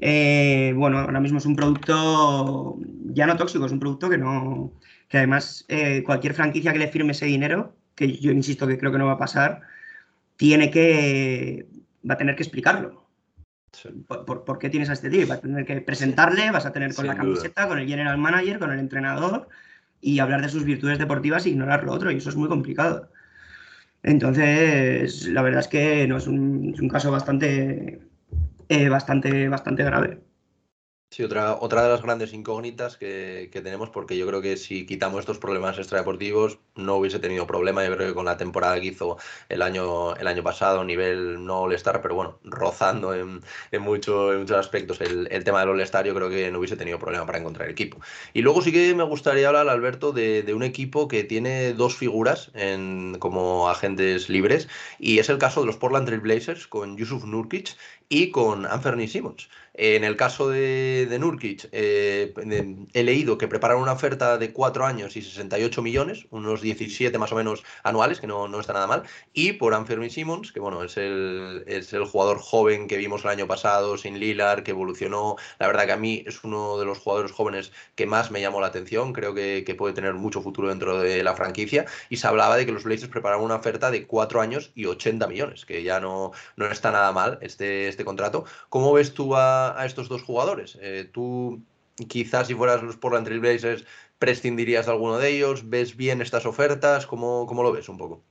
Eh, 0.00 0.72
bueno, 0.76 0.98
ahora 0.98 1.20
mismo 1.20 1.38
es 1.38 1.46
un 1.46 1.56
producto 1.56 2.78
ya 3.06 3.26
no 3.26 3.36
tóxico, 3.36 3.66
es 3.66 3.72
un 3.72 3.80
producto 3.80 4.08
que 4.10 4.18
no. 4.18 4.72
que 5.08 5.18
además 5.18 5.64
eh, 5.68 6.02
cualquier 6.04 6.34
franquicia 6.34 6.72
que 6.72 6.78
le 6.78 6.88
firme 6.88 7.12
ese 7.12 7.26
dinero, 7.26 7.74
que 7.94 8.18
yo 8.18 8.32
insisto 8.32 8.66
que 8.66 8.78
creo 8.78 8.92
que 8.92 8.98
no 8.98 9.06
va 9.06 9.12
a 9.12 9.18
pasar, 9.18 9.62
tiene 10.36 10.70
que. 10.70 11.66
va 12.08 12.14
a 12.14 12.18
tener 12.18 12.36
que 12.36 12.42
explicarlo. 12.42 13.02
Por, 14.06 14.58
qué 14.58 14.68
tienes 14.68 14.90
a 14.90 14.92
este 14.92 15.08
tío? 15.08 15.26
Va 15.26 15.36
a 15.36 15.40
tener 15.40 15.64
que 15.64 15.80
presentarle, 15.80 16.50
vas 16.50 16.66
a 16.66 16.72
tener 16.72 16.94
con 16.94 17.06
la 17.06 17.16
camiseta, 17.16 17.68
con 17.68 17.78
el 17.78 17.88
general 17.88 18.18
manager, 18.18 18.58
con 18.58 18.70
el 18.70 18.78
entrenador 18.78 19.48
y 20.00 20.18
hablar 20.18 20.42
de 20.42 20.50
sus 20.50 20.64
virtudes 20.64 20.98
deportivas 20.98 21.46
e 21.46 21.50
ignorar 21.50 21.84
lo 21.84 21.92
otro, 21.92 22.10
y 22.10 22.16
eso 22.16 22.28
es 22.28 22.36
muy 22.36 22.48
complicado. 22.48 23.08
Entonces, 24.02 25.28
la 25.28 25.42
verdad 25.42 25.60
es 25.60 25.68
que 25.68 26.06
no 26.08 26.16
es 26.18 26.26
un, 26.26 26.72
es 26.74 26.80
un 26.80 26.88
caso 26.88 27.10
bastante 27.10 28.00
eh, 28.68 28.88
bastante, 28.88 29.48
bastante 29.48 29.84
grave. 29.84 30.22
Sí, 31.12 31.22
otra, 31.22 31.58
otra 31.60 31.82
de 31.82 31.90
las 31.90 32.00
grandes 32.00 32.32
incógnitas 32.32 32.96
que, 32.96 33.50
tenemos, 33.52 33.90
porque 33.90 34.16
yo 34.16 34.26
creo 34.26 34.40
que 34.40 34.56
si 34.56 34.86
quitamos 34.86 35.20
estos 35.20 35.36
problemas 35.36 35.76
extradeportivos, 35.76 36.58
no 36.74 36.96
hubiese 36.96 37.18
tenido 37.18 37.46
problema. 37.46 37.84
Yo 37.84 37.94
creo 37.94 38.08
que 38.08 38.14
con 38.14 38.24
la 38.24 38.38
temporada 38.38 38.80
que 38.80 38.86
hizo 38.86 39.18
el 39.50 39.60
año, 39.60 40.16
el 40.16 40.26
año 40.26 40.42
pasado, 40.42 40.82
nivel 40.84 41.44
no 41.44 41.60
All-Star, 41.60 42.00
pero 42.00 42.14
bueno, 42.14 42.38
rozando 42.44 43.12
en, 43.12 43.42
en, 43.72 43.82
mucho, 43.82 44.32
en 44.32 44.38
muchos 44.38 44.56
aspectos 44.56 45.02
el, 45.02 45.44
tema 45.44 45.60
del 45.60 45.68
All-Star, 45.68 46.06
yo 46.06 46.14
creo 46.14 46.30
que 46.30 46.50
no 46.50 46.60
hubiese 46.60 46.78
tenido 46.78 46.98
problema 46.98 47.26
para 47.26 47.36
encontrar 47.36 47.68
equipo. 47.68 48.00
Y 48.32 48.40
luego 48.40 48.62
sí 48.62 48.72
que 48.72 48.94
me 48.94 49.04
gustaría 49.04 49.48
hablar, 49.48 49.68
Alberto, 49.68 50.12
de, 50.12 50.42
de 50.42 50.54
un 50.54 50.62
equipo 50.62 51.08
que 51.08 51.24
tiene 51.24 51.74
dos 51.74 51.94
figuras 51.94 52.50
en, 52.54 53.18
como 53.18 53.68
agentes 53.68 54.30
libres, 54.30 54.66
y 54.98 55.18
es 55.18 55.28
el 55.28 55.36
caso 55.36 55.60
de 55.60 55.66
los 55.66 55.76
Portland 55.76 56.06
Trail 56.06 56.22
Blazers 56.22 56.66
con 56.66 56.96
Yusuf 56.96 57.26
Nurkic 57.26 57.76
y 58.12 58.30
con 58.30 58.66
Anthony 58.66 59.08
Simmons. 59.08 59.48
En 59.74 60.04
el 60.04 60.16
caso 60.16 60.50
de, 60.50 61.16
Nurkic, 61.18 61.70
eh, 61.72 62.34
he 62.92 63.02
leído 63.02 63.38
que 63.38 63.48
preparan 63.48 63.78
una 63.78 63.92
oferta 63.92 64.36
de 64.36 64.52
4 64.52 64.84
años 64.84 65.16
y 65.16 65.22
68 65.22 65.80
millones, 65.80 66.26
unos 66.28 66.60
17 66.60 67.16
más 67.16 67.32
o 67.32 67.36
menos 67.36 67.64
anuales, 67.82 68.20
que 68.20 68.26
no, 68.26 68.48
no 68.48 68.60
está 68.60 68.74
nada 68.74 68.86
mal. 68.86 69.04
Y 69.32 69.54
por 69.54 69.72
Anthony 69.72 70.10
Simmons, 70.10 70.52
que 70.52 70.60
bueno, 70.60 70.84
es 70.84 70.98
el, 70.98 71.64
es 71.66 71.94
el 71.94 72.04
jugador 72.04 72.38
joven 72.38 72.86
que 72.86 72.98
vimos 72.98 73.24
el 73.24 73.30
año 73.30 73.46
pasado 73.46 73.96
sin 73.96 74.20
Lilar, 74.20 74.62
que 74.62 74.72
evolucionó. 74.72 75.36
La 75.58 75.68
verdad 75.68 75.86
que 75.86 75.92
a 75.92 75.96
mí 75.96 76.22
es 76.26 76.44
uno 76.44 76.76
de 76.78 76.84
los 76.84 76.98
jugadores 76.98 77.32
jóvenes 77.32 77.72
que 77.94 78.04
más 78.04 78.30
me 78.30 78.42
llamó 78.42 78.60
la 78.60 78.66
atención. 78.66 79.14
Creo 79.14 79.32
que, 79.32 79.64
que 79.64 79.74
puede 79.74 79.94
tener 79.94 80.12
mucho 80.12 80.42
futuro 80.42 80.68
dentro 80.68 81.00
de 81.00 81.22
la 81.22 81.34
franquicia. 81.34 81.86
Y 82.10 82.18
se 82.18 82.26
hablaba 82.26 82.58
de 82.58 82.66
que 82.66 82.72
los 82.72 82.84
Blazers 82.84 83.10
preparaban 83.10 83.42
una 83.42 83.56
oferta 83.56 83.90
de 83.90 84.06
4 84.06 84.42
años 84.42 84.70
y 84.74 84.84
80 84.84 85.26
millones, 85.28 85.64
que 85.64 85.82
ya 85.82 85.98
no, 85.98 86.32
no 86.56 86.66
está 86.66 86.90
nada 86.90 87.10
mal 87.12 87.38
este, 87.40 87.88
este 87.88 88.01
contrato. 88.04 88.44
¿Cómo 88.68 88.92
ves 88.92 89.14
tú 89.14 89.36
a 89.36 89.82
estos 89.84 90.08
dos 90.08 90.22
jugadores? 90.22 90.78
Eh, 90.80 91.08
¿Tú 91.10 91.62
quizás 92.08 92.46
si 92.46 92.54
fueras 92.54 92.82
los 92.82 92.96
Portland 92.96 93.26
Trail 93.26 93.40
Blazers 93.40 93.84
prescindirías 94.18 94.86
de 94.86 94.92
alguno 94.92 95.18
de 95.18 95.30
ellos? 95.30 95.68
¿Ves 95.68 95.96
bien 95.96 96.22
estas 96.22 96.46
ofertas? 96.46 97.06
¿Cómo, 97.06 97.46
cómo 97.46 97.62
lo 97.62 97.72
ves 97.72 97.88
un 97.88 97.98
poco? 97.98 98.22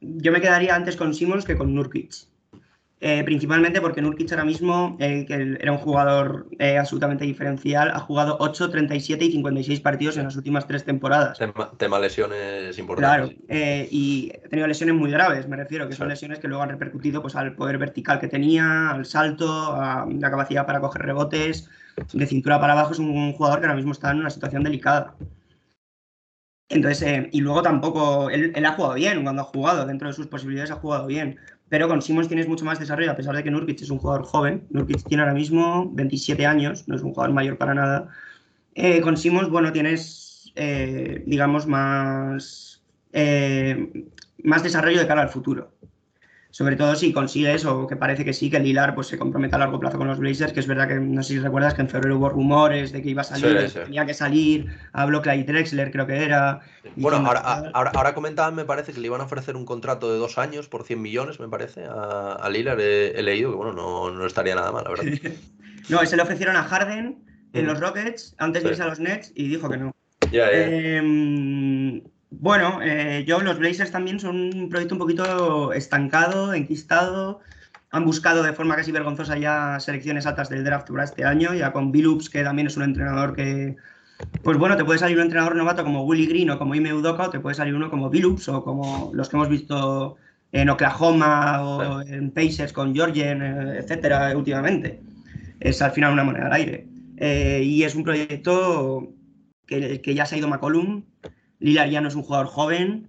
Yo, 0.00 0.32
me 0.32 0.40
quedaría 0.40 0.74
antes 0.74 0.96
con 0.96 1.14
Simmons 1.14 1.44
que 1.44 1.56
con 1.56 1.74
Nurkic. 1.74 2.14
Eh, 3.06 3.22
principalmente 3.22 3.82
porque 3.82 4.00
Nurkic 4.00 4.32
ahora 4.32 4.46
mismo, 4.46 4.96
eh, 4.98 5.26
que 5.26 5.58
era 5.60 5.72
un 5.72 5.76
jugador 5.76 6.46
eh, 6.58 6.78
absolutamente 6.78 7.26
diferencial, 7.26 7.90
ha 7.90 8.00
jugado 8.00 8.38
8, 8.40 8.70
37 8.70 9.26
y 9.26 9.32
56 9.32 9.80
partidos 9.82 10.16
en 10.16 10.24
las 10.24 10.36
últimas 10.36 10.66
tres 10.66 10.86
temporadas. 10.86 11.38
Tema, 11.76 11.98
lesiones 11.98 12.78
importantes. 12.78 13.36
Claro, 13.46 13.86
y 13.90 14.32
ha 14.42 14.48
tenido 14.48 14.66
lesiones 14.66 14.94
muy 14.94 15.10
graves, 15.10 15.46
me 15.46 15.56
refiero, 15.56 15.86
que 15.86 15.94
son 15.94 16.08
lesiones 16.08 16.38
que 16.38 16.48
luego 16.48 16.62
han 16.62 16.70
repercutido 16.70 17.20
pues, 17.20 17.36
al 17.36 17.54
poder 17.54 17.76
vertical 17.76 18.18
que 18.18 18.28
tenía, 18.28 18.88
al 18.88 19.04
salto, 19.04 19.74
a 19.74 20.06
la 20.08 20.30
capacidad 20.30 20.64
para 20.64 20.80
coger 20.80 21.02
rebotes. 21.02 21.68
De 22.14 22.26
cintura 22.26 22.58
para 22.58 22.72
abajo 22.72 22.92
es 22.92 22.98
un 23.00 23.34
jugador 23.34 23.60
que 23.60 23.66
ahora 23.66 23.76
mismo 23.76 23.92
está 23.92 24.12
en 24.12 24.20
una 24.20 24.30
situación 24.30 24.62
delicada. 24.62 25.14
Entonces, 26.70 27.28
y 27.30 27.42
luego 27.42 27.60
tampoco, 27.60 28.30
él, 28.30 28.50
él, 28.54 28.64
ha 28.64 28.72
jugado 28.72 28.94
bien 28.94 29.22
cuando 29.22 29.42
ha 29.42 29.44
jugado, 29.44 29.84
dentro 29.84 30.08
de 30.08 30.14
sus 30.14 30.26
posibilidades 30.26 30.70
ha 30.70 30.76
jugado 30.76 31.06
bien, 31.06 31.38
pero 31.74 31.88
con 31.88 32.00
Simmons 32.00 32.28
tienes 32.28 32.46
mucho 32.46 32.64
más 32.64 32.78
desarrollo, 32.78 33.10
a 33.10 33.16
pesar 33.16 33.34
de 33.34 33.42
que 33.42 33.50
Nurkic 33.50 33.82
es 33.82 33.90
un 33.90 33.98
jugador 33.98 34.24
joven. 34.24 34.64
Nurkic 34.70 35.02
tiene 35.08 35.24
ahora 35.24 35.34
mismo 35.34 35.90
27 35.92 36.46
años, 36.46 36.86
no 36.86 36.94
es 36.94 37.02
un 37.02 37.12
jugador 37.12 37.34
mayor 37.34 37.58
para 37.58 37.74
nada. 37.74 38.10
Eh, 38.76 39.00
con 39.00 39.16
Simmons, 39.16 39.50
bueno, 39.50 39.72
tienes, 39.72 40.52
eh, 40.54 41.24
digamos, 41.26 41.66
más, 41.66 42.80
eh, 43.12 44.06
más 44.44 44.62
desarrollo 44.62 45.00
de 45.00 45.06
cara 45.08 45.22
al 45.22 45.30
futuro 45.30 45.72
sobre 46.54 46.76
todo 46.76 46.94
si 46.94 47.12
consigues, 47.12 47.64
o 47.64 47.84
que 47.88 47.96
parece 47.96 48.24
que 48.24 48.32
sí, 48.32 48.48
que 48.48 48.60
Lilar 48.60 48.94
pues, 48.94 49.08
se 49.08 49.18
comprometa 49.18 49.56
a 49.56 49.58
largo 49.58 49.80
plazo 49.80 49.98
con 49.98 50.06
los 50.06 50.20
Blazers, 50.20 50.52
que 50.52 50.60
es 50.60 50.68
verdad 50.68 50.86
que 50.86 50.94
no 50.94 51.20
sé 51.20 51.32
si 51.32 51.40
recuerdas 51.40 51.74
que 51.74 51.82
en 51.82 51.88
febrero 51.88 52.16
hubo 52.16 52.28
rumores 52.28 52.92
de 52.92 53.02
que 53.02 53.10
iba 53.10 53.22
a 53.22 53.24
salir, 53.24 53.68
tenía 53.72 54.06
que 54.06 54.14
salir, 54.14 54.68
habló 54.92 55.20
Clay 55.20 55.42
Drexler, 55.42 55.90
creo 55.90 56.06
que 56.06 56.22
era. 56.22 56.60
Bueno, 56.94 57.16
ahora, 57.16 57.40
ahora, 57.74 57.90
ahora, 57.92 58.14
comentaban, 58.14 58.54
me 58.54 58.64
parece, 58.64 58.92
que 58.92 59.00
le 59.00 59.08
iban 59.08 59.20
a 59.20 59.24
ofrecer 59.24 59.56
un 59.56 59.64
contrato 59.64 60.12
de 60.12 60.16
dos 60.16 60.38
años 60.38 60.68
por 60.68 60.84
100 60.84 61.02
millones, 61.02 61.40
me 61.40 61.48
parece, 61.48 61.86
a, 61.86 62.34
a 62.34 62.48
Lillard. 62.50 62.78
He, 62.78 63.20
leído 63.24 63.50
que, 63.50 63.56
bueno, 63.56 63.72
no, 63.72 64.12
no, 64.12 64.24
estaría 64.24 64.54
nada 64.54 64.70
mal, 64.70 64.84
la 64.84 64.90
verdad. 64.90 65.06
no, 65.88 66.06
se 66.06 66.14
le 66.14 66.22
ofrecieron 66.22 66.54
a 66.54 66.62
Harden 66.62 67.24
en 67.52 67.66
los 67.66 67.80
Rockets 67.80 68.36
antes 68.38 68.62
de 68.62 68.68
irse 68.68 68.82
a 68.84 68.86
los 68.86 69.00
Nets 69.00 69.32
y 69.34 69.48
dijo 69.48 69.68
que 69.68 69.78
no. 69.78 69.92
Eh, 70.30 72.00
bueno, 72.40 72.80
eh, 72.82 73.24
yo, 73.26 73.40
los 73.40 73.58
Blazers 73.58 73.90
también 73.90 74.20
son 74.20 74.54
un 74.54 74.68
proyecto 74.68 74.94
un 74.94 74.98
poquito 74.98 75.72
estancado, 75.72 76.54
enquistado. 76.54 77.40
Han 77.90 78.04
buscado 78.04 78.42
de 78.42 78.52
forma 78.52 78.76
casi 78.76 78.92
vergonzosa 78.92 79.38
ya 79.38 79.78
selecciones 79.80 80.26
altas 80.26 80.48
del 80.48 80.64
draft 80.64 80.90
para 80.90 81.04
este 81.04 81.24
año, 81.24 81.54
ya 81.54 81.72
con 81.72 81.92
Billups, 81.92 82.30
que 82.30 82.42
también 82.42 82.66
es 82.66 82.76
un 82.76 82.82
entrenador 82.82 83.34
que, 83.36 83.76
pues 84.42 84.58
bueno, 84.58 84.76
te 84.76 84.84
puede 84.84 84.98
salir 84.98 85.16
un 85.16 85.24
entrenador 85.24 85.54
novato 85.54 85.84
como 85.84 86.04
Willy 86.04 86.26
Green 86.26 86.50
o 86.50 86.58
como 86.58 86.74
Ime 86.74 86.92
Udoka, 86.92 87.24
o 87.24 87.30
te 87.30 87.40
puede 87.40 87.54
salir 87.54 87.74
uno 87.74 87.90
como 87.90 88.10
Billups 88.10 88.48
o 88.48 88.64
como 88.64 89.10
los 89.14 89.28
que 89.28 89.36
hemos 89.36 89.48
visto 89.48 90.16
en 90.52 90.68
Oklahoma 90.70 91.62
o 91.62 92.00
en 92.02 92.30
Pacers 92.30 92.72
con 92.72 92.94
Georgian, 92.94 93.42
eh, 93.42 93.78
etcétera, 93.78 94.36
últimamente. 94.36 95.00
Es 95.60 95.80
al 95.82 95.92
final 95.92 96.12
una 96.12 96.24
moneda 96.24 96.46
al 96.46 96.52
aire. 96.52 96.86
Eh, 97.16 97.62
y 97.64 97.84
es 97.84 97.94
un 97.94 98.04
proyecto 98.04 99.12
que, 99.66 100.00
que 100.00 100.14
ya 100.14 100.26
se 100.26 100.34
ha 100.34 100.38
ido 100.38 100.48
McCollum, 100.48 101.04
Lillard 101.58 101.90
ya 101.90 102.00
no 102.00 102.08
es 102.08 102.14
un 102.14 102.22
jugador 102.22 102.46
joven 102.46 103.08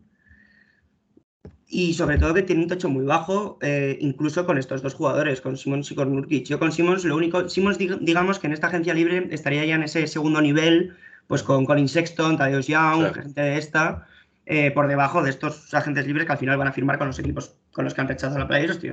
y 1.67 1.93
sobre 1.93 2.17
todo 2.17 2.33
que 2.33 2.43
tiene 2.43 2.63
un 2.63 2.69
techo 2.69 2.89
muy 2.89 3.05
bajo, 3.05 3.57
eh, 3.61 3.97
incluso 3.99 4.45
con 4.45 4.57
estos 4.57 4.81
dos 4.81 4.93
jugadores, 4.93 5.41
con 5.41 5.57
Simmons 5.57 5.91
y 5.91 5.95
con 5.95 6.13
Nurkic. 6.13 6.45
Yo 6.45 6.59
con 6.59 6.71
Simmons, 6.71 7.03
lo 7.05 7.15
único, 7.15 7.49
Simmons 7.49 7.77
digamos 7.77 8.39
que 8.39 8.47
en 8.47 8.53
esta 8.53 8.67
agencia 8.67 8.93
libre 8.93 9.27
estaría 9.31 9.65
ya 9.65 9.75
en 9.75 9.83
ese 9.83 10.05
segundo 10.07 10.41
nivel, 10.41 10.95
pues 11.27 11.43
con 11.43 11.65
Colin 11.65 11.89
Sexton, 11.89 12.37
Tadeusz 12.37 12.67
Young, 12.67 13.13
gente 13.13 13.41
de 13.41 13.57
esta, 13.57 14.07
eh, 14.45 14.71
por 14.71 14.87
debajo 14.87 15.23
de 15.23 15.31
estos 15.31 15.73
agentes 15.73 16.05
libres 16.05 16.25
que 16.25 16.33
al 16.33 16.37
final 16.37 16.57
van 16.57 16.67
a 16.67 16.71
firmar 16.71 16.99
con 16.99 17.07
los 17.07 17.17
equipos 17.17 17.55
con 17.71 17.83
los 17.83 17.93
que 17.93 18.01
han 18.01 18.07
rechazado 18.07 18.37
la 18.37 18.47
playa 18.47 18.73
sí. 18.73 18.91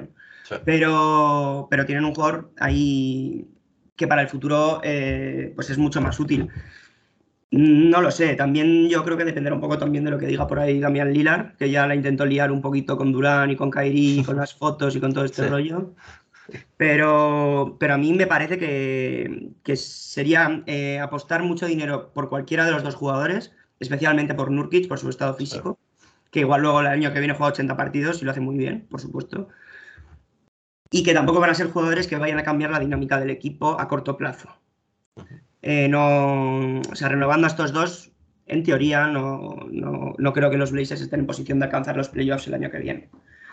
Pero, 0.64 1.68
pero 1.70 1.86
tienen 1.86 2.04
un 2.04 2.14
jugador 2.14 2.50
ahí 2.58 3.46
que 3.96 4.06
para 4.06 4.22
el 4.22 4.28
futuro 4.28 4.80
eh, 4.82 5.52
pues 5.54 5.70
es 5.70 5.78
mucho 5.78 6.00
más 6.00 6.18
útil. 6.18 6.48
No 7.52 8.00
lo 8.00 8.10
sé, 8.10 8.34
también 8.34 8.88
yo 8.88 9.04
creo 9.04 9.18
que 9.18 9.26
dependerá 9.26 9.54
un 9.54 9.60
poco 9.60 9.76
también 9.76 10.04
de 10.04 10.10
lo 10.10 10.18
que 10.18 10.26
diga 10.26 10.46
por 10.46 10.58
ahí 10.58 10.80
Damián 10.80 11.12
Lilar, 11.12 11.54
que 11.58 11.70
ya 11.70 11.86
la 11.86 11.94
intentó 11.94 12.24
liar 12.24 12.50
un 12.50 12.62
poquito 12.62 12.96
con 12.96 13.12
Durán 13.12 13.50
y 13.50 13.56
con 13.56 13.70
Kairi, 13.70 14.22
con 14.24 14.36
las 14.36 14.54
fotos 14.54 14.96
y 14.96 15.00
con 15.00 15.12
todo 15.12 15.26
este 15.26 15.46
rollo. 15.46 15.94
Pero, 16.78 17.76
pero 17.78 17.92
a 17.92 17.98
mí 17.98 18.14
me 18.14 18.26
parece 18.26 18.56
que, 18.58 19.76
sería 19.76 20.62
eh, 20.64 20.98
apostar 20.98 21.42
mucho 21.42 21.66
dinero 21.66 22.10
por 22.14 22.30
cualquiera 22.30 22.64
de 22.64 22.72
los 22.72 22.82
dos 22.82 22.94
jugadores, 22.94 23.52
especialmente 23.80 24.32
por 24.32 24.50
Nurkic, 24.50 24.88
por 24.88 24.98
su 24.98 25.10
estado 25.10 25.34
físico, 25.34 25.78
que 26.30 26.40
igual 26.40 26.62
luego 26.62 26.80
el 26.80 26.86
año 26.86 27.12
que 27.12 27.18
viene 27.18 27.34
juega 27.34 27.52
80 27.52 27.76
partidos 27.76 28.22
y 28.22 28.24
lo 28.24 28.30
hace 28.30 28.40
muy 28.40 28.56
bien, 28.56 28.86
por 28.90 28.98
supuesto. 29.02 29.48
Y 30.90 31.02
que 31.02 31.12
tampoco 31.12 31.38
van 31.38 31.50
a 31.50 31.54
ser 31.54 31.70
jugadores 31.70 32.08
que 32.08 32.16
vayan 32.16 32.38
a 32.38 32.44
cambiar 32.44 32.70
la 32.70 32.80
dinámica 32.80 33.20
del 33.20 33.28
equipo 33.28 33.78
a 33.78 33.88
corto 33.88 34.16
plazo. 34.16 34.48
Eh, 35.62 35.88
no, 35.88 36.80
o 36.80 36.94
sea, 36.94 37.08
renovando 37.08 37.46
a 37.46 37.50
estos 37.50 37.72
dos, 37.72 38.10
en 38.46 38.64
teoría 38.64 39.06
no, 39.06 39.68
no, 39.70 40.32
creo 40.32 40.50
que 40.50 40.56
los 40.56 40.72
Blazers 40.72 41.00
estén 41.00 41.20
en 41.20 41.26
posición 41.26 41.60
de 41.60 41.66
alcanzar 41.66 41.96
los 41.96 42.08
playoffs 42.08 42.48
el 42.48 42.54
año 42.54 42.70
que 42.70 42.78
viene. 42.78 43.08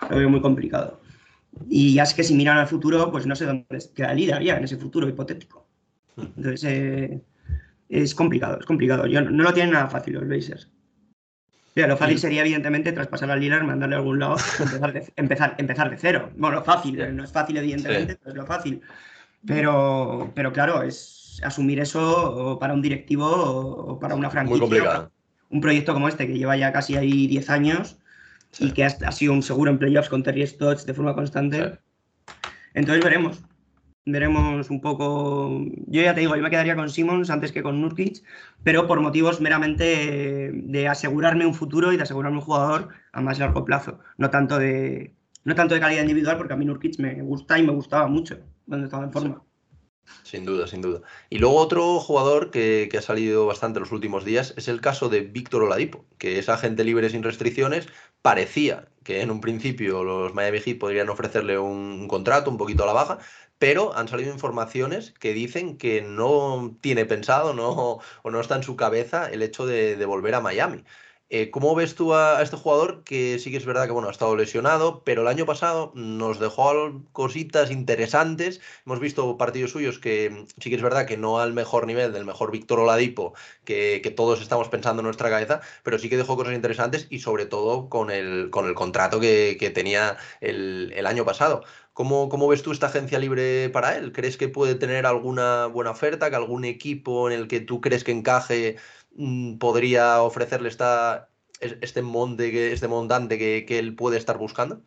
Lo 0.10 0.17
veo 0.17 0.30
muy 0.30 0.41
complicado. 0.41 1.02
Y 1.69 1.93
ya 1.93 2.04
es 2.04 2.13
que 2.13 2.24
si 2.24 2.36
miran 2.36 2.58
al 2.58 2.67
futuro, 2.67 3.12
pues 3.12 3.28
no 3.28 3.36
sé 3.36 3.45
dónde 3.45 3.65
queda 3.95 4.13
líder 4.13 4.41
ya 4.43 4.58
en 4.58 4.63
ese 4.63 4.78
futuro 4.78 5.08
hipotético. 5.08 5.67
Entonces, 6.17 6.63
eh, 6.63 7.22
es 7.89 8.15
complicado, 8.15 8.60
es 8.60 8.65
complicado. 8.65 9.06
Yo, 9.06 9.22
no, 9.22 9.43
lo 9.43 9.54
tienen 9.54 9.74
nada 9.74 9.88
fácil 9.88 10.15
los 10.15 10.28
Blazers. 10.28 10.72
lo 11.76 11.98
fácil 11.98 12.17
sería, 12.17 12.41
evidentemente, 12.41 12.91
traspasar 12.91 13.30
al 13.30 13.39
líder, 13.39 13.63
mandarle 13.63 13.95
a 13.95 14.00
algún 14.00 14.19
lado, 14.19 14.36
empezar 14.60 14.93
de, 14.93 15.13
empezar, 15.15 15.56
empezar 15.60 15.89
de 15.89 15.98
cero. 15.98 16.32
Bueno, 16.36 16.58
lo 16.58 16.63
fácil, 16.63 17.15
no 17.15 17.24
es 17.24 17.32
fácil, 17.32 17.58
evidentemente, 17.58 18.15
pero 18.15 18.32
es 18.32 18.38
lo 18.38 18.45
fácil. 18.45 18.82
Pero, 19.45 20.32
pero 20.36 20.52
claro, 20.52 20.84
es, 20.84 21.19
asumir 21.43 21.80
eso 21.80 22.58
para 22.60 22.73
un 22.73 22.82
directivo 22.82 23.28
o 23.28 23.99
para 23.99 24.15
una 24.15 24.30
franquicia. 24.30 24.60
Muy 24.60 24.69
complicado. 24.69 25.12
Un 25.49 25.62
proyecto 25.62 25.93
como 25.93 26.08
este 26.08 26.28
que 26.28 26.38
lleva 26.38 26.56
ya 26.58 26.71
casi 26.71 26.95
ahí 26.95 27.28
10 27.28 27.49
años 27.49 27.97
y 28.58 28.71
que 28.71 28.84
ha, 28.84 29.12
sido 29.12 29.34
un 29.34 29.43
seguro 29.43 29.71
en 29.71 29.78
playoffs 29.78 30.10
con 30.10 30.23
Terry 30.23 30.45
Stotts 30.45 30.86
de 30.86 30.93
forma 30.93 31.13
constante. 31.13 31.80
Entonces 32.73 33.04
veremos. 33.04 33.41
Veremos 34.06 34.69
un 34.69 34.82
poco. 34.82 35.65
Yo 35.88 36.02
ya 36.02 36.15
te 36.15 36.21
digo, 36.21 36.36
yo 36.36 36.41
me 36.41 36.49
quedaría 36.49 36.75
con 36.75 36.89
Simmons 36.89 37.30
antes 37.30 37.52
que 37.52 37.62
con 37.62 37.80
Nurkic, 37.82 38.23
pero 38.63 38.88
por 38.88 39.02
motivos 39.02 39.39
meramente 39.39 40.52
de 40.54 40.88
asegurarme 40.88 41.45
un 41.45 41.54
futuro 41.54 41.93
y 41.93 41.97
de 41.97 42.04
asegurarme 42.04 42.38
un 42.38 42.43
jugador 42.43 42.89
a 43.12 43.21
más 43.21 43.38
largo 43.38 43.65
plazo. 43.65 43.99
No 44.17 44.30
tanto 44.30 44.58
de, 44.58 45.13
no 45.43 45.54
tanto 45.54 45.75
de 45.75 45.82
calidad 45.82 46.02
individual, 46.02 46.38
porque 46.38 46.54
a 46.54 46.56
mí 46.56 46.65
Nurkic 46.65 46.97
me 46.99 47.21
gusta 47.21 47.60
y 47.60 47.63
me 47.63 47.73
gustaba 47.73 48.08
mucho 48.08 48.39
cuando 48.67 48.86
estaba 48.86 49.04
en 49.04 49.12
forma. 49.12 49.43
Sin 50.24 50.45
duda, 50.45 50.67
sin 50.67 50.82
duda. 50.82 51.02
Y 51.30 51.39
luego 51.39 51.56
otro 51.58 52.00
jugador 52.00 52.52
que, 52.52 52.89
ha 52.98 53.02
salido 53.02 53.45
bastante 53.45 53.80
los 53.80 53.91
últimos 53.91 54.26
días 54.26 54.54
es 54.58 54.67
el 54.67 54.82
caso 54.82 55.10
de 55.10 55.22
Víctor 55.22 55.63
Oladipo, 55.63 56.06
que 56.17 56.39
es 56.39 56.50
agente 56.50 56.84
libre 56.84 57.10
sin 57.10 57.24
restricciones. 57.24 57.88
Parecía 58.22 58.88
que 59.04 59.22
en 59.22 59.32
un 59.32 59.41
principio 59.41 60.04
los 60.04 60.34
Miami 60.34 60.60
Heat 60.60 60.78
podrían 60.78 61.10
ofrecerle 61.10 61.58
un, 61.58 62.08
contrato 62.08 62.52
un 62.52 62.58
poquito 62.58 62.84
a 62.84 62.88
la 62.88 62.93
baja, 62.93 63.19
pero 63.58 63.95
han 63.95 64.08
salido 64.08 64.32
informaciones 64.32 65.12
que 65.19 65.34
dicen 65.34 65.78
que 65.78 66.02
no 66.02 66.78
tiene 66.82 67.06
pensado 67.06 67.54
no, 67.54 68.00
o 68.24 68.32
no 68.32 68.39
está 68.39 68.56
en 68.56 68.63
su 68.63 68.76
cabeza 68.76 69.30
el 69.30 69.41
hecho 69.41 69.65
de 69.65 70.06
volver 70.06 70.36
a 70.36 70.41
Miami. 70.41 70.84
Eh, 71.32 71.52
¿Cómo 71.52 71.76
ves 71.76 71.94
tú 71.94 72.15
a, 72.15 72.42
este 72.42 72.58
jugador 72.58 73.04
que 73.04 73.38
sí 73.38 73.52
que 73.52 73.58
es 73.58 73.65
verdad 73.65 73.86
que 73.86 73.92
bueno, 73.92 74.08
ha 74.08 74.12
estado 74.12 74.36
lesionado, 74.36 75.04
pero 75.04 75.22
el 75.22 75.28
año 75.28 75.46
pasado 75.46 75.92
nos 75.94 76.39
dejó 76.39 77.04
cositas 77.12 77.70
interesantes? 77.70 78.62
Hemos 78.84 79.00
visto 79.00 79.38
partidos 79.38 79.70
suyos 79.70 80.00
que 80.00 80.32
mm, 80.32 80.48
sí 80.60 80.70
que 80.72 80.76
es 80.76 80.82
verdad 80.82 81.06
que 81.06 81.18
no 81.18 81.38
al 81.39 81.54
mejor 81.54 81.86
nivel 81.86 82.13
del 82.13 82.26
mejor 82.26 82.52
Víctor 82.52 82.80
Oladipo 82.80 83.36
que, 83.63 84.02
todos 84.15 84.42
estamos 84.42 84.70
pensando 84.70 85.02
en 85.02 85.06
nuestra 85.06 85.30
cabeza, 85.30 85.62
pero 85.84 86.00
sí 86.00 86.10
que 86.10 86.18
dejó 86.18 86.36
cosas 86.36 86.56
interesantes 86.56 87.06
y 87.12 87.20
sobre 87.20 87.46
todo 87.46 87.89
con 87.89 88.10
el, 88.10 88.50
con 88.50 88.65
el 88.65 88.74
contrato 88.74 89.20
que, 89.20 89.72
tenía 89.74 90.18
el, 90.42 91.06
año 91.06 91.26
pasado. 91.26 91.63
¿Cómo, 91.94 92.30
¿Cómo, 92.30 92.48
ves 92.48 92.63
tú 92.63 92.72
esta 92.72 92.88
agencia 92.88 93.20
libre 93.20 93.70
para 93.70 93.98
él? 93.98 94.12
¿Crees 94.13 94.38
que 94.38 94.48
puede 94.48 94.76
tener 94.76 95.06
alguna 95.06 95.68
buena 95.68 95.92
oferta, 95.92 96.30
que 96.30 96.36
algún 96.36 96.65
equipo 96.65 97.30
en 97.30 97.38
el 97.39 97.48
que 97.48 97.60
tú 97.60 97.82
crees 97.82 98.04
que 98.04 98.12
encaje 98.12 98.78
podría 99.60 100.22
ofrecerle 100.22 100.69
esta, 100.69 101.30
este 101.60 102.02
monte, 102.02 102.72
este 102.72 102.88
montante 102.88 103.38
que, 103.38 103.80
él 103.80 103.95
puede 103.95 104.17
estar 104.17 104.38
buscando? 104.38 104.82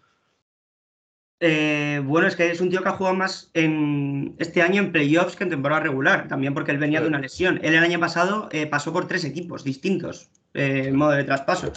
Eh, 1.40 2.00
bueno, 2.04 2.28
es 2.28 2.36
que 2.36 2.50
es 2.50 2.60
un 2.60 2.70
tío 2.70 2.82
que 2.82 2.88
ha 2.88 2.92
jugado 2.92 3.16
más 3.16 3.50
en 3.52 4.36
este 4.38 4.62
año 4.62 4.80
en 4.80 4.92
playoffs 4.92 5.34
que 5.34 5.44
en 5.44 5.50
temporada 5.50 5.82
regular, 5.82 6.28
también 6.28 6.54
porque 6.54 6.70
él 6.70 6.78
venía 6.78 7.00
de 7.00 7.08
una 7.08 7.18
lesión. 7.18 7.58
Él 7.62 7.74
el 7.74 7.82
año 7.82 7.98
pasado 7.98 8.48
eh, 8.52 8.66
pasó 8.66 8.92
por 8.92 9.08
tres 9.08 9.24
equipos 9.24 9.64
distintos 9.64 10.30
eh, 10.54 10.84
en 10.86 10.96
modo 10.96 11.10
de 11.12 11.24
traspaso. 11.24 11.72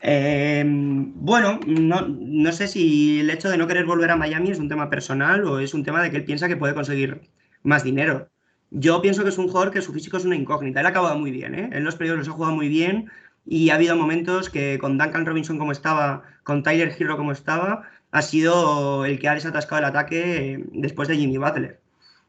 bueno, 0.00 1.58
no, 1.66 2.06
no, 2.08 2.52
sé 2.52 2.68
si 2.68 3.20
el 3.20 3.30
hecho 3.30 3.50
de 3.50 3.58
no 3.58 3.66
querer 3.66 3.84
volver 3.84 4.12
a 4.12 4.16
Miami 4.16 4.50
es 4.50 4.58
un 4.58 4.68
tema 4.68 4.88
personal 4.88 5.44
o 5.44 5.58
es 5.58 5.74
un 5.74 5.82
tema 5.82 6.00
de 6.00 6.10
que 6.12 6.18
él 6.18 6.24
piensa 6.24 6.46
que 6.46 6.56
puede 6.56 6.74
conseguir 6.74 7.20
más 7.64 7.82
dinero. 7.82 8.30
Yo 8.70 9.00
pienso 9.00 9.22
que 9.22 9.30
es 9.30 9.38
un 9.38 9.48
jugador 9.48 9.72
que 9.72 9.82
su 9.82 9.92
físico 9.92 10.16
es 10.16 10.24
una 10.24 10.36
incógnita. 10.36 10.80
Él 10.80 10.86
ha 10.86 10.90
acabado 10.90 11.18
muy 11.18 11.30
bien, 11.30 11.54
¿eh? 11.54 11.70
En 11.72 11.84
los 11.84 11.96
periodos 11.96 12.18
los 12.18 12.28
ha 12.28 12.32
jugado 12.32 12.54
muy 12.54 12.68
bien 12.68 13.10
y 13.46 13.70
ha 13.70 13.76
habido 13.76 13.96
momentos 13.96 14.50
que 14.50 14.78
con 14.78 14.98
Duncan 14.98 15.24
Robinson 15.24 15.58
como 15.58 15.72
estaba, 15.72 16.22
con 16.44 16.62
Tyler 16.62 16.94
Hero 16.98 17.16
como 17.16 17.32
estaba, 17.32 17.88
ha 18.10 18.22
sido 18.22 19.04
el 19.06 19.18
que 19.18 19.28
ha 19.28 19.34
desatascado 19.34 19.80
el 19.80 19.86
ataque 19.86 20.52
eh, 20.54 20.64
después 20.72 21.08
de 21.08 21.16
Jimmy 21.16 21.38
Butler. 21.38 21.80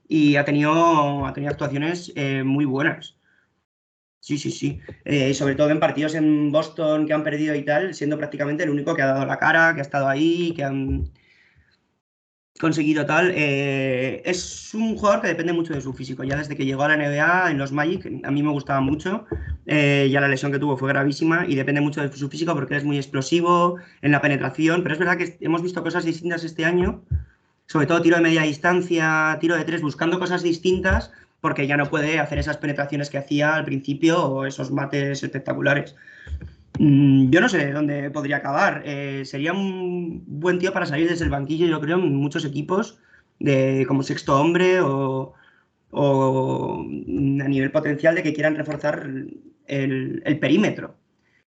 Y 0.07 0.37
ha 0.37 0.45
tenido, 0.45 1.25
ha 1.25 1.33
tenido 1.33 1.51
actuaciones 1.51 2.11
eh, 2.15 2.43
muy 2.43 2.65
buenas. 2.65 3.17
Sí, 4.21 4.37
sí, 4.37 4.51
sí. 4.51 4.79
Eh, 5.05 5.33
sobre 5.33 5.55
todo 5.55 5.69
en 5.69 5.79
partidos 5.79 6.13
en 6.15 6.51
Boston 6.51 7.07
que 7.07 7.13
han 7.13 7.23
perdido 7.23 7.55
y 7.55 7.63
tal, 7.63 7.93
siendo 7.93 8.17
prácticamente 8.17 8.63
el 8.63 8.69
único 8.69 8.95
que 8.95 9.01
ha 9.01 9.07
dado 9.07 9.25
la 9.25 9.39
cara, 9.39 9.73
que 9.73 9.81
ha 9.81 9.83
estado 9.83 10.07
ahí, 10.07 10.53
que 10.55 10.63
han 10.63 11.11
conseguido 12.59 13.05
tal. 13.05 13.31
Eh, 13.33 14.21
es 14.25 14.73
un 14.73 14.97
jugador 14.97 15.21
que 15.21 15.27
depende 15.29 15.53
mucho 15.53 15.73
de 15.73 15.81
su 15.81 15.93
físico. 15.93 16.23
Ya 16.23 16.35
desde 16.35 16.55
que 16.55 16.65
llegó 16.65 16.83
a 16.83 16.89
la 16.89 16.97
NBA 16.97 17.51
en 17.51 17.57
los 17.57 17.71
Magic, 17.71 18.05
a 18.23 18.31
mí 18.31 18.43
me 18.43 18.51
gustaba 18.51 18.81
mucho. 18.81 19.25
Eh, 19.65 20.09
ya 20.11 20.19
la 20.21 20.27
lesión 20.27 20.51
que 20.51 20.59
tuvo 20.59 20.77
fue 20.77 20.89
gravísima 20.89 21.45
y 21.47 21.55
depende 21.55 21.81
mucho 21.81 22.01
de 22.01 22.11
su 22.15 22.29
físico 22.29 22.53
porque 22.53 22.75
es 22.75 22.83
muy 22.83 22.97
explosivo 22.97 23.77
en 24.01 24.11
la 24.11 24.21
penetración. 24.21 24.83
Pero 24.83 24.93
es 24.93 24.99
verdad 24.99 25.17
que 25.17 25.37
hemos 25.39 25.61
visto 25.61 25.81
cosas 25.81 26.03
distintas 26.03 26.43
este 26.43 26.65
año, 26.65 27.01
sobre 27.65 27.87
todo 27.87 28.01
tiro 28.01 28.17
de 28.17 28.23
media 28.23 28.43
distancia, 28.43 29.37
tiro 29.39 29.55
de 29.55 29.63
tres, 29.63 29.81
buscando 29.81 30.19
cosas 30.19 30.43
distintas 30.43 31.11
porque 31.41 31.67
ya 31.67 31.77
no 31.77 31.89
puede 31.89 32.19
hacer 32.19 32.37
esas 32.39 32.57
penetraciones 32.57 33.09
que 33.09 33.17
hacía 33.17 33.55
al 33.55 33.63
principio 33.63 34.21
o 34.21 34.45
esos 34.45 34.71
mates 34.71 35.23
espectaculares. 35.23 35.95
Mm, 36.79 37.29
yo 37.29 37.41
no 37.41 37.49
sé 37.49 37.71
dónde 37.73 38.09
podría 38.09 38.37
acabar. 38.37 38.83
Eh, 38.85 39.23
sería 39.25 39.51
un 39.51 40.23
buen 40.25 40.59
tío 40.59 40.71
para 40.73 40.85
salir 40.85 41.09
desde 41.09 41.25
el 41.25 41.31
banquillo, 41.31 41.67
yo 41.67 41.81
creo, 41.81 41.97
en 41.97 42.15
muchos 42.15 42.45
equipos, 42.45 42.99
de, 43.39 43.85
como 43.87 44.01
sexto 44.01 44.39
hombre 44.39 44.79
o, 44.81 45.35
a 45.91 47.47
nivel 47.47 47.71
potencial 47.71 48.15
de 48.15 48.23
que 48.23 48.33
quieran 48.33 48.55
reforzar 48.55 49.09
el, 49.67 50.39
perímetro. 50.39 50.95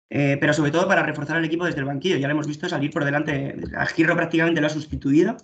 Eh, 0.10 0.38
pero 0.42 0.54
sobre 0.54 0.72
todo 0.72 0.88
para 0.88 1.04
reforzar 1.04 1.38
el 1.38 1.46
equipo 1.46 1.66
desde 1.66 1.80
el 1.80 1.86
banquillo. 1.86 2.18
Ya 2.18 2.28
lo 2.28 2.34
hemos 2.34 2.48
visto 2.48 2.68
salir 2.68 2.90
por 2.92 3.06
delante. 3.06 3.56
A 3.78 3.86
Giro 3.86 4.16
prácticamente 4.16 4.62
lo 4.62 4.68
ha 4.68 4.72
sustituido 4.72 5.38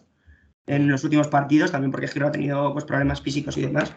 en 0.66 0.90
los 0.90 1.04
últimos 1.04 1.28
partidos, 1.28 1.72
también 1.72 1.92
porque 1.92 2.08
Giro 2.08 2.28
ha 2.28 2.32
tenido 2.32 2.74
pues, 2.74 2.86
problemas 2.86 3.22
físicos 3.22 3.56
y 3.58 3.62
demás. 3.62 3.94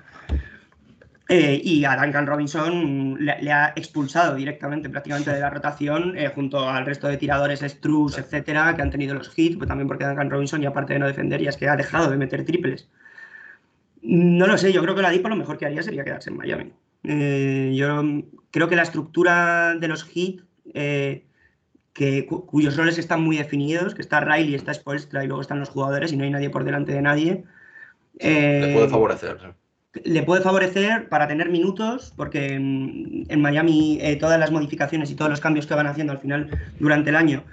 Eh, 1.30 1.60
y 1.62 1.84
a 1.84 1.94
Duncan 1.94 2.26
Robinson 2.26 3.18
le, 3.20 3.52
ha 3.52 3.74
expulsado 3.76 4.34
directamente 4.34 4.88
prácticamente 4.88 5.30
de 5.30 5.40
la 5.40 5.50
rotación 5.50 6.16
eh, 6.16 6.32
junto 6.34 6.66
al 6.66 6.86
resto 6.86 7.06
de 7.06 7.18
tiradores, 7.18 7.60
Struz, 7.60 8.16
etcétera, 8.16 8.74
que 8.74 8.80
han 8.80 8.90
tenido 8.90 9.14
los 9.14 9.38
hits, 9.38 9.58
pues 9.58 9.68
también 9.68 9.88
porque 9.88 10.06
Duncan 10.06 10.30
Robinson, 10.30 10.62
y 10.62 10.66
aparte 10.66 10.94
de 10.94 11.00
no 11.00 11.06
defender, 11.06 11.42
ya 11.42 11.50
es 11.50 11.58
que 11.58 11.68
ha 11.68 11.76
dejado 11.76 12.10
de 12.10 12.16
meter 12.16 12.46
triples. 12.46 12.88
No 14.00 14.46
lo 14.46 14.56
sé, 14.56 14.72
yo 14.72 14.80
creo 14.80 14.94
que 14.94 15.02
la 15.02 15.10
DIPO 15.10 15.28
lo 15.28 15.36
mejor 15.36 15.58
que 15.58 15.66
haría 15.66 15.82
sería 15.82 16.02
quedarse 16.02 16.30
en 16.30 16.36
Miami. 16.38 16.72
Eh, 17.04 17.74
yo 17.76 18.02
creo 18.50 18.68
que 18.70 18.76
la 18.76 18.82
estructura 18.82 19.74
de 19.74 19.88
los 19.88 20.08
hits, 20.14 20.44
que, 20.72 22.26
cuyos 22.26 22.74
roles 22.74 22.96
están 22.96 23.20
muy 23.22 23.36
definidos, 23.36 23.94
que 23.94 24.00
está 24.00 24.20
Riley, 24.20 24.54
está 24.54 24.72
Spolstra 24.72 25.24
y 25.24 25.26
luego 25.26 25.42
están 25.42 25.60
los 25.60 25.68
jugadores 25.68 26.10
y 26.10 26.16
no 26.16 26.24
hay 26.24 26.30
nadie 26.30 26.48
por 26.48 26.64
delante 26.64 26.92
de 26.92 27.02
nadie. 27.02 27.44
le 28.18 28.72
puede 28.72 28.88
favorecer 28.88 29.57
le 29.93 30.22
puede 30.22 30.43
favorecer 30.43 31.09
para 31.09 31.28
tener 31.28 31.51
minutos, 31.51 32.12
porque 32.16 32.55
en, 32.55 33.41
Miami 33.41 33.99
eh, 34.01 34.16
todas 34.16 34.39
las 34.39 34.51
modificaciones 34.51 35.11
y 35.11 35.14
todos 35.14 35.30
los 35.30 35.41
cambios 35.41 35.66
que 35.66 35.74
van 35.74 35.86
haciendo 35.86 36.12
al 36.12 36.18
final 36.18 36.51
durante 36.78 37.11
el 37.11 37.16
año, 37.16 37.45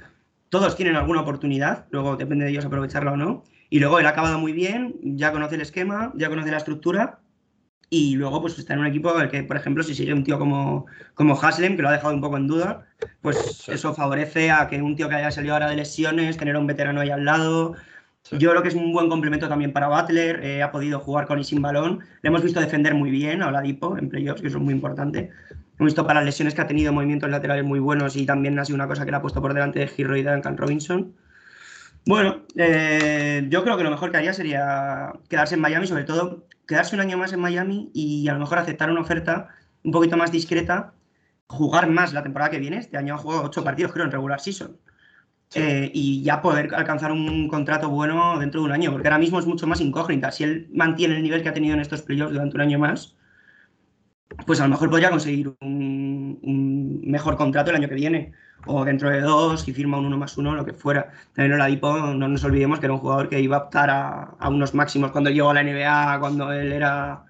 todos 0.49 0.75
tienen 0.75 0.95
alguna 0.95 1.21
oportunidad, 1.21 1.85
luego 1.91 2.15
depende 2.17 2.45
de 2.45 2.51
ellos 2.51 2.65
aprovecharla 2.65 3.13
o 3.13 3.17
no. 3.17 3.43
Y 3.69 3.79
luego 3.79 3.99
él 3.99 4.05
ha 4.05 4.09
acabado 4.09 4.39
muy 4.39 4.53
bien, 4.53 4.95
ya 5.01 5.31
conoce 5.31 5.55
el 5.55 5.61
esquema, 5.61 6.13
ya 6.15 6.29
conoce 6.29 6.51
la 6.51 6.57
estructura. 6.57 7.19
Y 7.89 8.15
luego, 8.15 8.41
pues 8.41 8.57
está 8.57 8.73
en 8.73 8.79
un 8.79 8.87
equipo 8.87 9.19
el 9.19 9.29
que, 9.29 9.43
por 9.43 9.57
ejemplo, 9.57 9.83
si 9.83 9.93
sigue 9.93 10.13
un 10.13 10.23
tío 10.23 10.39
como, 10.39 10.85
como 11.13 11.39
Haslem, 11.39 11.75
que 11.75 11.81
lo 11.81 11.89
ha 11.89 11.93
dejado 11.93 12.13
un 12.13 12.21
poco 12.21 12.37
en 12.37 12.47
duda, 12.47 12.85
pues 13.21 13.67
eso 13.69 13.93
favorece 13.93 14.51
a 14.51 14.67
que 14.67 14.81
un 14.81 14.95
tío 14.95 15.07
que 15.07 15.15
haya 15.15 15.31
salido 15.31 15.53
ahora 15.53 15.69
de 15.69 15.75
lesiones, 15.75 16.37
tener 16.37 16.55
a 16.55 16.59
un 16.59 16.67
veterano 16.67 17.01
ahí 17.01 17.09
al 17.09 17.25
lado, 17.25 17.75
yo 18.31 18.49
creo 18.49 18.61
que 18.63 18.69
es 18.69 18.75
un 18.75 18.91
buen 18.91 19.09
complemento 19.09 19.47
también 19.47 19.71
para 19.71 19.87
Butler. 19.87 20.43
Eh, 20.43 20.63
ha 20.63 20.71
podido 20.71 20.99
jugar 20.99 21.27
con 21.27 21.39
y 21.39 21.43
sin 21.43 21.61
balón. 21.61 21.99
Le 22.21 22.29
hemos 22.29 22.41
visto 22.41 22.59
defender 22.59 22.95
muy 22.95 23.11
bien 23.11 23.41
a 23.41 23.47
Oladipo 23.47 23.97
en 23.97 24.09
playoffs, 24.09 24.41
que 24.41 24.47
eso 24.47 24.57
es 24.57 24.63
muy 24.63 24.73
importante. 24.73 25.29
Hemos 25.77 25.87
visto 25.87 26.07
para 26.07 26.21
las 26.21 26.25
lesiones 26.25 26.55
que 26.55 26.61
ha 26.61 26.67
tenido 26.67 26.91
movimientos 26.93 27.29
laterales 27.29 27.65
muy 27.65 27.79
buenos 27.79 28.15
y 28.15 28.25
también 28.25 28.57
ha 28.57 28.65
sido 28.65 28.75
una 28.75 28.87
cosa 28.87 29.05
que 29.05 29.11
le 29.11 29.17
ha 29.17 29.21
puesto 29.21 29.41
por 29.41 29.53
delante 29.53 29.79
de 29.79 29.91
Hero 29.95 30.17
y 30.17 30.23
Duncan 30.23 30.57
Robinson. 30.57 31.13
Bueno, 32.07 32.43
eh, 32.55 33.45
yo 33.49 33.63
creo 33.63 33.77
que 33.77 33.83
lo 33.83 33.91
mejor 33.91 34.11
que 34.11 34.17
haría 34.17 34.33
sería 34.33 35.11
quedarse 35.27 35.55
en 35.55 35.61
Miami, 35.61 35.87
sobre 35.87 36.03
todo 36.03 36.47
quedarse 36.67 36.95
un 36.95 37.01
año 37.01 37.17
más 37.17 37.33
en 37.33 37.39
Miami 37.39 37.91
y 37.93 38.27
a 38.27 38.33
lo 38.33 38.39
mejor 38.39 38.57
aceptar 38.57 38.89
una 38.89 39.01
oferta 39.01 39.49
un 39.83 39.91
poquito 39.91 40.17
más 40.17 40.31
discreta, 40.31 40.93
jugar 41.47 41.89
más 41.89 42.13
la 42.13 42.23
temporada 42.23 42.51
que 42.51 42.59
viene. 42.59 42.77
Este 42.77 42.97
año 42.97 43.15
ha 43.15 43.17
jugado 43.17 43.43
ocho 43.43 43.63
partidos, 43.63 43.91
creo, 43.91 44.05
en 44.05 44.11
regular 44.11 44.39
season. 44.39 44.77
Eh, 45.57 45.89
y 45.93 46.21
ya 46.21 46.41
poder 46.41 46.75
alcanzar 46.75 47.13
un 47.13 47.47
contrato 47.47 47.89
bueno 47.89 48.37
dentro 48.39 48.59
de 48.59 48.65
un 48.65 48.73
año, 48.73 48.91
porque 48.91 49.07
ahora 49.07 49.19
mismo 49.19 49.39
es 49.39 49.45
mucho 49.45 49.65
más 49.65 49.79
incógnita. 49.79 50.29
Si 50.29 50.43
él 50.43 50.67
mantiene 50.73 51.15
el 51.15 51.23
nivel 51.23 51.41
que 51.41 51.47
ha 51.47 51.53
tenido 51.53 51.73
en 51.75 51.79
estos 51.79 52.01
playoffs 52.01 52.33
durante 52.33 52.55
un 52.55 52.61
año 52.61 52.77
más, 52.77 53.15
pues 54.45 54.59
a 54.59 54.63
lo 54.63 54.71
mejor 54.71 54.89
podría 54.89 55.09
conseguir 55.09 55.55
un, 55.61 57.01
mejor 57.05 57.37
contrato 57.37 57.69
el 57.69 57.77
año 57.77 57.87
que 57.87 57.95
viene, 57.95 58.33
o 58.65 58.83
dentro 58.83 59.09
de 59.09 59.21
dos, 59.21 59.61
si 59.61 59.73
firma 59.73 59.97
un 59.97 60.07
uno 60.07 60.17
más 60.17 60.37
uno, 60.37 60.55
lo 60.55 60.65
que 60.65 60.73
fuera. 60.73 61.11
También 61.33 61.53
Oladipo, 61.53 61.99
no 61.99 62.27
nos 62.27 62.43
olvidemos 62.43 62.79
que 62.79 62.87
era 62.87 62.93
un 62.93 62.99
jugador 62.99 63.29
que 63.29 63.39
iba 63.39 63.55
a 63.55 63.61
optar 63.61 63.89
a, 63.89 64.23
a 64.37 64.49
unos 64.49 64.73
máximos 64.73 65.11
cuando 65.11 65.29
llegó 65.29 65.51
a 65.51 65.53
la 65.53 65.63
NBA, 65.63 66.19
cuando 66.19 66.51
él 66.51 66.73
era 66.73 67.23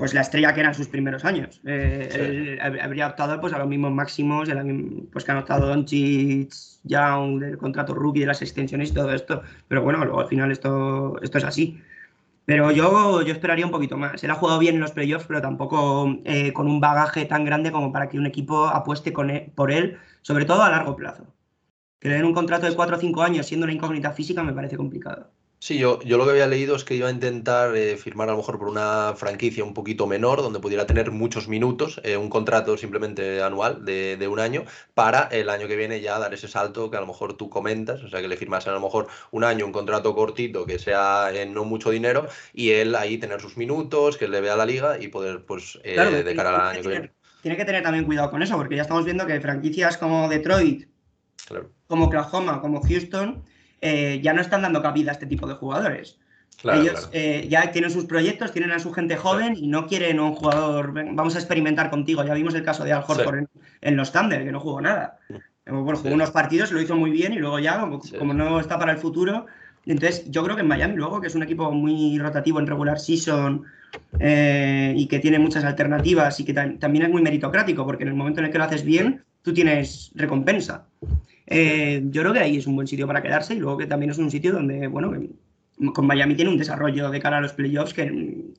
pues 0.00 0.14
la 0.14 0.22
estrella 0.22 0.54
que 0.54 0.60
eran 0.60 0.74
sus 0.74 0.88
primeros 0.88 1.26
años. 1.26 1.60
Eh, 1.66 2.58
habría 2.58 3.08
optado 3.08 3.38
pues, 3.38 3.52
a 3.52 3.58
los 3.58 3.68
mismos 3.68 3.92
máximos, 3.92 4.48
pues 5.12 5.26
que 5.26 5.30
han 5.30 5.36
optado 5.36 5.66
Doncic, 5.66 6.54
Young, 6.84 7.38
del 7.38 7.58
contrato 7.58 7.92
rookie, 7.92 8.20
de 8.20 8.26
las 8.26 8.40
extensiones 8.40 8.92
y 8.92 8.94
todo 8.94 9.12
esto. 9.12 9.42
Pero 9.68 9.82
bueno, 9.82 10.02
luego 10.02 10.20
al 10.20 10.28
final 10.28 10.50
esto, 10.50 11.20
esto 11.20 11.36
es 11.36 11.44
así. 11.44 11.82
Pero 12.46 12.70
yo, 12.70 13.20
yo 13.20 13.30
esperaría 13.30 13.66
un 13.66 13.70
poquito 13.70 13.98
más. 13.98 14.24
Él 14.24 14.30
ha 14.30 14.36
jugado 14.36 14.58
bien 14.58 14.76
en 14.76 14.80
los 14.80 14.92
playoffs, 14.92 15.26
pero 15.26 15.42
tampoco 15.42 16.18
eh, 16.24 16.54
con 16.54 16.66
un 16.66 16.80
bagaje 16.80 17.26
tan 17.26 17.44
grande 17.44 17.70
como 17.70 17.92
para 17.92 18.08
que 18.08 18.18
un 18.18 18.24
equipo 18.24 18.68
apueste 18.68 19.12
con 19.12 19.30
por 19.54 19.70
él, 19.70 19.98
sobre 20.22 20.46
todo 20.46 20.62
a 20.62 20.70
largo 20.70 20.96
plazo. 20.96 21.26
Que 21.98 22.08
le 22.08 22.14
den 22.14 22.24
un 22.24 22.32
contrato 22.32 22.64
de 22.64 22.74
4 22.74 22.96
o 22.96 23.00
5 23.00 23.22
años 23.22 23.46
siendo 23.46 23.64
una 23.64 23.74
incógnita 23.74 24.12
física 24.12 24.42
me 24.42 24.54
parece 24.54 24.78
complicado. 24.78 25.30
Sí, 25.62 25.76
yo, 25.76 26.00
yo 26.00 26.16
lo 26.16 26.24
que 26.24 26.30
había 26.30 26.46
leído 26.46 26.74
es 26.74 26.84
que 26.84 26.94
iba 26.94 27.08
a 27.08 27.10
intentar 27.10 27.76
eh, 27.76 27.98
firmar 27.98 28.30
a 28.30 28.32
lo 28.32 28.38
mejor 28.38 28.58
por 28.58 28.68
una 28.68 29.12
franquicia 29.14 29.62
un 29.62 29.74
poquito 29.74 30.06
menor, 30.06 30.40
donde 30.40 30.58
pudiera 30.58 30.86
tener 30.86 31.10
muchos 31.10 31.48
minutos, 31.48 32.00
eh, 32.02 32.16
un 32.16 32.30
contrato 32.30 32.78
simplemente 32.78 33.42
anual 33.42 33.84
de, 33.84 34.16
de, 34.16 34.26
un 34.26 34.40
año, 34.40 34.64
para 34.94 35.24
el 35.24 35.50
año 35.50 35.68
que 35.68 35.76
viene 35.76 36.00
ya 36.00 36.18
dar 36.18 36.32
ese 36.32 36.48
salto 36.48 36.90
que 36.90 36.96
a 36.96 37.00
lo 37.00 37.06
mejor 37.06 37.34
tú 37.34 37.50
comentas, 37.50 38.02
o 38.02 38.08
sea, 38.08 38.22
que 38.22 38.28
le 38.28 38.38
firmasen 38.38 38.70
a 38.70 38.76
lo 38.76 38.80
mejor 38.80 39.08
un 39.32 39.44
año, 39.44 39.66
un 39.66 39.72
contrato 39.72 40.14
cortito, 40.14 40.64
que 40.64 40.78
sea 40.78 41.30
en 41.30 41.52
no 41.52 41.64
mucho 41.64 41.90
dinero, 41.90 42.26
y 42.54 42.70
él 42.70 42.94
ahí 42.94 43.18
tener 43.18 43.38
sus 43.42 43.58
minutos, 43.58 44.16
que 44.16 44.28
le 44.28 44.40
vea 44.40 44.56
la 44.56 44.64
liga 44.64 44.98
y 44.98 45.08
poder, 45.08 45.44
pues, 45.44 45.78
eh, 45.84 46.22
de 46.24 46.36
cara 46.36 46.54
al 46.54 46.76
año 46.76 46.82
que 46.82 46.88
viene. 46.88 47.12
Tiene 47.42 47.58
que 47.58 47.66
tener 47.66 47.82
también 47.82 48.06
cuidado 48.06 48.30
con 48.30 48.42
eso, 48.42 48.56
porque 48.56 48.76
ya 48.76 48.82
estamos 48.82 49.04
viendo 49.04 49.26
que 49.26 49.38
franquicias 49.42 49.98
como 49.98 50.26
Detroit, 50.26 50.88
como 51.86 52.06
Oklahoma, 52.06 52.62
como 52.62 52.80
Houston, 52.80 53.44
eh, 53.80 54.20
ya 54.22 54.32
no 54.32 54.40
están 54.40 54.62
dando 54.62 54.82
cabida 54.82 55.10
a 55.10 55.14
este 55.14 55.26
tipo 55.26 55.46
de 55.46 55.54
jugadores. 55.54 56.18
Ellos 56.64 57.08
eh, 57.12 57.46
ya 57.48 57.72
tienen 57.72 57.90
sus 57.90 58.04
proyectos, 58.04 58.52
tienen 58.52 58.72
a 58.72 58.78
su 58.78 58.92
gente 58.92 59.16
joven 59.16 59.56
y 59.56 59.66
no 59.66 59.86
quieren 59.86 60.20
un 60.20 60.34
jugador, 60.34 60.92
vamos 60.92 61.34
a 61.34 61.38
experimentar 61.38 61.88
contigo. 61.88 62.22
Ya 62.22 62.34
vimos 62.34 62.54
el 62.54 62.62
caso 62.62 62.84
de 62.84 62.92
Al 62.92 63.04
Horford 63.06 63.46
en, 63.80 63.96
los 63.96 64.12
Thunder, 64.12 64.44
que 64.44 64.52
no 64.52 64.60
jugó 64.60 64.80
nada. 64.80 65.18
Bueno, 65.66 65.96
jugó 65.96 66.14
unos 66.14 66.30
partidos, 66.30 66.70
lo 66.72 66.80
hizo 66.80 66.96
muy 66.96 67.10
bien 67.10 67.32
y 67.32 67.38
luego 67.38 67.58
ya, 67.58 67.80
como, 68.18 68.34
no 68.34 68.60
está 68.60 68.78
para 68.78 68.92
el 68.92 68.98
futuro. 68.98 69.46
Entonces, 69.86 70.30
yo 70.30 70.44
creo 70.44 70.56
que 70.56 70.62
en 70.62 70.68
Miami, 70.68 70.96
luego, 70.96 71.20
que 71.20 71.28
es 71.28 71.34
un 71.34 71.42
equipo 71.42 71.70
muy 71.72 72.18
rotativo 72.18 72.60
en 72.60 72.66
regular 72.66 73.00
season 73.00 73.64
eh, 74.18 74.92
y 74.94 75.06
que 75.06 75.18
tiene 75.18 75.38
muchas 75.38 75.64
alternativas 75.64 76.38
y 76.40 76.44
que 76.44 76.52
también 76.52 77.04
es 77.04 77.10
muy 77.10 77.22
meritocrático, 77.22 77.86
porque 77.86 78.02
en 78.02 78.08
el 78.08 78.14
momento 78.14 78.40
en 78.40 78.46
el 78.46 78.52
que 78.52 78.58
lo 78.58 78.64
haces 78.64 78.84
bien, 78.84 79.24
tú 79.42 79.54
tienes 79.54 80.10
recompensa. 80.14 80.86
Eh, 81.50 82.02
yo 82.10 82.22
creo 82.22 82.32
que 82.32 82.38
ahí 82.38 82.56
es 82.56 82.66
un 82.68 82.76
buen 82.76 82.86
sitio 82.86 83.08
para 83.08 83.22
quedarse 83.22 83.54
y 83.54 83.58
luego 83.58 83.76
que 83.76 83.86
también 83.86 84.10
es 84.10 84.18
un 84.18 84.30
sitio 84.30 84.52
donde, 84.52 84.86
bueno, 84.86 85.12
con 85.92 86.06
Miami 86.06 86.36
tiene 86.36 86.50
un 86.50 86.56
desarrollo 86.56 87.10
de 87.10 87.20
cara 87.20 87.38
a 87.38 87.40
los 87.40 87.52
playoffs 87.52 87.92
que, 87.92 88.52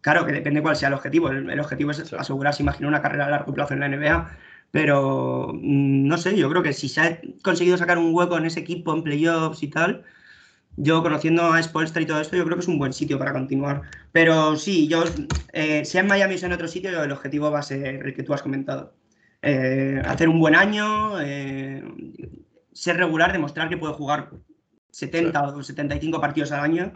claro, 0.00 0.24
que 0.24 0.32
depende 0.32 0.62
cuál 0.62 0.76
sea 0.76 0.88
el 0.88 0.94
objetivo. 0.94 1.30
El, 1.30 1.58
objetivo 1.60 1.90
es 1.90 2.12
asegurarse, 2.12 2.62
imagino, 2.62 2.88
una 2.88 3.02
carrera 3.02 3.26
a 3.26 3.30
largo 3.30 3.52
plazo 3.52 3.74
en 3.74 3.80
la 3.80 3.88
NBA, 3.88 4.30
pero 4.70 5.52
mm, 5.54 6.06
no 6.06 6.16
sé, 6.18 6.36
yo 6.36 6.48
creo 6.50 6.62
que 6.62 6.72
si 6.72 6.88
se 6.88 7.00
ha 7.00 7.20
conseguido 7.42 7.76
sacar 7.76 7.98
un 7.98 8.14
hueco 8.14 8.38
en 8.38 8.46
ese 8.46 8.60
equipo 8.60 8.94
en 8.94 9.02
playoffs 9.02 9.62
y 9.64 9.68
tal, 9.68 10.04
yo 10.76 11.02
conociendo 11.02 11.52
a 11.52 11.62
Spolstra 11.62 12.02
y 12.02 12.06
todo 12.06 12.20
esto, 12.20 12.36
yo 12.36 12.44
creo 12.44 12.56
que 12.56 12.62
es 12.62 12.68
un 12.68 12.78
buen 12.78 12.92
sitio 12.92 13.18
para 13.18 13.32
continuar. 13.32 13.82
Pero 14.12 14.56
sí, 14.56 14.88
yo, 14.88 15.04
eh, 15.52 15.84
sea 15.84 16.02
en 16.02 16.08
Miami 16.08 16.36
o 16.36 16.46
en 16.46 16.52
otro 16.52 16.68
sitio, 16.68 17.02
el 17.02 17.12
objetivo 17.12 17.50
va 17.50 17.60
a 17.60 17.62
ser 17.62 18.06
el 18.06 18.14
que 18.14 18.22
tú 18.22 18.34
has 18.34 18.42
comentado. 18.42 18.94
Eh, 19.42 20.02
hacer 20.04 20.28
un 20.28 20.38
buen 20.38 20.54
año, 20.54 21.20
eh, 21.20 21.82
ser 22.72 22.96
regular, 22.96 23.32
demostrar 23.32 23.68
que 23.68 23.76
puede 23.76 23.94
jugar 23.94 24.30
70 24.90 25.42
o 25.42 25.62
75 25.62 26.20
partidos 26.20 26.52
al 26.52 26.60
año 26.60 26.92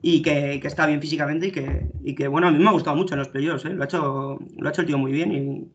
y 0.00 0.22
que, 0.22 0.54
está 0.64 0.86
bien 0.86 1.00
físicamente 1.00 1.48
y 1.48 1.52
que, 1.52 1.86
y 2.02 2.14
que, 2.14 2.28
bueno, 2.28 2.48
a 2.48 2.50
mí 2.50 2.58
me 2.58 2.68
ha 2.68 2.72
gustado 2.72 2.96
mucho 2.96 3.14
en 3.14 3.18
los 3.18 3.28
playoffs, 3.28 3.66
¿eh? 3.66 3.74
lo, 3.74 3.82
ha 3.82 3.84
hecho, 3.84 4.38
lo 4.56 4.68
ha 4.68 4.70
hecho 4.70 4.80
el 4.80 4.86
tío 4.86 4.98
muy 4.98 5.12
bien 5.12 5.32
y, 5.32 5.68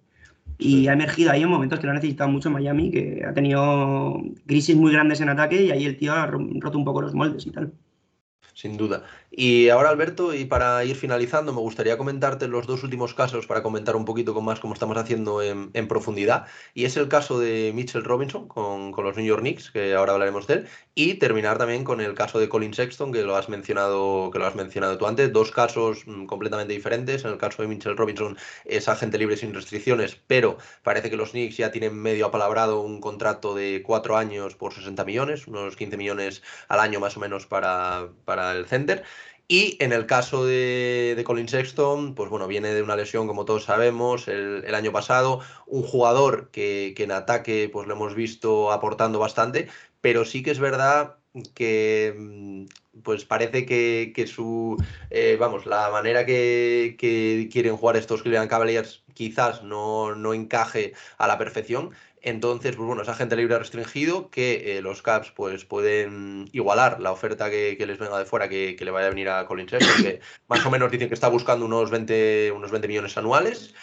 Y 0.57 0.88
ha 0.88 0.93
emergido 0.93 1.31
ahí 1.31 1.43
en 1.43 1.49
momentos 1.49 1.79
que 1.79 1.86
lo 1.86 1.91
ha 1.91 1.95
necesitado 1.95 2.29
mucho 2.31 2.49
Miami, 2.49 2.91
que 2.91 3.23
ha 3.27 3.33
tenido 3.33 4.21
crisis 4.47 4.75
muy 4.75 4.91
grandes 4.93 5.21
en 5.21 5.29
ataque 5.29 5.63
y 5.63 5.71
ahí 5.71 5.86
el 5.86 5.97
tío 5.97 6.13
ha 6.13 6.27
roto 6.27 6.77
un 6.77 6.86
poco 6.86 7.01
los 7.01 7.13
moldes 7.13 7.45
y 7.45 7.51
tal 7.51 7.73
sin 8.55 8.77
duda. 8.77 9.03
Y 9.38 9.67
ahora, 9.67 9.89
Alberto, 9.89 10.33
y 10.33 10.45
para 10.45 10.86
ir 10.86 10.95
finalizando, 10.95 11.51
me 11.51 11.59
gustaría 11.59 11.97
comentarte 11.97 12.47
los 12.47 12.67
dos 12.67 12.83
últimos 12.83 13.13
casos 13.13 13.45
para 13.45 13.61
comentar 13.61 13.97
un 13.97 14.05
poquito 14.05 14.33
con 14.33 14.45
más 14.45 14.61
cómo 14.61 14.73
estamos 14.73 14.95
haciendo 14.95 15.41
en, 15.41 15.88
profundidad. 15.89 16.47
Y 16.73 16.86
es 16.86 16.95
el 16.95 17.09
caso 17.09 17.38
de 17.38 17.73
Mitchell 17.75 18.05
Robinson 18.05 18.47
con, 18.47 18.93
los 18.95 19.17
New 19.17 19.25
York 19.25 19.41
Knicks, 19.41 19.71
que 19.71 19.93
ahora 19.93 20.13
hablaremos 20.13 20.47
de 20.47 20.53
él, 20.53 20.67
y 20.95 21.15
terminar 21.15 21.57
también 21.57 21.83
con 21.83 21.99
el 21.99 22.13
caso 22.13 22.39
de 22.39 22.47
Colin 22.47 22.73
Sexton, 22.73 23.11
que 23.11 23.23
lo 23.23 23.36
has 23.36 23.49
mencionado, 23.49 24.31
que 24.31 24.39
lo 24.39 24.45
has 24.45 24.55
mencionado 24.55 24.97
tú 24.97 25.05
antes. 25.05 25.33
Dos 25.33 25.51
casos 25.51 26.07
mm, 26.07 26.27
completamente 26.27 26.73
diferentes. 26.73 27.25
En 27.25 27.31
el 27.31 27.38
caso 27.38 27.61
de 27.61 27.67
Mitchell 27.67 27.97
Robinson 27.97 28.38
es 28.63 28.88
agente 28.88 29.17
libre 29.17 29.36
sin 29.36 29.53
restricciones, 29.53 30.15
pero 30.27 30.57
parece 30.81 31.09
que 31.09 31.17
los 31.17 31.31
Knicks 31.31 31.57
ya 31.57 31.71
tienen 31.71 31.93
medio 32.01 32.27
apalabrado 32.27 32.79
un 32.79 33.01
contrato 33.01 33.53
de 33.53 33.83
cuatro 33.86 34.15
años 34.15 34.55
por 34.55 34.73
60 34.73 35.03
millones, 35.03 35.45
unos 35.45 35.75
15 35.75 35.97
millones 35.97 36.41
al 36.69 36.79
año 36.79 37.01
más 37.01 37.17
o 37.17 37.19
menos 37.19 37.45
para, 37.45 38.07
para 38.23 38.53
el 38.53 38.65
center. 38.65 39.03
Y 39.47 39.77
en 39.79 39.93
el 39.93 40.07
caso 40.07 40.45
de, 40.45 41.21
Colin 41.25 41.47
Sexton, 41.47 42.15
pues 42.15 42.29
bueno, 42.29 42.47
viene 42.47 42.73
de 42.73 42.81
una 42.81 42.95
lesión, 42.95 43.27
como 43.27 43.45
todos 43.45 43.65
sabemos, 43.65 44.27
el, 44.27 44.73
año 44.73 44.91
pasado. 44.91 45.41
Un 45.67 45.83
jugador 45.83 46.49
que, 46.51 46.95
en 46.97 47.11
ataque, 47.11 47.69
pues 47.71 47.87
lo 47.87 47.93
hemos 47.93 48.15
visto 48.15 48.71
aportando 48.71 49.19
bastante, 49.19 49.67
pero 50.01 50.25
sí 50.25 50.41
que 50.41 50.51
es 50.51 50.59
verdad 50.59 51.17
que 51.53 52.15
mm, 52.17 52.65
pues 53.03 53.25
parece 53.25 53.65
que, 53.65 54.27
su 54.27 54.77
eh, 55.11 55.37
vamos 55.39 55.65
la 55.65 55.89
manera 55.91 56.25
que, 56.25 56.95
quieren 57.51 57.77
jugar 57.77 57.97
estos 57.97 58.23
Cleveland 58.23 58.49
Cavaliers 58.49 59.03
quizás 59.13 59.63
no, 59.63 60.15
no 60.15 60.33
encaje 60.33 60.93
a 61.17 61.27
la 61.27 61.37
perfección 61.37 61.91
entonces, 62.26 62.76
pues 62.76 62.88
bueno, 62.88 63.03
es 63.03 63.07
agente 63.07 63.36
libre 63.36 63.59
restringido 63.59 64.32
que 64.32 64.78
eh, 64.78 64.82
los 64.82 65.03
Caps 65.03 65.30
pues 65.30 65.63
pueden 65.63 66.49
igualar 66.53 66.99
la 66.99 67.11
oferta 67.11 67.51
que, 67.51 67.78
les 67.86 67.99
venga 67.99 68.17
de 68.17 68.26
fuera 68.26 68.49
que, 68.49 68.76
le 68.80 68.89
vaya 68.89 69.05
a 69.05 69.09
venir 69.11 69.30
a 69.30 69.45
Colin 69.45 69.69
Sexton, 69.69 70.03
que 70.03 70.21
más 70.47 70.65
o 70.65 70.71
menos 70.71 70.91
dicen 70.91 71.07
que 71.07 71.13
está 71.13 71.28
buscando 71.28 71.67
unos 71.67 71.91
20, 71.91 72.51
unos 72.51 72.71
20 72.71 72.88
millones 72.88 73.15
anuales. 73.17 73.76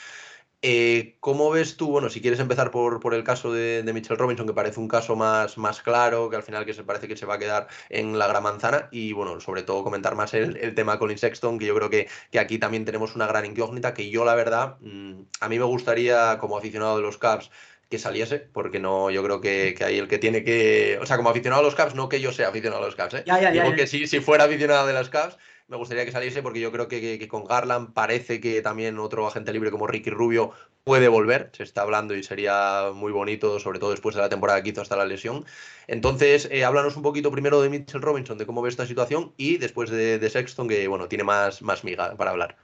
Eh, 0.60 1.16
¿Cómo 1.20 1.50
ves 1.50 1.76
tú, 1.76 1.88
bueno, 1.90 2.08
si 2.08 2.20
quieres 2.20 2.40
empezar 2.40 2.72
por, 2.72 2.98
por 2.98 3.14
el 3.14 3.22
caso 3.22 3.52
de, 3.52 3.88
Mitchell 3.94 4.18
Robinson, 4.18 4.46
que 4.46 4.54
parece 4.54 4.80
un 4.80 4.88
caso 4.88 5.14
más, 5.14 5.56
más 5.56 5.80
claro, 5.80 6.28
que 6.28 6.36
al 6.36 6.42
final 6.42 6.64
que 6.64 6.74
se 6.74 6.82
parece 6.82 7.06
que 7.06 7.16
se 7.16 7.26
va 7.26 7.34
a 7.34 7.38
quedar 7.38 7.68
en 7.90 8.18
la 8.18 8.26
gran 8.26 8.42
manzana, 8.42 8.88
y 8.90 9.12
bueno, 9.12 9.38
sobre 9.40 9.62
todo 9.62 9.84
comentar 9.84 10.16
más 10.16 10.34
el, 10.34 10.56
el 10.56 10.74
tema 10.74 10.98
Colin 10.98 11.18
Sexton, 11.18 11.58
que 11.60 11.66
yo 11.66 11.74
creo 11.76 11.90
que, 11.90 12.08
que, 12.32 12.40
aquí 12.40 12.58
también 12.58 12.84
tenemos 12.84 13.14
una 13.14 13.26
gran 13.26 13.44
incógnita, 13.44 13.94
que 13.94 14.10
yo 14.10 14.24
la 14.24 14.34
verdad, 14.34 14.78
mm, 14.80 15.22
a 15.40 15.48
mí 15.48 15.58
me 15.58 15.64
gustaría, 15.64 16.38
como 16.38 16.56
aficionado 16.56 16.96
de 16.96 17.02
los 17.02 17.18
Caps, 17.18 17.50
que 17.92 17.98
saliese, 17.98 18.38
porque 18.38 18.80
no, 18.80 19.10
yo 19.10 19.22
creo 19.22 19.42
que, 19.42 19.74
que 19.76 19.84
ahí 19.84 19.98
el 19.98 20.08
que 20.08 20.16
tiene 20.16 20.42
que. 20.44 20.98
O 21.02 21.04
sea, 21.04 21.18
como 21.18 21.28
aficionado 21.28 21.60
a 21.60 21.64
los 21.64 21.74
Caps, 21.74 21.94
no 21.94 22.08
que 22.08 22.22
yo 22.22 22.32
sea 22.32 22.48
aficionado 22.48 22.82
a 22.82 22.86
los 22.86 22.96
Caps, 22.96 23.16
¿eh? 23.16 23.24
Digo 23.52 23.74
que 23.74 23.86
si, 23.86 24.06
si 24.06 24.20
fuera 24.20 24.44
aficionado 24.44 24.86
de 24.86 24.94
las 24.94 25.10
Caps, 25.10 25.36
me 25.68 25.76
gustaría 25.76 26.06
que 26.06 26.10
saliese, 26.10 26.42
porque 26.42 26.58
yo 26.58 26.72
creo 26.72 26.88
que, 26.88 27.18
que, 27.18 27.28
con 27.28 27.44
Garland 27.44 27.92
parece 27.92 28.40
que 28.40 28.62
también 28.62 28.98
otro 28.98 29.26
agente 29.26 29.52
libre 29.52 29.70
como 29.70 29.86
Ricky 29.86 30.08
Rubio 30.08 30.52
puede 30.84 31.08
volver. 31.08 31.50
Se 31.52 31.64
está 31.64 31.82
hablando 31.82 32.14
y 32.14 32.22
sería 32.22 32.92
muy 32.94 33.12
bonito, 33.12 33.60
sobre 33.60 33.78
todo 33.78 33.90
después 33.90 34.14
de 34.14 34.22
la 34.22 34.30
temporada 34.30 34.62
que 34.62 34.70
hizo 34.70 34.80
hasta 34.80 34.96
la 34.96 35.04
lesión. 35.04 35.44
Entonces, 35.86 36.48
eh, 36.50 36.64
háblanos 36.64 36.96
un 36.96 37.02
poquito 37.02 37.30
primero 37.30 37.60
de 37.60 37.68
Mitchell 37.68 38.00
Robinson, 38.00 38.38
de 38.38 38.46
cómo 38.46 38.62
ve 38.62 38.70
esta 38.70 38.86
situación, 38.86 39.34
y 39.36 39.58
después 39.58 39.90
de, 39.90 40.18
de 40.18 40.30
Sexton, 40.30 40.66
que 40.66 40.88
bueno, 40.88 41.08
tiene 41.08 41.24
más, 41.24 41.60
más 41.60 41.84
miga 41.84 42.16
para 42.16 42.30
hablar. 42.30 42.56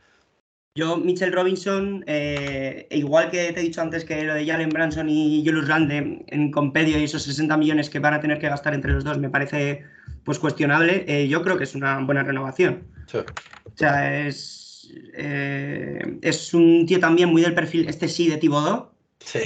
Yo, 0.78 0.96
Mitchell 0.96 1.32
Robinson, 1.32 2.04
eh, 2.06 2.86
igual 2.92 3.32
que 3.32 3.52
te 3.52 3.58
he 3.58 3.62
dicho 3.64 3.82
antes 3.82 4.04
que 4.04 4.22
lo 4.22 4.32
de 4.32 4.46
Jalen 4.46 4.68
Branson 4.68 5.08
y 5.08 5.42
Julius 5.44 5.66
Randle 5.66 6.24
en 6.28 6.52
compedio 6.52 6.96
y 7.00 7.02
esos 7.02 7.24
60 7.24 7.56
millones 7.56 7.90
que 7.90 7.98
van 7.98 8.14
a 8.14 8.20
tener 8.20 8.38
que 8.38 8.48
gastar 8.48 8.74
entre 8.74 8.92
los 8.92 9.02
dos 9.02 9.18
me 9.18 9.28
parece 9.28 9.82
pues 10.22 10.38
cuestionable, 10.38 11.04
eh, 11.08 11.26
yo 11.26 11.42
creo 11.42 11.56
que 11.56 11.64
es 11.64 11.74
una 11.74 11.98
buena 11.98 12.22
renovación. 12.22 12.84
O 13.12 13.72
sea, 13.74 14.24
es, 14.24 14.92
eh, 15.14 16.16
es 16.22 16.54
un 16.54 16.86
tío 16.86 17.00
también 17.00 17.30
muy 17.30 17.42
del 17.42 17.54
perfil, 17.54 17.88
este 17.88 18.06
sí, 18.06 18.28
de 18.28 18.36
Thibodeau. 18.36 18.92
Sí. 19.18 19.40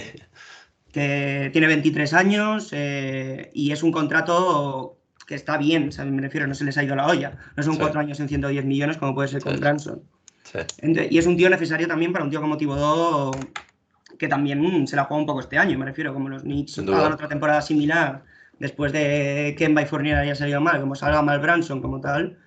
Que 0.93 1.49
tiene 1.51 1.67
23 1.67 2.13
años 2.13 2.75
y 2.75 3.73
es 3.73 3.83
un 3.83 3.91
contrato 3.91 4.99
que 5.27 5.35
está 5.35 5.57
bien, 5.57 5.89
me 6.11 6.21
refiero, 6.21 6.47
no 6.47 6.55
se 6.55 6.67
les 6.67 6.77
ha 6.77 6.85
ido 6.85 6.95
la 6.95 7.07
olla. 7.07 7.39
No 7.57 7.63
son 7.63 7.79
cuatro 7.79 8.01
años 8.01 8.21
en 8.21 8.29
110 8.29 8.67
millones 8.67 8.99
como 8.99 9.15
puede 9.15 9.29
ser 9.29 9.41
con 9.41 9.59
Branson 9.59 10.03
y 11.11 11.19
es 11.19 11.27
un 11.27 11.37
tío 11.37 11.49
necesario 11.49 11.89
también 11.89 12.13
para 12.13 12.25
un 12.25 12.31
tío 12.31 12.41
como 12.41 12.57
Tibodó 12.57 13.33
que 14.19 14.29
también 14.29 14.87
se 14.87 14.97
la 14.97 15.05
juega 15.05 15.21
un 15.21 15.27
poco 15.27 15.41
este 15.41 15.59
año, 15.59 15.79
me 15.79 15.85
refiero, 15.85 16.15
como 16.15 16.29
los 16.29 16.43
Knicks 16.43 16.79
hagan 16.79 17.13
otra 17.13 17.29
temporada 17.29 17.61
similar 17.61 18.23
después 18.59 18.93
de 18.93 19.55
que 19.57 19.65
Kemba 19.65 19.83
y 19.83 19.87
Fournier 19.87 20.17
haya 20.17 20.37
salido 20.37 20.61
mal, 20.61 20.81
como 20.81 20.95
salga 20.95 21.23
mal 21.23 21.41
Branson 21.41 21.83
como 21.83 22.01
tal. 22.01 22.39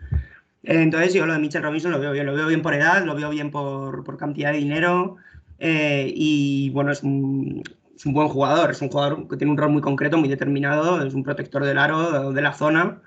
Entonces 0.63 1.13
yo 1.13 1.25
lo 1.25 1.33
de 1.33 1.39
Mitchell 1.39 1.61
Robinson 1.61 1.91
lo 1.91 1.99
veo 1.99 2.13
bien, 2.13 2.25
lo 2.25 2.33
veo 2.33 2.47
bien 2.47 2.61
por 2.61 2.73
edad, 2.73 3.03
lo 3.03 3.15
veo 3.15 3.29
bien 3.29 3.51
por, 3.51 4.03
por 4.03 4.17
cantidad 4.17 4.53
de 4.53 4.59
dinero 4.59 5.17
eh, 5.59 6.11
y 6.15 6.69
bueno, 6.69 6.91
es 6.91 7.03
un, 7.03 7.61
es 7.95 8.05
un, 8.05 8.13
buen 8.13 8.29
jugador, 8.29 8.71
es 8.71 8.81
un 8.81 8.89
jugador 8.89 9.27
que 9.27 9.37
tiene 9.37 9.51
un 9.51 9.57
rol 9.57 9.71
muy 9.71 9.81
concreto, 9.81 10.17
muy 10.17 10.29
determinado, 10.29 11.05
es 11.05 11.13
un 11.13 11.23
protector 11.23 11.65
del 11.65 11.77
aro, 11.77 12.31
de 12.31 12.41
la 12.41 12.53
zona, 12.53 13.01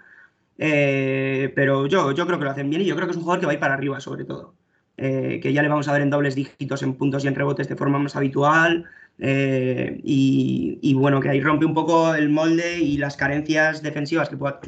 eh, 0.59 1.53
pero 1.55 1.87
yo, 1.87 2.13
yo 2.13 2.27
creo 2.27 2.39
que 2.39 2.45
lo 2.45 2.51
hacen 2.51 2.69
bien 2.69 2.83
y 2.83 2.87
yo 2.87 2.95
creo 2.95 3.07
que 3.07 3.13
es 3.13 3.17
un 3.17 3.23
jugador 3.23 3.41
que 3.41 3.47
va 3.47 3.53
a 3.53 3.55
ir 3.55 3.61
para 3.61 3.75
arriba 3.75 4.01
sobre 4.01 4.25
todo. 4.25 4.55
Eh, 5.01 5.39
que 5.41 5.53
ya 5.53 5.63
le 5.63 5.69
vamos 5.69 5.87
a 5.87 5.93
ver 5.93 6.03
en 6.03 6.11
dobles 6.11 6.35
dígitos 6.35 6.83
en 6.83 6.95
puntos 6.95 7.25
y 7.25 7.29
en 7.29 7.37
rebotes 7.37 7.69
de 7.69 7.77
forma 7.77 8.01
más 8.01 8.17
habitual. 8.17 8.85
Eh, 9.21 10.01
y, 10.03 10.93
bueno, 10.95 11.21
que 11.21 11.29
ahí 11.29 11.41
rompe 11.41 11.65
un 11.65 11.75
poco 11.75 12.15
el 12.15 12.29
molde 12.29 12.81
y 12.81 12.99
las 12.99 13.17
carencias 13.17 13.81
defensivas 13.81 14.29
que 14.29 14.37
pueda, 14.37 14.61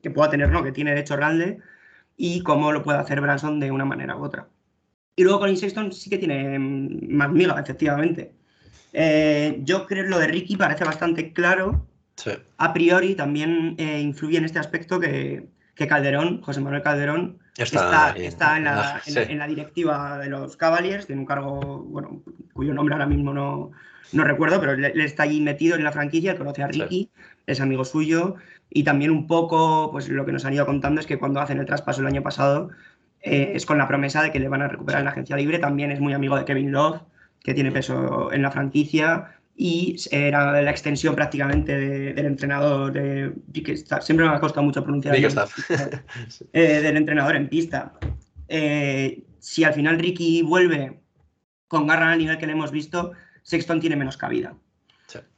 que 0.00 0.10
pueda 0.10 0.30
tener, 0.30 0.50
¿no? 0.50 0.62
Que 0.62 0.70
tiene 0.70 0.94
de 0.94 1.00
hecho 1.00 1.16
y 2.16 2.42
cómo 2.42 2.70
lo 2.70 2.84
puede 2.84 2.98
hacer 2.98 3.20
Branson 3.20 3.58
de 3.58 3.72
una 3.72 3.84
manera 3.84 4.16
u 4.16 4.22
otra. 4.22 4.48
Y 5.16 5.24
luego 5.24 5.40
con 5.40 5.56
Sexton 5.56 5.92
sí 5.92 6.08
que 6.08 6.18
tiene 6.18 6.58
más 6.58 7.32
miga, 7.32 7.60
efectivamente. 7.60 8.32
Eh, 8.92 9.60
yo 9.64 9.86
creo 9.86 10.04
que 10.04 10.10
lo 10.10 10.20
de 10.20 10.28
Ricky 10.28 10.56
parece 10.56 10.84
bastante 10.84 11.32
claro. 11.32 11.84
A 12.58 12.72
priori 12.72 13.16
también 13.16 13.74
influye 13.78 14.38
en 14.38 14.44
este 14.44 14.60
aspecto 14.60 15.00
que, 15.00 15.48
que 15.74 15.88
Calderón, 15.88 16.42
José 16.42 16.60
Manuel 16.60 16.82
Calderón, 16.82 17.40
está, 17.56 18.10
está, 18.16 18.56
en, 18.56 18.64
la, 18.64 19.02
en, 19.06 19.38
la, 19.38 19.46
directiva 19.46 20.18
de 20.18 20.28
los 20.28 20.56
Cavaliers, 20.56 21.06
tiene 21.06 21.20
un 21.20 21.26
cargo, 21.26 21.60
bueno, 21.84 22.22
cuyo 22.52 22.74
nombre 22.74 22.94
ahora 22.94 23.06
mismo 23.06 23.32
no, 23.32 23.70
no 24.12 24.24
recuerdo, 24.24 24.60
pero 24.60 24.76
le, 24.76 25.04
está 25.04 25.24
allí 25.24 25.40
metido 25.40 25.76
en 25.76 25.84
la 25.84 25.92
franquicia, 25.92 26.36
conoce 26.36 26.62
a 26.62 26.68
Ricky, 26.68 27.10
es 27.46 27.60
amigo 27.60 27.84
suyo, 27.84 28.36
y 28.70 28.82
también 28.82 29.10
un 29.10 29.26
poco, 29.26 29.90
pues 29.92 30.08
lo 30.08 30.24
que 30.24 30.32
nos 30.32 30.44
han 30.44 30.54
ido 30.54 30.66
contando 30.66 31.00
es 31.00 31.06
que 31.06 31.18
cuando 31.18 31.40
hacen 31.40 31.58
el 31.58 31.66
traspaso 31.66 32.00
el 32.00 32.08
año 32.08 32.22
pasado, 32.22 32.70
eh, 33.22 33.52
es 33.54 33.66
con 33.66 33.78
la 33.78 33.88
promesa 33.88 34.22
de 34.22 34.32
que 34.32 34.40
le 34.40 34.48
van 34.48 34.62
a 34.62 34.68
recuperar 34.68 35.00
en 35.00 35.06
la 35.06 35.12
agencia 35.12 35.36
libre, 35.36 35.58
también 35.58 35.90
es 35.90 36.00
muy 36.00 36.12
amigo 36.12 36.36
de 36.36 36.44
Kevin 36.44 36.72
Love, 36.72 37.02
que 37.42 37.54
tiene 37.54 37.70
peso 37.70 38.32
en 38.32 38.42
la 38.42 38.50
franquicia, 38.50 39.36
y 39.56 39.96
era 40.10 40.60
la 40.60 40.70
extensión 40.70 41.14
prácticamente 41.14 41.76
del 42.12 42.26
entrenador 42.26 42.92
de 42.92 43.32
siempre 44.00 44.26
me 44.26 44.34
ha 44.34 44.40
costado 44.40 44.64
mucho 44.64 44.82
pronunciar 44.82 45.14
eh, 46.52 46.80
del 46.82 46.96
entrenador 46.96 47.36
en 47.36 47.48
pista. 47.48 47.92
Eh, 48.48 49.22
si 49.38 49.62
al 49.62 49.74
final 49.74 49.98
Ricky 49.98 50.42
vuelve 50.42 50.98
con 51.68 51.86
garra 51.86 52.12
al 52.12 52.18
nivel 52.18 52.38
que 52.38 52.46
le 52.46 52.52
hemos 52.52 52.72
visto 52.72 53.12
Sexton 53.42 53.80
tiene 53.80 53.96
menos 53.96 54.16
cabida. 54.16 54.54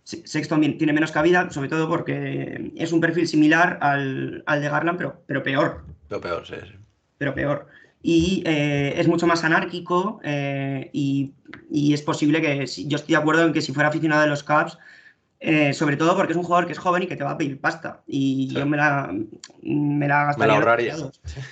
Sexton 0.05 0.61
tiene 0.79 0.93
menos 0.93 1.11
cabida 1.11 1.51
sobre 1.51 1.69
todo 1.69 1.89
porque 1.89 2.73
es 2.77 2.93
un 2.93 3.01
perfil 3.01 3.27
similar 3.27 3.79
al, 3.83 4.45
de 4.47 4.69
Garland 4.69 4.99
pero, 4.99 5.23
pero 5.27 5.43
peor. 5.43 5.85
Pero 6.09 6.21
peor 6.21 6.47
sí, 6.47 6.55
sí. 6.62 6.75
pero 7.19 7.35
peor 7.35 7.67
y 8.09 8.45
eh, 8.47 8.95
es 8.99 9.09
mucho 9.09 9.27
más 9.27 9.43
anárquico 9.43 10.21
eh, 10.23 10.91
y, 10.93 11.33
es 11.73 12.03
posible 12.03 12.41
que 12.41 12.65
yo 12.87 12.97
estoy 12.97 13.15
de 13.15 13.21
acuerdo 13.21 13.45
en 13.45 13.53
que 13.53 13.61
si 13.61 13.73
fuera 13.73 13.89
aficionado 13.89 14.23
de 14.23 14.29
los 14.29 14.45
Caps, 14.45 14.79
eh, 15.41 15.75
sobre 15.75 15.97
todo 15.97 16.15
porque 16.17 16.33
es 16.33 16.37
un 16.37 16.45
jugador 16.45 16.67
que 16.67 16.73
es 16.73 16.79
joven 16.79 17.03
y 17.03 17.07
que 17.09 17.17
te 17.17 17.25
va 17.25 17.33
a 17.33 17.39
pedir 17.39 17.61
pasta 17.61 18.03
y 18.07 18.47
yo 18.55 18.65
me 18.65 18.77
la, 18.77 19.13
me 19.61 20.07
la 20.07 20.27
gastaría. 20.27 20.95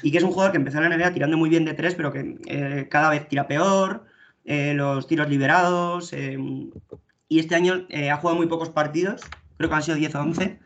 Y 0.03 0.13
que 0.13 0.19
es 0.19 0.23
un 0.23 0.31
jugador 0.31 0.53
que 0.53 0.59
empezó 0.59 0.81
en 0.81 0.89
la 0.89 0.97
NBA 0.97 1.13
tirando 1.13 1.37
muy 1.37 1.51
bien 1.51 1.65
de 1.65 1.75
tres, 1.75 1.97
pero 1.97 2.13
que 2.13 2.87
cada 2.89 3.11
vez 3.11 3.27
tira 3.27 3.49
peor, 3.49 4.05
los 4.45 5.09
tiros 5.09 5.29
liberados. 5.29 6.13
y 6.13 7.39
este 7.41 7.57
año 7.57 7.85
ha 8.13 8.17
jugado 8.17 8.37
muy 8.37 8.47
pocos 8.47 8.71
partidos, 8.71 9.23
creo 9.57 9.69
que 9.69 9.75
han 9.75 9.83
sido 9.83 9.97
10 9.97 10.15
o 10.15 10.21
11, 10.21 10.59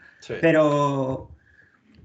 pero 0.42 1.30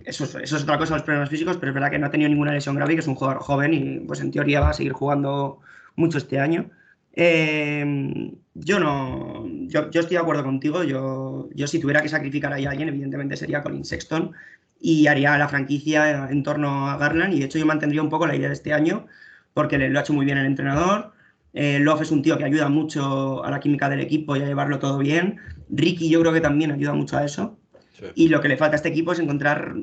eso, 0.06 0.39
es 0.39 0.54
otra 0.54 0.78
cosa, 0.78 0.95
los 0.95 1.04
problemas 1.04 1.30
físicos, 1.30 1.58
pero 1.58 1.72
es 1.72 1.74
verdad 1.74 1.91
que 1.91 1.99
no 1.99 2.08
ha 2.08 2.12
tenido 2.12 2.30
ninguna 2.30 2.54
lesión 2.54 2.76
grave 2.76 2.93
y 2.93 2.95
que 2.95 3.01
es 3.01 3.08
un 3.08 3.16
jugador 3.16 3.41
joven 3.41 3.74
y 3.74 3.99
pues 4.01 4.20
en 4.22 4.32
teoría 4.32 4.62
va 4.62 4.70
a 4.70 4.74
seguir 4.74 4.93
jugando 4.93 5.60
mucho 5.95 6.18
este 6.18 6.39
año. 6.39 6.70
Eh, 7.16 8.32
yo 8.56 8.80
no, 8.80 9.47
yo, 9.68 9.82
estoy 9.82 10.10
de 10.10 10.18
acuerdo 10.18 10.43
contigo. 10.43 10.84
Yo, 10.84 11.49
yo 11.54 11.68
si 11.68 11.80
tuviera 11.80 12.01
que 12.01 12.10
sacrificar 12.10 12.54
a 12.54 12.56
alguien, 12.56 12.89
evidentemente 12.89 13.38
sería 13.38 13.62
Colin 13.64 13.86
Sexton 13.86 14.32
y 14.80 15.08
haría 15.08 15.38
la 15.38 15.47
franquicia 15.47 16.30
en 16.30 16.43
torno 16.43 16.89
a 16.89 16.97
Garland. 16.97 17.34
Y 17.34 17.39
de 17.39 17.45
hecho 17.45 17.60
yo 17.60 17.66
mantendría 17.66 18.01
un 18.01 18.10
poco 18.10 18.28
la 18.28 18.36
idea 18.36 18.47
de 18.47 18.54
este 18.54 18.74
año 18.74 19.06
porque 19.54 19.78
lo 19.78 19.99
ha 19.99 20.01
hecho 20.01 20.14
muy 20.14 20.26
bien 20.26 20.38
el 20.38 20.45
entrenador. 20.45 21.14
Eh, 21.54 21.80
Love 21.80 22.01
es 22.01 22.12
un 22.12 22.24
tío 22.24 22.38
que 22.38 22.45
ayuda 22.45 22.68
mucho 22.70 23.43
a 23.43 23.51
la 23.51 23.60
química 23.60 23.89
del 23.89 24.01
equipo 24.01 24.36
y 24.36 24.41
a 24.41 24.45
llevarlo 24.45 24.80
todo 24.80 24.97
bien. 24.97 25.38
Ricky 25.70 26.10
yo 26.10 26.20
creo 26.22 26.34
que 26.34 26.41
también 26.41 26.72
ayuda 26.72 26.93
mucho 26.93 27.18
a 27.18 27.26
eso. 27.26 27.58
Y 28.16 28.30
lo 28.30 28.41
que 28.41 28.48
le 28.48 28.58
falta 28.58 28.76
a 28.76 28.78
este 28.78 28.89
equipo 28.89 29.12
es 29.12 29.20
encontrar, 29.20 29.76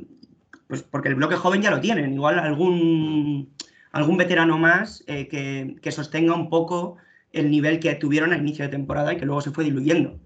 pues 0.67 0.83
porque 0.83 1.09
el 1.09 1.15
bloque 1.15 1.37
joven 1.37 1.63
ya 1.63 1.71
lo 1.71 1.81
tienen, 1.81 2.13
igual 2.13 2.39
algún, 2.39 3.55
algún 3.93 4.17
veterano 4.17 4.59
más 4.59 5.05
eh, 5.07 5.29
que, 5.29 5.77
que, 5.81 5.93
sostenga 5.93 6.35
un 6.35 6.51
poco 6.51 6.97
el 7.33 7.51
nivel 7.51 7.79
que 7.79 7.95
tuvieron 7.95 8.33
al 8.33 8.41
inicio 8.41 8.65
de 8.65 8.71
temporada 8.71 9.13
y 9.13 9.17
que 9.17 9.27
luego 9.27 9.41
se 9.41 9.51
fue 9.51 9.65
diluyendo. 9.65 10.19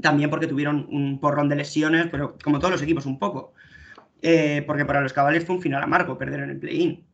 También 0.00 0.30
porque 0.30 0.46
tuvieron 0.46 0.86
un 0.90 1.20
porrón 1.20 1.48
de 1.48 1.56
lesiones, 1.56 2.08
pero 2.10 2.36
como 2.42 2.58
todos 2.58 2.72
los 2.72 2.82
equipos 2.82 3.06
un 3.06 3.18
poco. 3.18 3.54
Eh, 4.22 4.62
porque 4.66 4.84
para 4.84 5.00
los 5.00 5.12
cabales 5.12 5.44
fue 5.44 5.56
un 5.56 5.62
final 5.62 5.82
amargo 5.82 6.18
perder 6.18 6.40
en 6.40 6.50
el 6.50 6.58
play-in. 6.58 7.04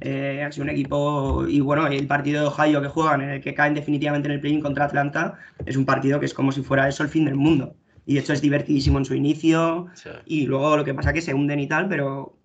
Eh, 0.00 0.46
sido 0.50 0.64
un 0.64 0.70
equipo, 0.70 1.46
y 1.46 1.60
bueno, 1.60 1.86
el 1.86 2.06
partido 2.06 2.40
de 2.40 2.46
Ohio 2.48 2.80
que 2.80 2.88
juegan, 2.88 3.20
en 3.20 3.30
el 3.30 3.40
que 3.42 3.54
caen 3.54 3.74
definitivamente 3.74 4.28
en 4.28 4.34
el 4.34 4.40
play-in 4.40 4.60
contra 4.60 4.86
Atlanta, 4.86 5.38
es 5.66 5.76
un 5.76 5.84
partido 5.84 6.18
que 6.18 6.26
es 6.26 6.34
como 6.34 6.50
si 6.50 6.62
fuera 6.62 6.88
eso 6.88 7.02
el 7.02 7.10
fin 7.10 7.26
del 7.26 7.34
mundo. 7.36 7.76
Y 8.06 8.14
de 8.14 8.20
hecho 8.20 8.32
es 8.32 8.40
divertidísimo 8.40 8.98
en 8.98 9.04
su 9.04 9.14
inicio, 9.14 9.86
y 10.26 10.46
luego 10.46 10.76
lo 10.76 10.84
que 10.84 10.94
pasa 10.94 11.10
es 11.10 11.14
que 11.14 11.20
se 11.20 11.34
hunden 11.34 11.60
y 11.60 11.68
tal, 11.68 11.88
pero 11.88 12.36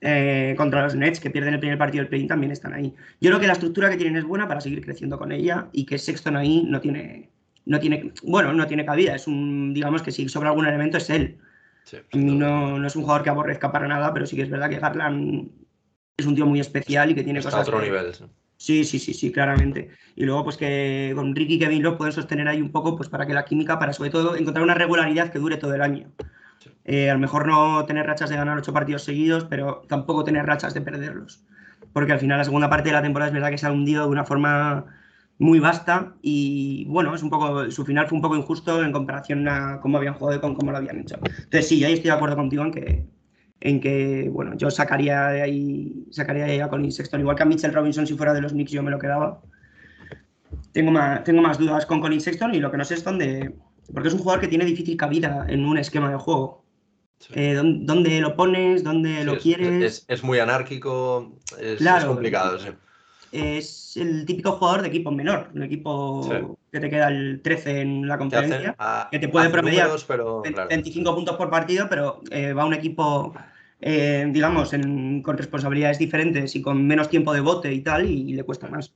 eh, 0.00 0.54
contra 0.56 0.82
los 0.82 0.94
Nets, 0.94 1.20
que 1.20 1.30
pierden 1.30 1.54
el 1.54 1.60
primer 1.60 1.78
partido 1.78 2.02
del 2.02 2.08
play-in, 2.08 2.26
también 2.28 2.50
están 2.52 2.72
ahí. 2.74 2.94
Yo 3.20 3.30
creo 3.30 3.40
que 3.40 3.46
la 3.46 3.52
estructura 3.52 3.88
que 3.90 3.96
tienen 3.96 4.16
es 4.16 4.24
buena 4.24 4.48
para 4.48 4.60
seguir 4.60 4.84
creciendo 4.84 5.18
con 5.18 5.30
ella, 5.32 5.68
y 5.72 5.84
que 5.86 5.98
Sexton 5.98 6.36
ahí 6.36 6.64
no 6.66 6.80
tiene, 6.80 7.30
no 7.66 7.78
tiene, 7.78 8.12
bueno, 8.22 8.52
no 8.52 8.66
tiene 8.66 8.84
cabida, 8.84 9.14
es 9.14 9.26
un, 9.26 9.72
digamos 9.74 10.02
que 10.02 10.10
si 10.10 10.28
sobra 10.28 10.48
algún 10.50 10.66
elemento 10.66 10.96
es 10.96 11.08
él. 11.10 11.38
no, 12.14 12.78
no 12.78 12.86
es 12.86 12.96
un 12.96 13.02
jugador 13.02 13.22
que 13.22 13.30
aborrezca 13.30 13.70
para 13.70 13.86
nada, 13.88 14.12
pero 14.12 14.26
sí 14.26 14.36
que 14.36 14.42
es 14.42 14.50
verdad 14.50 14.68
que 14.70 14.78
Garland 14.78 15.50
es 16.16 16.26
un 16.26 16.34
tío 16.34 16.46
muy 16.46 16.60
especial 16.60 17.10
y 17.10 17.14
que 17.14 17.22
tiene 17.22 17.38
Está 17.38 17.50
cosas. 17.50 17.68
a 17.68 17.70
otro 17.70 17.80
nivel. 17.82 18.12
Sí. 18.60 18.84
sí, 18.84 18.98
sí, 18.98 19.14
sí, 19.14 19.32
claramente. 19.32 19.88
Y 20.14 20.24
luego, 20.24 20.44
pues 20.44 20.58
que 20.58 21.12
con 21.14 21.34
Ricky 21.34 21.54
y 21.54 21.58
Kevin 21.58 21.82
lo 21.82 21.96
pueden 21.96 22.12
sostener 22.12 22.46
ahí 22.46 22.60
un 22.60 22.70
poco, 22.70 22.94
pues 22.94 23.08
para 23.08 23.26
que 23.26 23.32
la 23.32 23.46
química, 23.46 23.78
para 23.78 23.94
sobre 23.94 24.10
todo 24.10 24.36
encontrar 24.36 24.62
una 24.62 24.74
regularidad 24.74 25.32
que 25.32 25.38
dure 25.38 25.56
todo 25.56 25.74
el 25.74 25.80
año. 25.80 26.12
Eh, 26.84 27.08
a 27.10 27.14
lo 27.14 27.20
mejor 27.20 27.46
no 27.46 27.84
tener 27.86 28.06
rachas 28.06 28.28
de 28.28 28.36
ganar 28.36 28.58
ocho 28.58 28.72
partidos 28.74 29.02
seguidos, 29.04 29.44
pero 29.44 29.82
tampoco 29.88 30.24
tener 30.24 30.44
rachas 30.44 30.74
de 30.74 30.82
perderlos. 30.82 31.42
Porque 31.94 32.12
al 32.12 32.20
final 32.20 32.38
la 32.38 32.44
segunda 32.44 32.68
parte 32.68 32.90
de 32.90 32.94
la 32.94 33.02
temporada 33.02 33.28
es 33.28 33.34
verdad 33.34 33.50
que 33.50 33.58
se 33.58 33.66
ha 33.66 33.72
hundido 33.72 34.04
de 34.04 34.10
una 34.10 34.24
forma 34.24 34.86
muy 35.38 35.58
vasta 35.58 36.16
y 36.20 36.84
bueno, 36.86 37.14
es 37.14 37.22
un 37.22 37.30
poco, 37.30 37.70
su 37.70 37.84
final 37.86 38.06
fue 38.08 38.16
un 38.16 38.22
poco 38.22 38.36
injusto 38.36 38.84
en 38.84 38.92
comparación 38.92 39.48
a 39.48 39.80
cómo 39.80 39.96
habían 39.96 40.14
jugado 40.14 40.36
y 40.36 40.40
con 40.40 40.54
cómo 40.54 40.70
lo 40.70 40.76
habían 40.76 40.98
hecho. 41.00 41.16
Entonces 41.24 41.66
sí, 41.66 41.82
ahí 41.82 41.94
estoy 41.94 42.10
de 42.10 42.16
acuerdo 42.16 42.36
contigo 42.36 42.62
en 42.62 42.72
que, 42.72 43.06
en 43.60 43.80
que, 43.80 44.28
bueno, 44.30 44.56
yo 44.56 44.70
sacaría 44.70 45.28
de 45.28 45.42
ahí, 45.42 46.06
sacaría 46.10 46.44
de 46.44 46.52
ahí 46.52 46.60
a 46.60 46.68
Colin 46.68 46.90
Sexton, 46.90 47.20
igual 47.20 47.36
que 47.36 47.42
a 47.42 47.46
Mitchell 47.46 47.74
Robinson 47.74 48.06
si 48.06 48.14
fuera 48.14 48.32
de 48.32 48.40
los 48.40 48.52
Knicks 48.52 48.72
yo 48.72 48.82
me 48.82 48.90
lo 48.90 48.98
quedaba. 48.98 49.40
Tengo 50.72 50.90
más, 50.90 51.24
tengo 51.24 51.42
más 51.42 51.58
dudas 51.58 51.84
con 51.86 52.00
Colin 52.00 52.20
Sexton 52.20 52.54
y 52.54 52.60
lo 52.60 52.70
que 52.70 52.78
no 52.78 52.84
sé 52.84 52.94
es 52.94 53.04
dónde, 53.04 53.54
porque 53.92 54.08
es 54.08 54.14
un 54.14 54.20
jugador 54.20 54.40
que 54.40 54.48
tiene 54.48 54.64
difícil 54.64 54.96
cabida 54.96 55.44
en 55.48 55.64
un 55.66 55.78
esquema 55.78 56.10
de 56.10 56.16
juego. 56.16 56.64
Eh, 57.34 57.54
¿dónde, 57.54 58.20
lo 58.20 58.34
pones? 58.34 58.82
¿Dónde 58.82 59.24
lo 59.24 59.36
quieres? 59.38 60.06
Es, 60.08 60.24
muy 60.24 60.38
anárquico, 60.38 61.36
es, 61.58 61.80
es 61.82 62.04
complicado, 62.04 62.58
sí 62.58 62.70
es 63.32 63.96
el 63.96 64.24
típico 64.26 64.52
jugador 64.52 64.82
de 64.82 64.88
equipo 64.88 65.10
menor, 65.10 65.50
un 65.54 65.62
equipo 65.62 66.56
que 66.72 66.80
te 66.80 66.90
queda 66.90 67.08
el 67.08 67.40
13 67.42 67.80
en 67.80 68.08
la 68.08 68.18
conferencia, 68.18 68.76
que 69.10 69.18
te 69.18 69.28
puede 69.28 69.50
promediar 69.50 69.90
25 70.68 71.14
puntos 71.14 71.36
por 71.36 71.50
partido, 71.50 71.86
pero 71.88 72.20
eh, 72.30 72.52
va 72.52 72.64
un 72.64 72.74
equipo, 72.74 73.32
eh, 73.80 74.26
digamos, 74.30 74.70
con 75.22 75.36
responsabilidades 75.36 75.98
diferentes 75.98 76.54
y 76.56 76.62
con 76.62 76.86
menos 76.86 77.08
tiempo 77.08 77.32
de 77.32 77.40
bote 77.40 77.72
y 77.72 77.80
tal, 77.80 78.08
y 78.08 78.32
le 78.32 78.44
cuesta 78.44 78.68
más. 78.68 78.94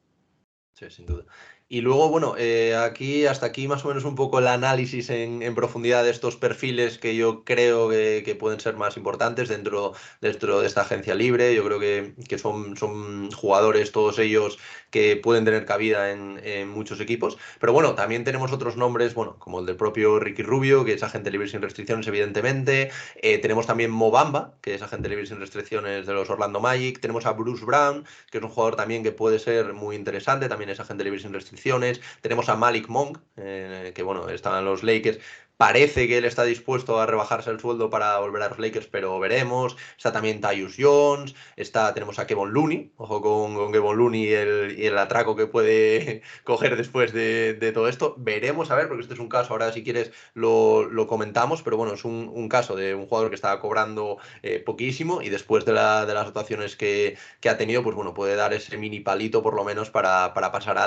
Sí, 0.75 0.91
sin 0.91 1.07
duda. 1.07 1.25
Y 1.69 1.81
luego, 1.81 2.09
bueno, 2.11 2.35
eh, 2.37 2.77
aquí 2.77 3.27
hasta 3.27 3.47
aquí 3.47 3.67
más 3.69 3.85
o 3.85 3.89
menos 3.89 4.05
un 4.05 4.15
poco 4.15 4.39
el 4.39 4.49
análisis 4.49 5.09
en, 5.09 5.55
profundidad 5.55 6.05
de 6.05 6.11
estos 6.11 6.37
perfiles 6.37 6.99
que 6.99 7.17
yo 7.17 7.43
creo 7.45 7.89
que, 7.89 8.37
pueden 8.39 8.61
ser 8.61 8.77
más 8.77 8.97
importantes 8.97 9.49
dentro, 9.49 9.95
dentro 10.21 10.61
de 10.61 10.67
esta 10.67 10.83
agencia 10.83 11.15
libre. 11.15 11.55
Yo 11.55 11.65
creo 11.65 11.81
que, 11.81 12.15
que 12.29 12.39
son, 12.39 12.77
son 12.77 13.31
jugadores 13.31 13.93
todos 13.93 14.19
ellos 14.19 14.59
que 14.95 15.17
pueden 15.17 15.45
tener 15.45 15.65
cabida 15.65 16.13
en, 16.13 16.69
muchos 16.69 17.01
equipos. 17.01 17.37
Pero 17.59 17.73
bueno, 17.73 17.97
también 17.97 18.23
tenemos 18.23 18.53
otros 18.53 18.77
nombres, 18.77 19.13
bueno, 19.15 19.37
como 19.41 19.59
el 19.59 19.67
del 19.67 19.75
propio 19.75 20.21
Ricky 20.21 20.45
Rubio, 20.45 20.85
que 20.85 20.93
es 20.93 21.03
agente 21.03 21.33
libre 21.33 21.49
sin 21.49 21.61
restricciones, 21.61 22.07
evidentemente. 22.07 22.93
Eh, 23.17 23.39
tenemos 23.39 23.67
también 23.67 23.91
Mobamba, 23.91 24.55
que 24.61 24.75
es 24.75 24.83
agente 24.83 25.09
libre 25.09 25.27
sin 25.27 25.41
restricciones 25.41 26.07
de 26.07 26.13
los 26.13 26.31
Orlando 26.31 26.61
Magic. 26.61 27.01
Tenemos 27.01 27.27
a 27.27 27.33
Bruce 27.33 27.65
Brown, 27.65 28.05
que 28.31 28.39
es 28.39 28.45
un 28.45 28.51
jugador 28.51 28.77
también 28.77 29.03
que 29.03 29.11
puede 29.11 29.41
ser 29.41 29.73
muy 29.73 29.97
interesante, 29.97 30.49
también 30.49 30.71
es 30.71 30.79
agente 30.79 31.03
libre 31.03 31.19
sin 31.19 31.33
restricciones. 31.33 32.01
Tenemos 32.21 32.49
a 32.49 32.55
Malik 32.55 32.87
Monk, 32.87 33.19
eh, 33.37 33.91
que 33.97 34.03
bueno, 34.05 34.29
está 34.29 34.61
en 34.61 34.65
los 34.65 34.85
Lakers, 34.85 35.19
Parece 35.57 36.09
que 36.09 36.19
él 36.19 36.25
está 36.25 36.43
dispuesto 36.43 36.99
a 36.99 37.07
rebajarse 37.07 37.49
el 37.51 37.61
sueldo 37.61 37.89
para 37.89 38.19
volver 38.19 38.43
a 38.43 38.49
los 38.49 38.59
Lakers, 38.59 38.89
pero 38.89 39.21
veremos. 39.21 39.77
Está 39.97 40.13
también 40.13 40.41
Tyus 40.41 40.75
Jones, 40.77 41.35
está, 41.57 41.95
tenemos 41.95 42.19
a 42.19 42.27
Kevin 42.27 42.53
Looney, 42.53 42.93
ojo 42.97 43.23
con, 43.23 43.55
con 43.55 43.73
Kevin 43.73 43.97
Looney 43.97 44.25
y 44.25 44.33
el, 44.33 44.99
atraco 44.99 45.37
que 45.37 45.47
puede 45.47 46.23
coger 46.45 46.77
después 46.77 47.13
de, 47.13 47.71
todo 47.73 47.89
esto. 47.89 48.15
Veremos, 48.19 48.71
a 48.73 48.75
ver, 48.75 48.89
porque 48.89 49.03
este 49.03 49.15
es 49.15 49.21
un 49.21 49.29
caso, 49.29 49.53
ahora 49.53 49.73
si 49.73 49.85
quieres 49.85 50.13
lo, 50.35 50.85
lo 50.85 51.07
comentamos, 51.07 51.63
pero 51.63 51.77
bueno, 51.77 51.95
es 51.95 52.05
un, 52.05 52.49
caso 52.49 52.77
de 52.77 52.95
un 52.95 53.07
jugador 53.07 53.31
que 53.31 53.37
estaba 53.37 53.61
cobrando 53.61 54.19
eh, 54.43 54.59
poquísimo 54.59 55.23
y 55.23 55.29
después 55.31 55.65
de, 55.65 55.73
la, 55.73 56.05
de 56.05 56.15
las 56.15 56.27
actuaciones 56.27 56.77
que, 56.77 57.17
que, 57.41 57.49
ha 57.49 57.57
tenido, 57.57 57.83
pues 57.83 57.97
bueno, 57.97 58.13
puede 58.13 58.37
dar 58.37 58.53
ese 58.53 58.77
mini 58.77 59.01
palito 59.01 59.43
por 59.43 59.55
lo 59.55 59.65
menos 59.65 59.91
para, 59.91 60.35
para 60.35 60.53
pasar 60.53 60.79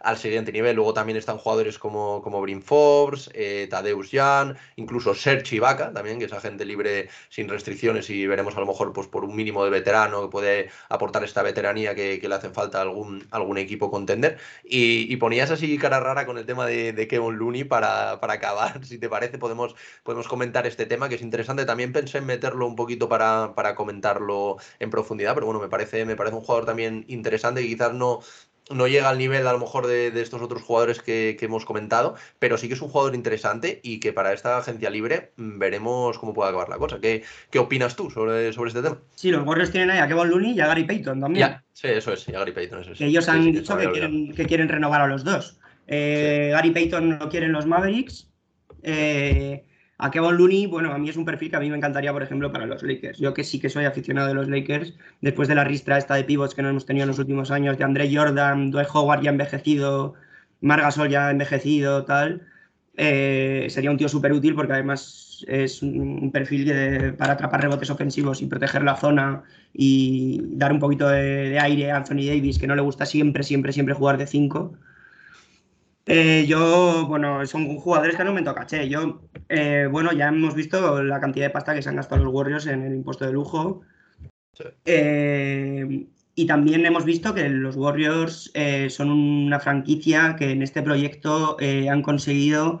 al, 0.00 0.18
siguiente 0.18 0.52
nivel. 0.52 0.76
Luego 0.76 0.94
también 0.94 1.16
están 1.16 1.38
jugadores 1.38 1.78
como, 1.78 2.22
como 2.22 2.40
Brin 2.40 2.62
Forbes, 2.62 3.30
eh, 3.34 3.66
Tadeusz 3.70 4.15
incluso 4.76 5.14
Serge 5.14 5.56
Ibaka 5.56 5.92
también, 5.92 6.18
que 6.18 6.26
es 6.26 6.32
agente 6.32 6.64
libre 6.64 7.08
sin 7.28 7.48
restricciones 7.48 8.10
y 8.10 8.26
veremos 8.26 8.56
a 8.56 8.60
lo 8.60 8.66
mejor 8.66 8.92
pues, 8.92 9.08
por 9.08 9.24
un 9.24 9.34
mínimo 9.34 9.64
de 9.64 9.70
veterano 9.70 10.22
que 10.22 10.28
puede 10.28 10.70
aportar 10.88 11.24
esta 11.24 11.42
veteranía 11.42 11.94
que, 11.94 12.20
le 12.26 12.34
hace 12.34 12.50
falta 12.50 12.78
a 12.78 12.82
algún, 12.82 13.26
algún 13.30 13.58
equipo 13.58 13.90
contender. 13.90 14.38
Y, 14.64 15.16
ponías 15.16 15.50
así 15.50 15.78
cara 15.78 16.00
rara 16.00 16.26
con 16.26 16.38
el 16.38 16.46
tema 16.46 16.66
de, 16.66 16.92
de 16.92 17.08
Kevin 17.08 17.36
Looney 17.38 17.64
para, 17.64 18.20
para, 18.20 18.34
acabar. 18.34 18.80
Si 18.86 18.98
te 18.98 19.08
parece, 19.08 19.38
podemos, 19.38 19.74
podemos 20.04 20.28
comentar 20.28 20.66
este 20.66 20.86
tema 20.86 21.08
que 21.08 21.16
es 21.16 21.22
interesante. 21.22 21.64
También 21.64 21.92
pensé 21.92 22.18
en 22.18 22.26
meterlo 22.26 22.66
un 22.66 22.76
poquito 22.76 23.08
para, 23.08 23.54
para 23.54 23.74
comentarlo 23.74 24.56
en 24.78 24.90
profundidad, 24.90 25.34
pero 25.34 25.46
bueno, 25.46 25.60
me 25.60 25.68
parece, 25.68 26.04
me 26.04 26.16
parece 26.16 26.36
un 26.36 26.42
jugador 26.42 26.66
también 26.66 27.04
interesante 27.08 27.62
que 27.62 27.68
quizás 27.68 27.92
no, 27.94 28.20
no 28.70 28.88
llega 28.88 29.08
al 29.08 29.18
nivel 29.18 29.46
a 29.46 29.52
lo 29.52 29.58
mejor 29.58 29.86
de, 29.86 30.08
estos 30.20 30.42
otros 30.42 30.62
jugadores 30.62 31.00
que, 31.00 31.36
hemos 31.40 31.64
comentado, 31.64 32.16
pero 32.38 32.58
sí 32.58 32.68
que 32.68 32.74
es 32.74 32.82
un 32.82 32.88
jugador 32.88 33.14
interesante 33.14 33.80
y 33.82 34.00
que 34.00 34.12
para 34.12 34.32
esta 34.32 34.58
agencia 34.58 34.90
libre 34.90 35.32
mm, 35.36 35.58
veremos 35.58 36.18
cómo 36.18 36.34
puede 36.34 36.48
acabar 36.50 36.68
la 36.68 36.78
cosa. 36.78 37.00
¿Qué, 37.00 37.22
qué 37.50 37.58
opinas 37.58 37.94
tú 37.94 38.10
sobre, 38.10 38.52
sobre 38.52 38.68
este 38.68 38.82
tema? 38.82 38.98
Sí, 39.14 39.30
los 39.30 39.46
Warriors 39.46 39.70
tienen 39.70 39.90
ahí 39.90 39.98
a 39.98 40.08
Kevin 40.08 40.28
Looney 40.28 40.52
y 40.52 40.60
a 40.60 40.66
Gary 40.66 40.84
Payton 40.84 41.20
también. 41.20 41.56
sí, 41.72 41.88
eso 41.88 42.12
es, 42.12 42.28
y 42.28 42.34
a 42.34 42.40
Gary 42.40 42.52
Payton. 42.52 42.80
Eso 42.80 42.92
es. 42.92 42.98
Que 42.98 43.06
ellos 43.06 43.28
han 43.28 43.52
dicho 43.52 43.76
que, 43.76 43.90
quieren, 43.90 44.34
que 44.34 44.46
quieren 44.46 44.68
renovar 44.68 45.00
a 45.00 45.06
los 45.06 45.22
dos. 45.22 45.58
Eh, 45.86 46.48
Gary 46.52 46.70
Payton 46.72 47.18
lo 47.18 47.28
quieren 47.28 47.52
los 47.52 47.66
Mavericks. 47.66 48.28
Eh, 48.82 49.64
a 49.98 50.10
Kevin 50.10 50.36
Looney, 50.36 50.66
bueno, 50.66 50.92
a 50.92 50.98
mí 50.98 51.08
es 51.08 51.16
un 51.16 51.24
perfil 51.24 51.50
que 51.50 51.56
a 51.56 51.60
mí 51.60 51.70
me 51.70 51.76
encantaría, 51.76 52.12
por 52.12 52.22
ejemplo, 52.22 52.52
para 52.52 52.66
los 52.66 52.82
Lakers. 52.82 53.18
Yo 53.18 53.32
que 53.34 53.44
sí 53.44 53.58
que 53.58 53.70
soy 53.70 53.86
aficionado 53.86 54.28
de 54.28 54.34
los 54.34 54.48
Lakers, 54.48 54.94
después 55.20 55.48
de 55.48 55.54
la 55.54 55.64
ristra 55.64 55.98
esta 55.98 56.14
de 56.14 56.24
pivots 56.24 56.54
que 56.54 56.62
no 56.62 56.68
hemos 56.68 56.86
tenido 56.86 57.04
en 57.04 57.08
los 57.08 57.18
últimos 57.18 57.50
años, 57.50 57.78
de 57.78 57.84
André 57.84 58.14
Jordan, 58.14 58.70
Dwight 58.70 58.88
Howard 58.92 59.22
ya 59.22 59.30
envejecido, 59.30 60.14
Margasol 60.60 61.08
ya 61.08 61.30
envejecido, 61.30 62.04
tal, 62.04 62.46
eh, 62.96 63.66
sería 63.70 63.90
un 63.90 63.96
tío 63.98 64.08
súper 64.08 64.32
útil 64.32 64.54
porque 64.54 64.72
además 64.72 65.44
es 65.48 65.82
un 65.82 66.30
perfil 66.32 67.14
para 67.18 67.34
atrapar 67.34 67.60
rebotes 67.62 67.90
ofensivos 67.90 68.40
y 68.40 68.46
proteger 68.46 68.82
la 68.82 68.96
zona 68.96 69.44
y 69.74 70.40
dar 70.56 70.72
un 70.72 70.80
poquito 70.80 71.08
de, 71.08 71.58
aire 71.58 71.90
a 71.90 71.96
Anthony 71.98 72.26
Davis, 72.26 72.58
que 72.58 72.66
no 72.66 72.74
le 72.74 72.82
gusta 72.82 73.04
siempre, 73.06 73.42
siempre, 73.42 73.72
siempre 73.72 73.94
jugar 73.94 74.16
de 74.18 74.26
5 74.26 74.72
eh, 76.08 76.46
yo, 76.46 77.04
bueno, 77.08 77.44
son 77.46 77.66
jugadores 77.78 78.14
que 78.14 78.22
han 78.22 78.28
aumentado 78.28 78.54
caché. 78.56 78.88
Yo, 78.88 79.20
eh, 79.48 79.88
bueno, 79.90 80.12
ya 80.12 80.28
hemos 80.28 80.54
visto 80.54 81.02
la 81.02 81.20
cantidad 81.20 81.46
de 81.46 81.50
pasta 81.50 81.74
que 81.74 81.82
se 81.82 81.88
han 81.88 81.96
gastado 81.96 82.24
los 82.24 82.34
Warriors 82.34 82.66
en 82.66 82.82
el 82.82 82.94
impuesto 82.94 83.26
de 83.26 83.32
lujo. 83.32 83.82
Eh, 84.84 86.06
y 86.34 86.46
también 86.46 86.86
hemos 86.86 87.04
visto 87.04 87.34
que 87.34 87.48
los 87.48 87.76
Warriors 87.76 88.52
son 88.88 89.10
una 89.10 89.60
franquicia 89.60 90.36
que 90.36 90.50
en 90.50 90.62
este 90.62 90.82
proyecto 90.82 91.56
han 91.60 92.02
conseguido 92.02 92.80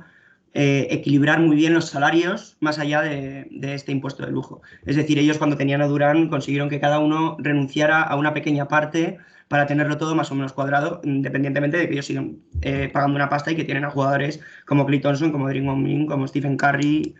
equilibrar 0.52 1.40
muy 1.40 1.56
bien 1.56 1.74
los 1.74 1.86
salarios 1.90 2.56
más 2.60 2.78
allá 2.78 3.02
de, 3.02 3.46
de, 3.50 3.74
este 3.74 3.92
impuesto 3.92 4.24
de 4.24 4.32
lujo. 4.32 4.62
Es 4.84 4.96
decir, 4.96 5.18
ellos 5.18 5.38
cuando 5.38 5.56
tenían 5.56 5.82
a 5.82 5.86
Durán 5.86 6.28
consiguieron 6.28 6.68
que 6.70 6.80
cada 6.80 6.98
uno 6.98 7.36
renunciara 7.38 8.02
a 8.02 8.16
una 8.16 8.34
pequeña 8.34 8.68
parte 8.68 9.18
para 9.48 9.66
tenerlo 9.66 9.96
todo 9.96 10.14
más 10.14 10.30
o 10.30 10.34
menos 10.34 10.52
cuadrado, 10.52 11.00
independientemente 11.04 11.76
de 11.76 11.86
que 11.86 11.92
ellos 11.94 12.06
sigan 12.06 12.38
eh, 12.62 12.90
pagando 12.92 13.16
una 13.16 13.28
pasta 13.28 13.52
y 13.52 13.56
que 13.56 13.64
tienen 13.64 13.84
a 13.84 13.90
jugadores 13.90 14.40
como 14.64 14.86
Clay 14.86 15.00
Thompson, 15.00 15.32
como 15.32 15.48
Draymond 15.48 15.84
Green, 15.84 16.06
como 16.06 16.26
Stephen 16.26 16.56
Curry. 16.56 17.14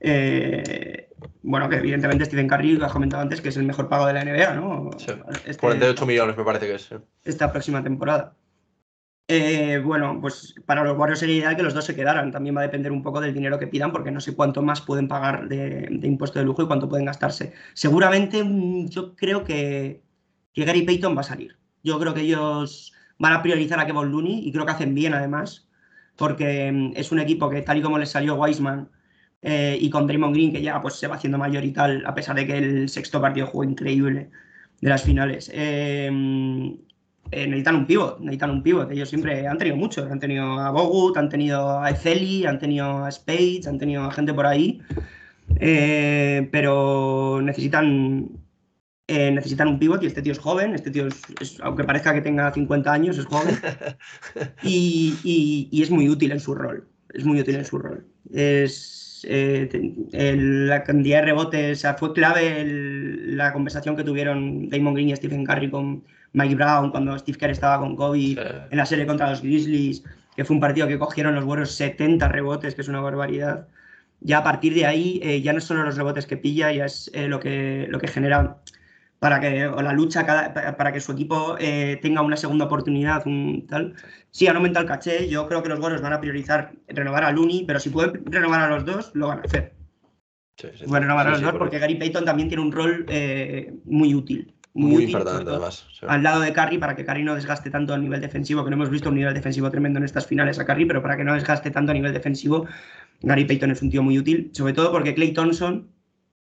Eh, 0.00 1.08
bueno, 1.42 1.68
que 1.68 1.76
evidentemente 1.76 2.24
Stephen 2.24 2.48
Curry, 2.48 2.76
lo 2.76 2.86
has 2.86 2.92
comentado 2.92 3.22
antes, 3.22 3.40
que 3.40 3.48
es 3.50 3.56
el 3.56 3.64
mejor 3.64 3.88
pago 3.88 4.06
de 4.06 4.12
la 4.14 4.24
NBA, 4.24 4.54
¿no? 4.54 4.90
48 4.90 5.88
este 5.88 6.06
millones 6.06 6.36
me 6.36 6.44
parece 6.44 6.66
que 6.66 6.74
es. 6.74 6.90
Esta 7.24 7.52
próxima 7.52 7.82
temporada. 7.82 8.34
Eh, 9.30 9.78
bueno, 9.84 10.18
pues 10.22 10.54
para 10.64 10.82
los 10.82 10.96
Warriors 10.96 11.20
sería 11.20 11.36
ideal 11.36 11.54
que 11.54 11.62
los 11.62 11.74
dos 11.74 11.84
se 11.84 11.94
quedaran. 11.94 12.32
También 12.32 12.56
va 12.56 12.60
a 12.60 12.62
depender 12.62 12.90
un 12.90 13.02
poco 13.02 13.20
del 13.20 13.34
dinero 13.34 13.58
que 13.58 13.66
pidan, 13.66 13.92
porque 13.92 14.10
no 14.10 14.20
sé 14.20 14.34
cuánto 14.34 14.62
más 14.62 14.80
pueden 14.80 15.06
pagar 15.06 15.48
de, 15.48 15.86
impuesto 16.02 16.38
de 16.38 16.46
lujo 16.46 16.62
y 16.62 16.66
cuánto 16.66 16.88
pueden 16.88 17.04
gastarse. 17.04 17.52
Seguramente 17.74 18.42
mm, 18.42 18.88
yo 18.88 19.14
creo 19.14 19.44
que, 19.44 20.02
que, 20.54 20.64
Gary 20.64 20.82
Payton 20.82 21.16
va 21.16 21.20
a 21.20 21.24
salir. 21.24 21.56
Yo 21.82 21.98
creo 21.98 22.14
que 22.14 22.22
ellos 22.22 22.92
van 23.18 23.32
a 23.32 23.42
priorizar 23.42 23.80
a 23.80 23.86
Kevin 23.86 24.10
Looney 24.10 24.46
y 24.46 24.52
creo 24.52 24.66
que 24.66 24.72
hacen 24.72 24.94
bien 24.94 25.14
además, 25.14 25.68
porque 26.16 26.70
mm, 26.72 26.92
es 26.96 27.12
un 27.12 27.20
equipo 27.20 27.48
que 27.50 27.62
tal 27.62 27.78
y 27.78 27.82
como 27.82 27.98
les 27.98 28.10
salió 28.10 28.36
Wiseman 28.36 28.88
eh, 29.42 29.78
y 29.80 29.90
con 29.90 30.06
Draymond 30.06 30.34
Green, 30.34 30.52
que 30.52 30.62
ya 30.62 30.80
pues, 30.80 30.94
se 30.94 31.06
va 31.06 31.16
haciendo 31.16 31.38
mayor 31.38 31.64
y 31.64 31.72
tal, 31.72 32.04
a 32.06 32.14
pesar 32.14 32.36
de 32.36 32.46
que 32.46 32.58
el 32.58 32.88
sexto 32.88 33.20
partido 33.20 33.46
jugó 33.46 33.64
increíble 33.64 34.30
de 34.80 34.88
las 34.88 35.02
finales. 35.02 35.50
Eh, 35.54 36.10
eh, 37.30 37.46
necesitan 37.46 37.76
un 37.76 37.86
pivot, 37.86 38.20
necesitan 38.20 38.50
un 38.50 38.62
pivot. 38.62 38.90
Ellos 38.90 39.08
siempre 39.08 39.46
han 39.46 39.58
tenido 39.58 39.76
muchos. 39.76 40.10
Han 40.10 40.18
tenido 40.20 40.58
a 40.58 40.70
Bogut, 40.70 41.16
han 41.16 41.28
tenido 41.28 41.80
a 41.80 41.90
Ezeli, 41.90 42.46
han 42.46 42.58
tenido 42.58 43.04
a 43.04 43.10
Spades, 43.10 43.66
han 43.66 43.78
tenido 43.78 44.04
a 44.04 44.10
gente 44.10 44.32
por 44.32 44.46
ahí. 44.46 44.80
Eh, 45.60 46.48
pero 46.50 47.40
necesitan, 47.42 48.28
eh, 49.10 49.30
necesitan 49.30 49.68
un 49.68 49.78
pivot 49.78 50.02
y 50.02 50.06
este 50.06 50.20
tío 50.20 50.32
es 50.32 50.38
joven. 50.38 50.74
Este 50.74 50.90
tío, 50.90 51.06
es, 51.06 51.58
aunque 51.62 51.82
parezca 51.82 52.12
que 52.12 52.20
tenga 52.20 52.52
50 52.52 52.92
años, 52.92 53.18
es 53.18 53.24
joven. 53.24 53.58
Y, 54.62 55.80
es 55.82 55.90
muy 55.90 56.08
útil 56.10 56.30
en 56.30 56.40
su 56.40 56.54
rol. 56.54 56.86
Es 57.14 57.24
muy 57.24 57.40
útil 57.40 57.56
en 57.56 57.64
su 57.64 57.78
rol. 57.78 58.06
Es, 58.32 59.26
la 59.26 60.84
cantidad 60.84 61.20
de 61.20 61.24
rebotes, 61.24 61.78
o 61.78 61.80
sea, 61.80 61.94
fue 61.94 62.12
clave 62.12 62.64
la 62.66 63.52
conversación 63.52 63.96
que 63.96 64.04
tuvieron 64.04 64.68
Damon 64.68 64.94
Green 64.94 65.08
y 65.08 65.16
Stephen 65.16 65.44
Curry 65.44 65.70
con 65.70 66.04
Mike 66.34 66.54
Brown, 66.54 66.90
cuando 66.90 67.18
Steve 67.18 67.38
Kerr 67.38 67.50
estaba 67.50 67.80
con 67.80 67.96
Kobe 67.96 68.36
en 68.70 68.76
la 68.76 68.86
serie 68.86 69.06
contra 69.06 69.30
los 69.30 69.42
Grizzlies, 69.42 70.04
que 70.36 70.44
fue 70.44 70.54
un 70.54 70.60
partido 70.60 70.86
que 70.86 70.98
cogieron 70.98 71.34
los 71.34 71.44
buenos 71.44 71.72
70 71.72 72.28
rebotes, 72.28 72.74
que 72.74 72.82
es 72.82 72.88
una 72.88 73.00
barbaridad. 73.00 73.66
Ya 74.20 74.38
a 74.38 74.44
partir 74.44 74.74
de 74.74 74.84
ahí, 74.84 75.18
eh, 75.22 75.40
ya 75.40 75.52
no 75.52 75.60
solo 75.60 75.82
los 75.84 75.96
rebotes 75.96 76.26
que 76.26 76.36
pilla, 76.36 76.70
ya 76.72 76.84
es 76.84 77.10
eh, 77.14 77.26
lo, 77.26 77.40
que, 77.40 77.86
lo 77.88 77.98
que 77.98 78.08
genera 78.08 78.58
para 79.18 79.40
que, 79.40 79.66
o 79.66 79.82
la 79.82 79.92
lucha 79.92 80.24
para 80.54 80.92
que 80.92 81.00
su 81.00 81.12
equipo 81.12 81.56
eh, 81.58 81.98
tenga 82.02 82.22
una 82.22 82.36
segunda 82.36 82.66
oportunidad, 82.66 83.26
un 83.26 83.66
tal. 83.66 83.94
Sí, 84.30 84.46
han 84.46 84.56
aumentado 84.56 84.84
el 84.84 84.88
caché. 84.88 85.28
Yo 85.28 85.46
creo 85.48 85.62
que 85.62 85.68
los 85.68 85.80
Warriors 85.80 86.02
van 86.02 86.12
a 86.12 86.20
priorizar 86.20 86.72
renovar 86.88 87.24
a 87.24 87.32
Looney, 87.32 87.64
pero 87.66 87.80
si 87.80 87.90
pueden 87.90 88.24
renovar 88.26 88.60
a 88.60 88.68
los 88.68 88.84
dos, 88.84 89.10
lo 89.14 89.28
van 89.28 89.38
a 89.38 89.42
hacer. 89.42 89.74
Sí, 90.56 90.68
a 90.68 91.00
renovar 91.00 91.26
a 91.26 91.30
los 91.30 91.42
dos 91.42 91.54
porque 91.58 91.78
Gary 91.78 91.94
Payton 91.96 92.24
también 92.24 92.48
tiene 92.48 92.62
un 92.62 92.72
rol 92.72 93.06
muy 93.84 94.14
útil 94.14 94.54
muy, 94.78 95.04
importante 95.04 95.50
además. 95.50 95.86
Al 96.06 96.22
lado 96.22 96.40
de 96.40 96.52
Curry 96.52 96.78
para 96.78 96.94
que 96.94 97.04
Curry 97.04 97.24
no 97.24 97.34
desgaste 97.34 97.70
tanto 97.70 97.94
a 97.94 97.98
nivel 97.98 98.20
defensivo, 98.20 98.64
que 98.64 98.70
no 98.70 98.76
hemos 98.76 98.90
visto 98.90 99.08
un 99.08 99.16
nivel 99.16 99.34
defensivo 99.34 99.70
tremendo 99.70 99.98
en 99.98 100.04
estas 100.04 100.26
finales 100.26 100.58
a 100.58 100.64
Curry, 100.64 100.86
pero 100.86 101.02
para 101.02 101.16
que 101.16 101.24
no 101.24 101.34
desgaste 101.34 101.70
tanto 101.70 101.90
a 101.90 101.94
nivel 101.94 102.12
defensivo, 102.12 102.66
Gary 103.22 103.44
Payton 103.44 103.72
es 103.72 103.82
un 103.82 103.90
tío 103.90 104.02
muy 104.02 104.18
útil, 104.18 104.50
sobre 104.52 104.72
todo 104.72 104.92
porque 104.92 105.14
Clay 105.14 105.32
Thompson 105.32 105.88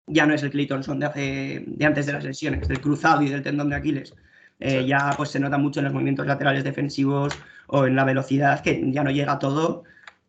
ya 0.07 0.25
no 0.25 0.33
es 0.33 0.43
el 0.43 0.51
Clay 0.51 0.67
Thompson 0.67 0.99
de, 0.99 1.05
hace, 1.05 1.63
de 1.65 1.85
antes 1.85 2.05
de 2.05 2.13
las 2.13 2.23
lesiones, 2.23 2.67
del 2.67 2.81
cruzado 2.81 3.21
y 3.21 3.29
del 3.29 3.43
tendón 3.43 3.69
de 3.69 3.75
Aquiles. 3.75 4.13
Eh, 4.59 4.85
ya 4.85 5.13
pues 5.17 5.29
se 5.29 5.39
nota 5.39 5.57
mucho 5.57 5.79
en 5.79 5.85
los 5.85 5.93
movimientos 5.93 6.27
laterales 6.27 6.63
defensivos 6.63 7.33
o 7.67 7.85
en 7.85 7.95
la 7.95 8.05
velocidad, 8.05 8.61
que 8.61 8.81
ya 8.91 9.03
no 9.03 9.11
llega 9.11 9.39
todo, 9.39 9.83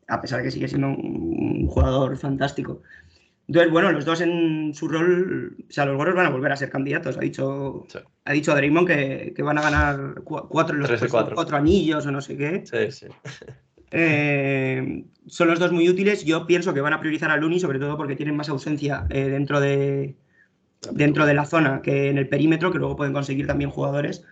a 0.08 0.20
pesar 0.20 0.38
de 0.38 0.44
que 0.44 0.50
sigue 0.50 0.68
siendo 0.68 0.88
un 0.88 1.66
jugador 1.68 2.16
fantástico. 2.16 2.82
Entonces, 3.46 3.70
bueno, 3.70 3.92
los 3.92 4.06
dos 4.06 4.22
en 4.22 4.72
su 4.72 4.88
rol, 4.88 5.56
o 5.68 5.72
sea, 5.72 5.84
los 5.84 5.98
Warriors 5.98 6.16
van 6.16 6.26
a 6.26 6.30
volver 6.30 6.50
a 6.52 6.56
ser 6.56 6.70
candidatos. 6.70 7.18
Ha 7.18 7.20
dicho, 7.20 7.86
ha 8.24 8.32
dicho 8.32 8.54
Draymond 8.54 8.88
que, 8.88 9.42
van 9.42 9.58
a 9.58 9.62
ganar 9.62 10.22
cuatro, 10.24 10.76
los 10.76 10.90
cuatro. 11.10 11.56
anillos 11.56 12.06
o 12.06 12.10
no 12.10 12.22
sé 12.22 12.38
qué. 12.38 12.64
Sí, 12.64 12.90
sí. 12.90 13.06
Eh, 13.96 15.04
son 15.26 15.48
los 15.48 15.58
dos 15.58 15.72
muy 15.72 15.88
útiles. 15.88 16.24
Yo 16.24 16.46
pienso 16.46 16.74
que 16.74 16.80
van 16.80 16.92
a 16.92 17.00
priorizar 17.00 17.30
a 17.30 17.36
Looney, 17.36 17.60
sobre 17.60 17.78
todo 17.78 17.96
porque 17.96 18.16
tienen 18.16 18.36
más 18.36 18.48
ausencia 18.48 19.06
eh, 19.08 19.28
dentro, 19.28 19.60
de, 19.60 20.16
dentro 20.90 21.24
de 21.26 21.34
la 21.34 21.46
zona 21.46 21.80
que 21.80 22.10
en 22.10 22.18
el 22.18 22.28
perímetro, 22.28 22.72
que 22.72 22.78
luego 22.78 22.96
pueden 22.96 23.12
conseguir 23.12 23.46
también 23.46 23.70
jugadores. 23.70 24.24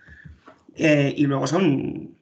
Eh, 0.75 1.13
y 1.15 1.25
luego 1.25 1.47
son, 1.47 2.15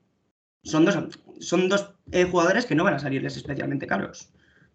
son 0.63 0.85
dos, 0.85 0.97
son 1.39 1.67
dos 1.67 1.95
jugadores 2.29 2.65
que 2.65 2.75
no 2.75 2.83
van 2.83 2.93
a 2.93 2.99
salirles 2.99 3.37
especialmente 3.37 3.87
caros 3.87 4.31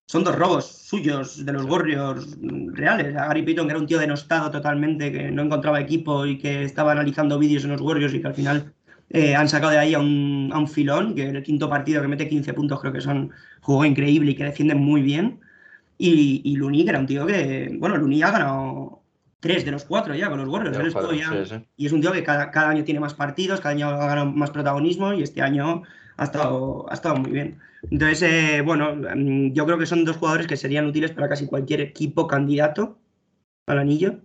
son 0.06 0.22
dos 0.22 0.36
robos 0.36 0.66
suyos 0.66 1.44
de 1.44 1.52
los 1.52 1.64
Warriors 1.64 2.38
reales. 2.40 3.16
A 3.16 3.26
Gary 3.26 3.42
Payton, 3.42 3.66
que 3.66 3.70
era 3.72 3.80
un 3.80 3.86
tío 3.86 3.98
denostado 3.98 4.50
totalmente, 4.50 5.10
que 5.10 5.30
no 5.32 5.42
encontraba 5.42 5.80
equipo 5.80 6.24
y 6.26 6.38
que 6.38 6.62
estaba 6.62 6.92
analizando 6.92 7.38
vídeos 7.38 7.64
en 7.64 7.72
los 7.72 7.80
Warriors 7.80 8.14
y 8.14 8.20
que 8.20 8.26
al 8.28 8.34
final 8.34 8.72
eh, 9.10 9.34
han 9.34 9.48
sacado 9.48 9.72
de 9.72 9.78
ahí 9.78 9.94
a 9.94 9.98
un, 9.98 10.50
a 10.52 10.58
un, 10.58 10.68
filón, 10.68 11.14
que 11.14 11.28
en 11.28 11.36
el 11.36 11.42
quinto 11.42 11.68
partido 11.68 12.02
que 12.02 12.08
mete 12.08 12.28
15 12.28 12.52
puntos 12.54 12.80
creo 12.80 12.92
que 12.92 13.00
son, 13.00 13.30
jugó 13.60 13.84
increíble 13.84 14.32
y 14.32 14.34
que 14.34 14.44
defiende 14.44 14.74
muy 14.74 15.02
bien. 15.02 15.40
Y, 15.98 16.42
y 16.44 16.56
Luni, 16.56 16.84
que 16.84 16.90
era 16.90 16.98
un 16.98 17.06
tío 17.06 17.26
que, 17.26 17.74
bueno, 17.78 17.96
Luni 17.96 18.22
ha 18.22 18.30
ganado 18.30 19.02
tres 19.40 19.64
de 19.64 19.70
los 19.70 19.84
cuatro 19.84 20.14
ya 20.14 20.28
con 20.28 20.38
los 20.38 20.48
Warriors. 20.48 20.76
Y 21.76 21.86
es 21.86 21.92
un 21.92 22.00
tío 22.00 22.12
que 22.12 22.22
cada, 22.22 22.50
cada, 22.50 22.70
año 22.70 22.84
tiene 22.84 23.00
más 23.00 23.14
partidos, 23.14 23.60
cada 23.60 23.74
año 23.74 23.88
ha 23.88 24.06
ganado 24.06 24.26
más 24.32 24.50
protagonismo 24.50 25.12
y 25.14 25.22
este 25.22 25.42
año 25.42 25.82
ha 26.16 26.24
estado, 26.24 26.86
ha 26.90 26.94
estado 26.94 27.16
muy 27.16 27.30
bien. 27.30 27.58
Entonces, 27.90 28.22
eh, 28.22 28.62
bueno, 28.62 28.94
mm, 28.96 29.52
yo 29.52 29.64
creo 29.66 29.78
que 29.78 29.86
son 29.86 30.04
dos 30.04 30.16
jugadores 30.16 30.46
que 30.46 30.56
serían 30.56 30.86
útiles 30.86 31.12
para 31.12 31.28
casi 31.28 31.46
cualquier 31.46 31.80
equipo 31.80 32.26
candidato 32.26 32.98
al 33.66 33.78
anillo. 33.78 34.20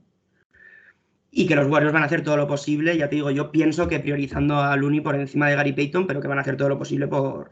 Y 1.32 1.48
que 1.48 1.56
los 1.56 1.68
Warriors 1.68 1.94
van 1.94 2.04
a 2.04 2.08
hacer 2.08 2.24
todo 2.24 2.38
lo 2.38 2.48
posible, 2.48 2.98
ya 2.98 3.08
te 3.08 3.16
digo, 3.16 3.32
yo 3.32 3.52
pienso 3.52 3.88
que 3.88 4.00
priorizando 4.00 4.60
a 4.60 4.76
Looney 4.76 5.00
por 5.00 5.16
encima 5.16 5.48
de 5.48 5.56
Gary 5.56 5.72
Payton, 5.72 6.06
pero 6.06 6.20
que 6.22 6.28
van 6.28 6.38
a 6.38 6.42
hacer 6.42 6.58
todo 6.58 6.70
lo 6.70 6.78
posible 6.78 7.08
por, 7.08 7.52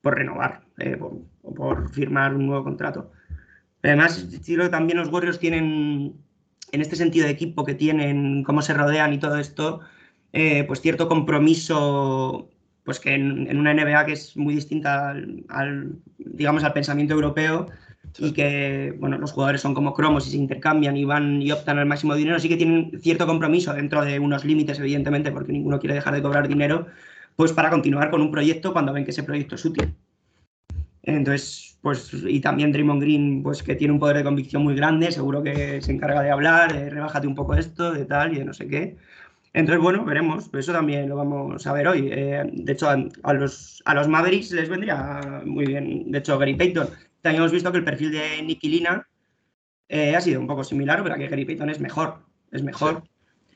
por 0.00 0.16
renovar 0.16 0.62
eh, 0.78 0.98
o 1.00 1.54
por 1.54 1.90
firmar 1.90 2.34
un 2.34 2.46
nuevo 2.46 2.64
contrato. 2.64 3.12
Además, 3.82 4.26
creo 4.44 4.70
también 4.70 4.98
los 4.98 5.12
Warriors 5.12 5.38
tienen, 5.38 6.14
en 6.72 6.80
este 6.80 6.96
sentido 6.96 7.26
de 7.26 7.32
equipo 7.32 7.64
que 7.64 7.74
tienen, 7.74 8.42
cómo 8.44 8.62
se 8.62 8.74
rodean 8.74 9.12
y 9.12 9.18
todo 9.18 9.38
esto, 9.38 9.80
eh, 10.32 10.64
pues 10.64 10.80
cierto 10.80 11.08
compromiso 11.08 12.50
pues 12.84 13.00
que 13.00 13.14
en, 13.14 13.54
una 13.58 13.74
NBA 13.74 14.06
que 14.06 14.12
es 14.12 14.34
muy 14.34 14.54
distinta 14.54 15.10
al, 15.10 15.98
digamos, 16.16 16.64
al 16.64 16.72
pensamiento 16.72 17.12
europeo 17.12 17.66
y 18.18 18.32
que, 18.32 18.94
bueno, 18.98 19.18
los 19.18 19.32
jugadores 19.32 19.60
son 19.60 19.74
como 19.74 19.94
cromos 19.94 20.26
y 20.26 20.30
se 20.30 20.36
intercambian 20.36 20.96
y 20.96 21.04
van 21.04 21.42
y 21.42 21.52
optan 21.52 21.78
al 21.78 21.86
máximo 21.86 22.14
dinero, 22.14 22.38
sí 22.38 22.48
que 22.48 22.56
tienen 22.56 22.98
cierto 23.00 23.26
compromiso 23.26 23.72
dentro 23.74 24.04
de 24.04 24.18
unos 24.18 24.44
límites, 24.44 24.78
evidentemente, 24.78 25.30
porque 25.30 25.52
ninguno 25.52 25.78
quiere 25.78 25.94
dejar 25.94 26.14
de 26.14 26.22
cobrar 26.22 26.48
dinero, 26.48 26.86
pues 27.36 27.52
para 27.52 27.70
continuar 27.70 28.10
con 28.10 28.20
un 28.20 28.30
proyecto 28.30 28.72
cuando 28.72 28.92
ven 28.92 29.04
que 29.04 29.12
ese 29.12 29.22
proyecto 29.22 29.54
es 29.54 29.64
útil. 29.64 29.94
Entonces, 31.02 31.78
pues, 31.80 32.12
y 32.12 32.40
también 32.40 32.72
Draymond 32.72 33.00
Green, 33.00 33.42
pues 33.42 33.62
que 33.62 33.74
tiene 33.74 33.94
un 33.94 34.00
poder 34.00 34.18
de 34.18 34.24
convicción 34.24 34.62
muy 34.62 34.74
grande, 34.74 35.10
seguro 35.12 35.42
que 35.42 35.80
se 35.80 35.92
encarga 35.92 36.22
de 36.22 36.30
hablar, 36.30 36.72
de 36.72 36.90
rebájate 36.90 37.26
un 37.26 37.34
poco 37.34 37.54
esto, 37.54 37.92
de 37.92 38.04
tal 38.04 38.34
y 38.34 38.38
de 38.38 38.44
no 38.44 38.52
sé 38.52 38.68
qué. 38.68 38.96
Entonces, 39.54 39.82
bueno, 39.82 40.04
veremos. 40.04 40.50
Eso 40.52 40.72
también 40.72 41.08
lo 41.08 41.16
vamos 41.16 41.66
a 41.66 41.72
ver 41.72 41.88
hoy. 41.88 42.08
Eh, 42.12 42.42
de 42.52 42.72
hecho, 42.72 42.88
a, 42.90 43.32
los, 43.32 43.82
a 43.86 43.94
los 43.94 44.08
Mavericks 44.08 44.52
les 44.52 44.68
vendría 44.68 45.42
muy 45.44 45.64
bien. 45.66 46.10
De 46.10 46.18
hecho, 46.18 46.38
Gary 46.38 46.54
Payton. 46.54 46.88
También 47.22 47.42
hemos 47.42 47.52
visto 47.52 47.72
que 47.72 47.78
el 47.78 47.84
perfil 47.84 48.12
de 48.12 48.42
Nicky 48.42 48.68
Lina 48.68 49.06
eh, 49.88 50.14
ha 50.14 50.20
sido 50.20 50.40
un 50.40 50.46
poco 50.46 50.64
similar, 50.64 51.02
pero 51.02 51.16
que 51.16 51.28
Gary 51.28 51.44
Payton 51.44 51.70
es 51.70 51.80
mejor. 51.80 52.20
Es 52.52 52.62
mejor. 52.62 53.02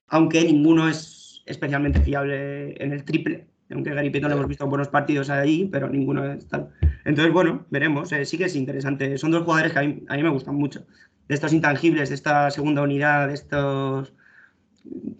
Aunque 0.08 0.44
ninguno 0.44 0.88
es 0.88 1.42
especialmente 1.46 2.00
fiable 2.00 2.74
en 2.82 2.92
el 2.92 3.04
triple. 3.04 3.46
Aunque 3.70 3.94
Gary 3.94 4.10
Payton 4.10 4.32
hemos 4.32 4.48
visto 4.48 4.66
buenos 4.66 4.88
partidos 4.88 5.30
ahí, 5.30 5.68
pero 5.70 5.88
ninguno 5.88 6.30
es 6.32 6.46
tal. 6.48 6.70
Entonces, 7.04 7.32
bueno, 7.32 7.66
veremos. 7.70 8.12
Eh, 8.12 8.24
sí 8.24 8.36
que 8.36 8.44
es 8.44 8.56
interesante. 8.56 9.16
Son 9.18 9.30
dos 9.30 9.44
jugadores 9.44 9.72
que 9.72 9.78
a 9.78 9.82
mí, 9.82 10.02
a 10.08 10.16
mí 10.16 10.22
me 10.22 10.30
gustan 10.30 10.56
mucho. 10.56 10.84
De 11.28 11.34
estos 11.34 11.52
intangibles, 11.52 12.08
de 12.08 12.14
esta 12.14 12.50
segunda 12.50 12.82
unidad, 12.82 13.28
de 13.28 13.34
estos 13.34 14.12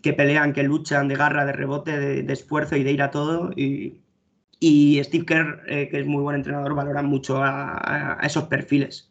que 0.02 0.12
pelean, 0.12 0.52
que 0.52 0.62
luchan 0.62 1.08
de 1.08 1.16
garra, 1.16 1.44
de 1.44 1.52
rebote, 1.52 2.22
de, 2.22 2.32
esfuerzo 2.32 2.76
y 2.76 2.82
de 2.82 2.92
ir 2.92 3.02
a 3.02 3.10
todo. 3.10 3.52
Y, 3.56 4.00
Steve 5.02 5.26
Kerr, 5.26 5.62
eh, 5.66 5.88
que 5.88 6.00
es 6.00 6.06
muy 6.06 6.22
buen 6.22 6.36
entrenador, 6.36 6.74
valora 6.74 7.02
mucho 7.02 7.42
a, 7.42 8.18
esos 8.22 8.44
perfiles. 8.44 9.08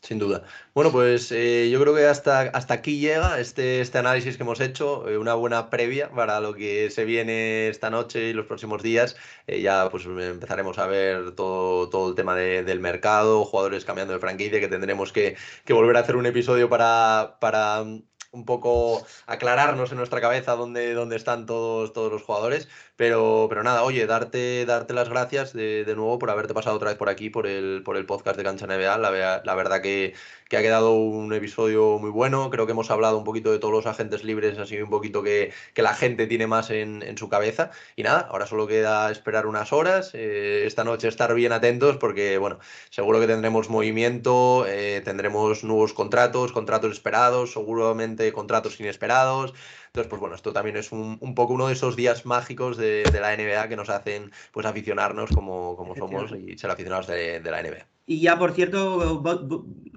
Sin 0.00 0.18
duda. 0.18 0.42
Bueno, 0.72 0.90
pues 0.90 1.30
eh, 1.32 1.68
yo 1.70 1.78
creo 1.82 1.94
que 1.94 2.06
hasta, 2.06 2.40
hasta 2.40 2.72
aquí 2.72 2.98
llega 2.98 3.38
este, 3.40 3.82
este 3.82 3.98
análisis 3.98 4.38
que 4.38 4.42
hemos 4.42 4.58
hecho, 4.60 5.06
eh, 5.06 5.18
una 5.18 5.34
buena 5.34 5.68
previa 5.68 6.10
para 6.10 6.40
lo 6.40 6.54
que 6.54 6.90
se 6.90 7.04
viene 7.04 7.68
esta 7.68 7.90
noche 7.90 8.30
y 8.30 8.32
los 8.32 8.46
próximos 8.46 8.82
días. 8.82 9.16
ya 9.46 9.90
pues 9.90 10.06
empezaremos 10.06 10.78
a 10.78 10.86
ver 10.86 11.32
todo, 11.32 11.90
todo 11.90 12.08
el 12.08 12.14
tema 12.14 12.34
del 12.36 12.80
mercado, 12.80 13.44
jugadores 13.44 13.84
cambiando 13.84 14.14
de 14.14 14.20
franquicia, 14.20 14.60
que 14.60 14.68
tendremos 14.68 15.12
que, 15.12 15.36
que 15.66 15.74
volver 15.74 15.96
a 15.98 16.00
hacer 16.00 16.16
un 16.16 16.24
episodio 16.24 16.70
para, 16.70 17.36
para 17.38 17.84
un 18.30 18.44
poco 18.44 19.06
aclararnos 19.26 19.90
en 19.90 19.98
nuestra 19.98 20.20
cabeza 20.20 20.52
dónde, 20.56 20.94
dónde 20.94 21.16
están 21.16 21.46
todos, 21.46 21.92
todos 21.92 22.12
los 22.12 22.22
jugadores. 22.22 22.68
Pero, 22.98 23.46
pero 23.48 23.62
nada, 23.62 23.84
oye, 23.84 24.06
darte, 24.06 24.66
darte 24.66 24.92
las 24.92 25.08
gracias 25.08 25.52
de, 25.52 25.84
nuevo 25.94 26.18
por 26.18 26.30
haberte 26.30 26.52
pasado 26.52 26.74
otra 26.74 26.88
vez 26.88 26.98
por 26.98 27.08
aquí, 27.08 27.30
por 27.30 27.46
el, 27.46 27.82
por 27.84 27.96
el 27.96 28.04
podcast 28.06 28.36
de 28.36 28.42
Cancha 28.42 28.66
NBA. 28.66 28.98
La, 28.98 29.54
verdad 29.54 29.80
que, 29.80 30.14
ha 30.50 30.62
quedado 30.62 30.94
un 30.94 31.32
episodio 31.32 31.98
muy 32.00 32.10
bueno. 32.10 32.50
Creo 32.50 32.66
que 32.66 32.72
hemos 32.72 32.90
hablado 32.90 33.16
un 33.16 33.22
poquito 33.22 33.52
de 33.52 33.60
todos 33.60 33.72
los 33.72 33.86
agentes 33.86 34.24
libres, 34.24 34.58
así 34.58 34.82
un 34.82 34.90
poquito 34.90 35.22
que, 35.22 35.52
la 35.76 35.94
gente 35.94 36.26
tiene 36.26 36.48
más 36.48 36.70
en, 36.70 37.04
en, 37.04 37.16
su 37.16 37.28
cabeza. 37.28 37.70
Y 37.94 38.02
nada, 38.02 38.26
ahora 38.32 38.48
solo 38.48 38.66
queda 38.66 39.12
esperar 39.12 39.46
unas 39.46 39.72
horas. 39.72 40.10
Eh, 40.14 40.64
esta 40.66 40.82
noche 40.82 41.06
estar 41.06 41.32
bien 41.34 41.52
atentos 41.52 41.98
porque, 41.98 42.36
bueno, 42.38 42.58
seguro 42.90 43.20
que 43.20 43.28
tendremos 43.28 43.70
movimiento, 43.70 44.66
eh, 44.66 45.02
tendremos 45.04 45.62
nuevos 45.62 45.92
contratos, 45.92 46.50
contratos 46.50 46.90
esperados, 46.94 47.52
seguramente 47.52 48.32
contratos 48.32 48.80
inesperados. 48.80 49.54
Entonces, 49.88 50.08
pues 50.08 50.20
bueno, 50.20 50.34
esto 50.34 50.52
también 50.52 50.76
es 50.76 50.92
un, 50.92 51.18
un 51.20 51.34
poco 51.34 51.54
uno 51.54 51.66
de 51.66 51.72
esos 51.72 51.96
días 51.96 52.24
mágicos 52.26 52.76
de, 52.76 53.02
de, 53.04 53.20
la 53.20 53.36
NBA 53.36 53.68
que 53.68 53.76
nos 53.76 53.88
hacen 53.88 54.30
pues 54.52 54.66
aficionarnos 54.66 55.30
como, 55.30 55.76
como 55.76 55.94
somos 55.96 56.32
y 56.32 56.56
ser 56.56 56.70
aficionados 56.70 57.06
de, 57.06 57.40
de, 57.40 57.50
la 57.50 57.62
NBA. 57.62 57.86
Y 58.06 58.20
ya, 58.20 58.38
por 58.38 58.52
cierto, 58.52 59.22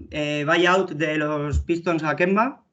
eh, 0.10 0.46
buyout 0.46 0.92
de 0.92 1.18
los 1.18 1.60
Pistons 1.60 2.04
a 2.04 2.16
Kemba. 2.16 2.64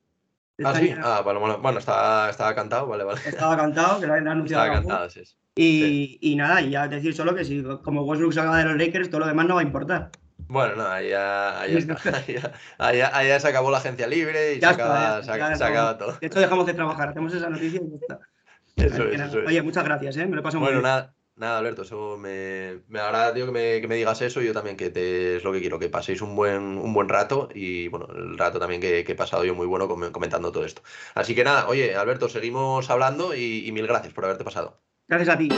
Ah, 0.64 0.75
sí, 0.75 0.93
ah, 1.03 1.21
bueno, 1.23 1.39
bueno, 1.39 1.59
bueno 1.59 1.79
estaba, 1.79 2.31
estaba, 2.31 2.55
cantado, 2.55 2.89
vale, 2.89 3.05
vale. 3.05 3.21
Estaba 3.25 3.57
cantado, 3.57 4.01
que 4.01 4.07
lo 4.07 4.14
habían 4.14 4.29
anunciado. 4.29 4.64
Estaba 4.64 4.81
cantado, 4.81 5.11
sí, 5.11 5.25
sí. 5.25 5.37
Y, 5.55 5.81
sí. 5.81 6.19
y, 6.21 6.37
nada, 6.37 6.62
y 6.62 6.71
ya 6.71 6.89
decir 6.89 7.14
solo 7.14 7.35
que 7.35 7.45
si 7.45 7.62
como 7.83 8.03
Westbrook 8.03 8.33
salga 8.33 8.59
de 8.59 8.64
los 8.64 8.77
Lakers, 8.77 9.11
todo 9.11 9.21
lo 9.21 9.27
demás 9.27 9.47
no 9.47 9.55
va 9.55 9.61
a 9.61 9.64
importar. 9.64 10.11
Bueno, 10.49 10.76
no, 10.76 10.86
ahí 10.88 11.11
ya, 11.11 11.61
ahí 11.61 11.72
ya, 11.72 11.78
está. 11.78 11.94
Ahí 12.16 12.34
ya, 12.34 12.53
ahí 12.78 12.99
ya, 12.99 13.16
ahí 13.16 13.28
ya 13.28 13.40
se 13.40 13.49
acabó 13.49 13.70
la 13.70 13.78
agencia 13.78 14.07
libre 14.07 14.55
y 14.55 14.61
se, 14.61 14.66
acaba, 14.66 15.22
se, 15.22 15.57
se 15.57 15.64
acaba 15.64 15.99
todo. 15.99 16.16
De 16.18 16.26
hecho, 16.26 16.40
dejamos 16.40 16.66
de 16.66 16.74
trabajar, 16.74 17.11
hacemos 17.11 17.34
esa 17.34 17.51
noticia 17.51 17.80
y 17.82 17.90
ya 17.90 17.96
está. 17.96 18.20
Eso 18.76 19.09
es, 19.09 19.20
eso 19.20 19.38
Oye, 19.44 19.59
es. 19.59 19.64
muchas 19.64 19.84
gracias, 19.84 20.16
¿eh? 20.16 20.26
me 20.26 20.36
lo 20.36 20.42
paso 20.42 20.61
bueno, 20.61 20.80
muy 20.80 20.82
bien. 20.82 20.82
nada, 20.82 21.16
nada, 21.34 21.59
Alberto, 21.59 21.82
eso 21.82 22.16
me, 22.16 22.82
me 22.88 23.01
agrada, 23.01 23.34
tío, 23.34 23.44
que 23.46 23.53
me, 23.53 23.80
que 23.80 23.88
me 23.88 23.96
digas 23.96 24.22
eso. 24.22 24.40
Yo 24.40 24.53
también, 24.53 24.76
que 24.76 24.90
te, 24.90 25.36
es 25.36 25.44
lo 25.44 25.53
que 25.53 25.61
quiero, 25.61 25.78
que 25.80 25.88
paséis 25.90 26.22
un 26.22 26.36
buen, 26.36 26.62
un 26.78 26.94
buen 26.94 27.09
rato 27.09 27.49
y, 27.55 27.88
bueno, 27.88 28.07
el 28.14 28.38
rato 28.38 28.59
también 28.61 28.80
que, 28.80 29.05
que 29.05 29.12
he 29.12 29.16
pasado 29.16 29.44
yo 29.44 29.55
muy 29.57 29.66
bueno 29.66 29.88
comentando 29.88 30.53
todo 30.53 30.64
esto. 30.64 30.82
Así 31.14 31.34
que 31.34 31.44
nada, 31.44 31.68
oye, 31.68 31.96
Alberto, 31.96 32.28
seguimos 32.28 32.88
hablando 32.90 33.34
y, 33.34 33.66
y 33.66 33.72
mil 33.72 33.86
gracias 33.86 34.12
por 34.14 34.24
haberte 34.24 34.44
pasado. 34.44 34.80
Gracias 35.09 35.28
a 35.34 35.38
ti. 35.38 35.49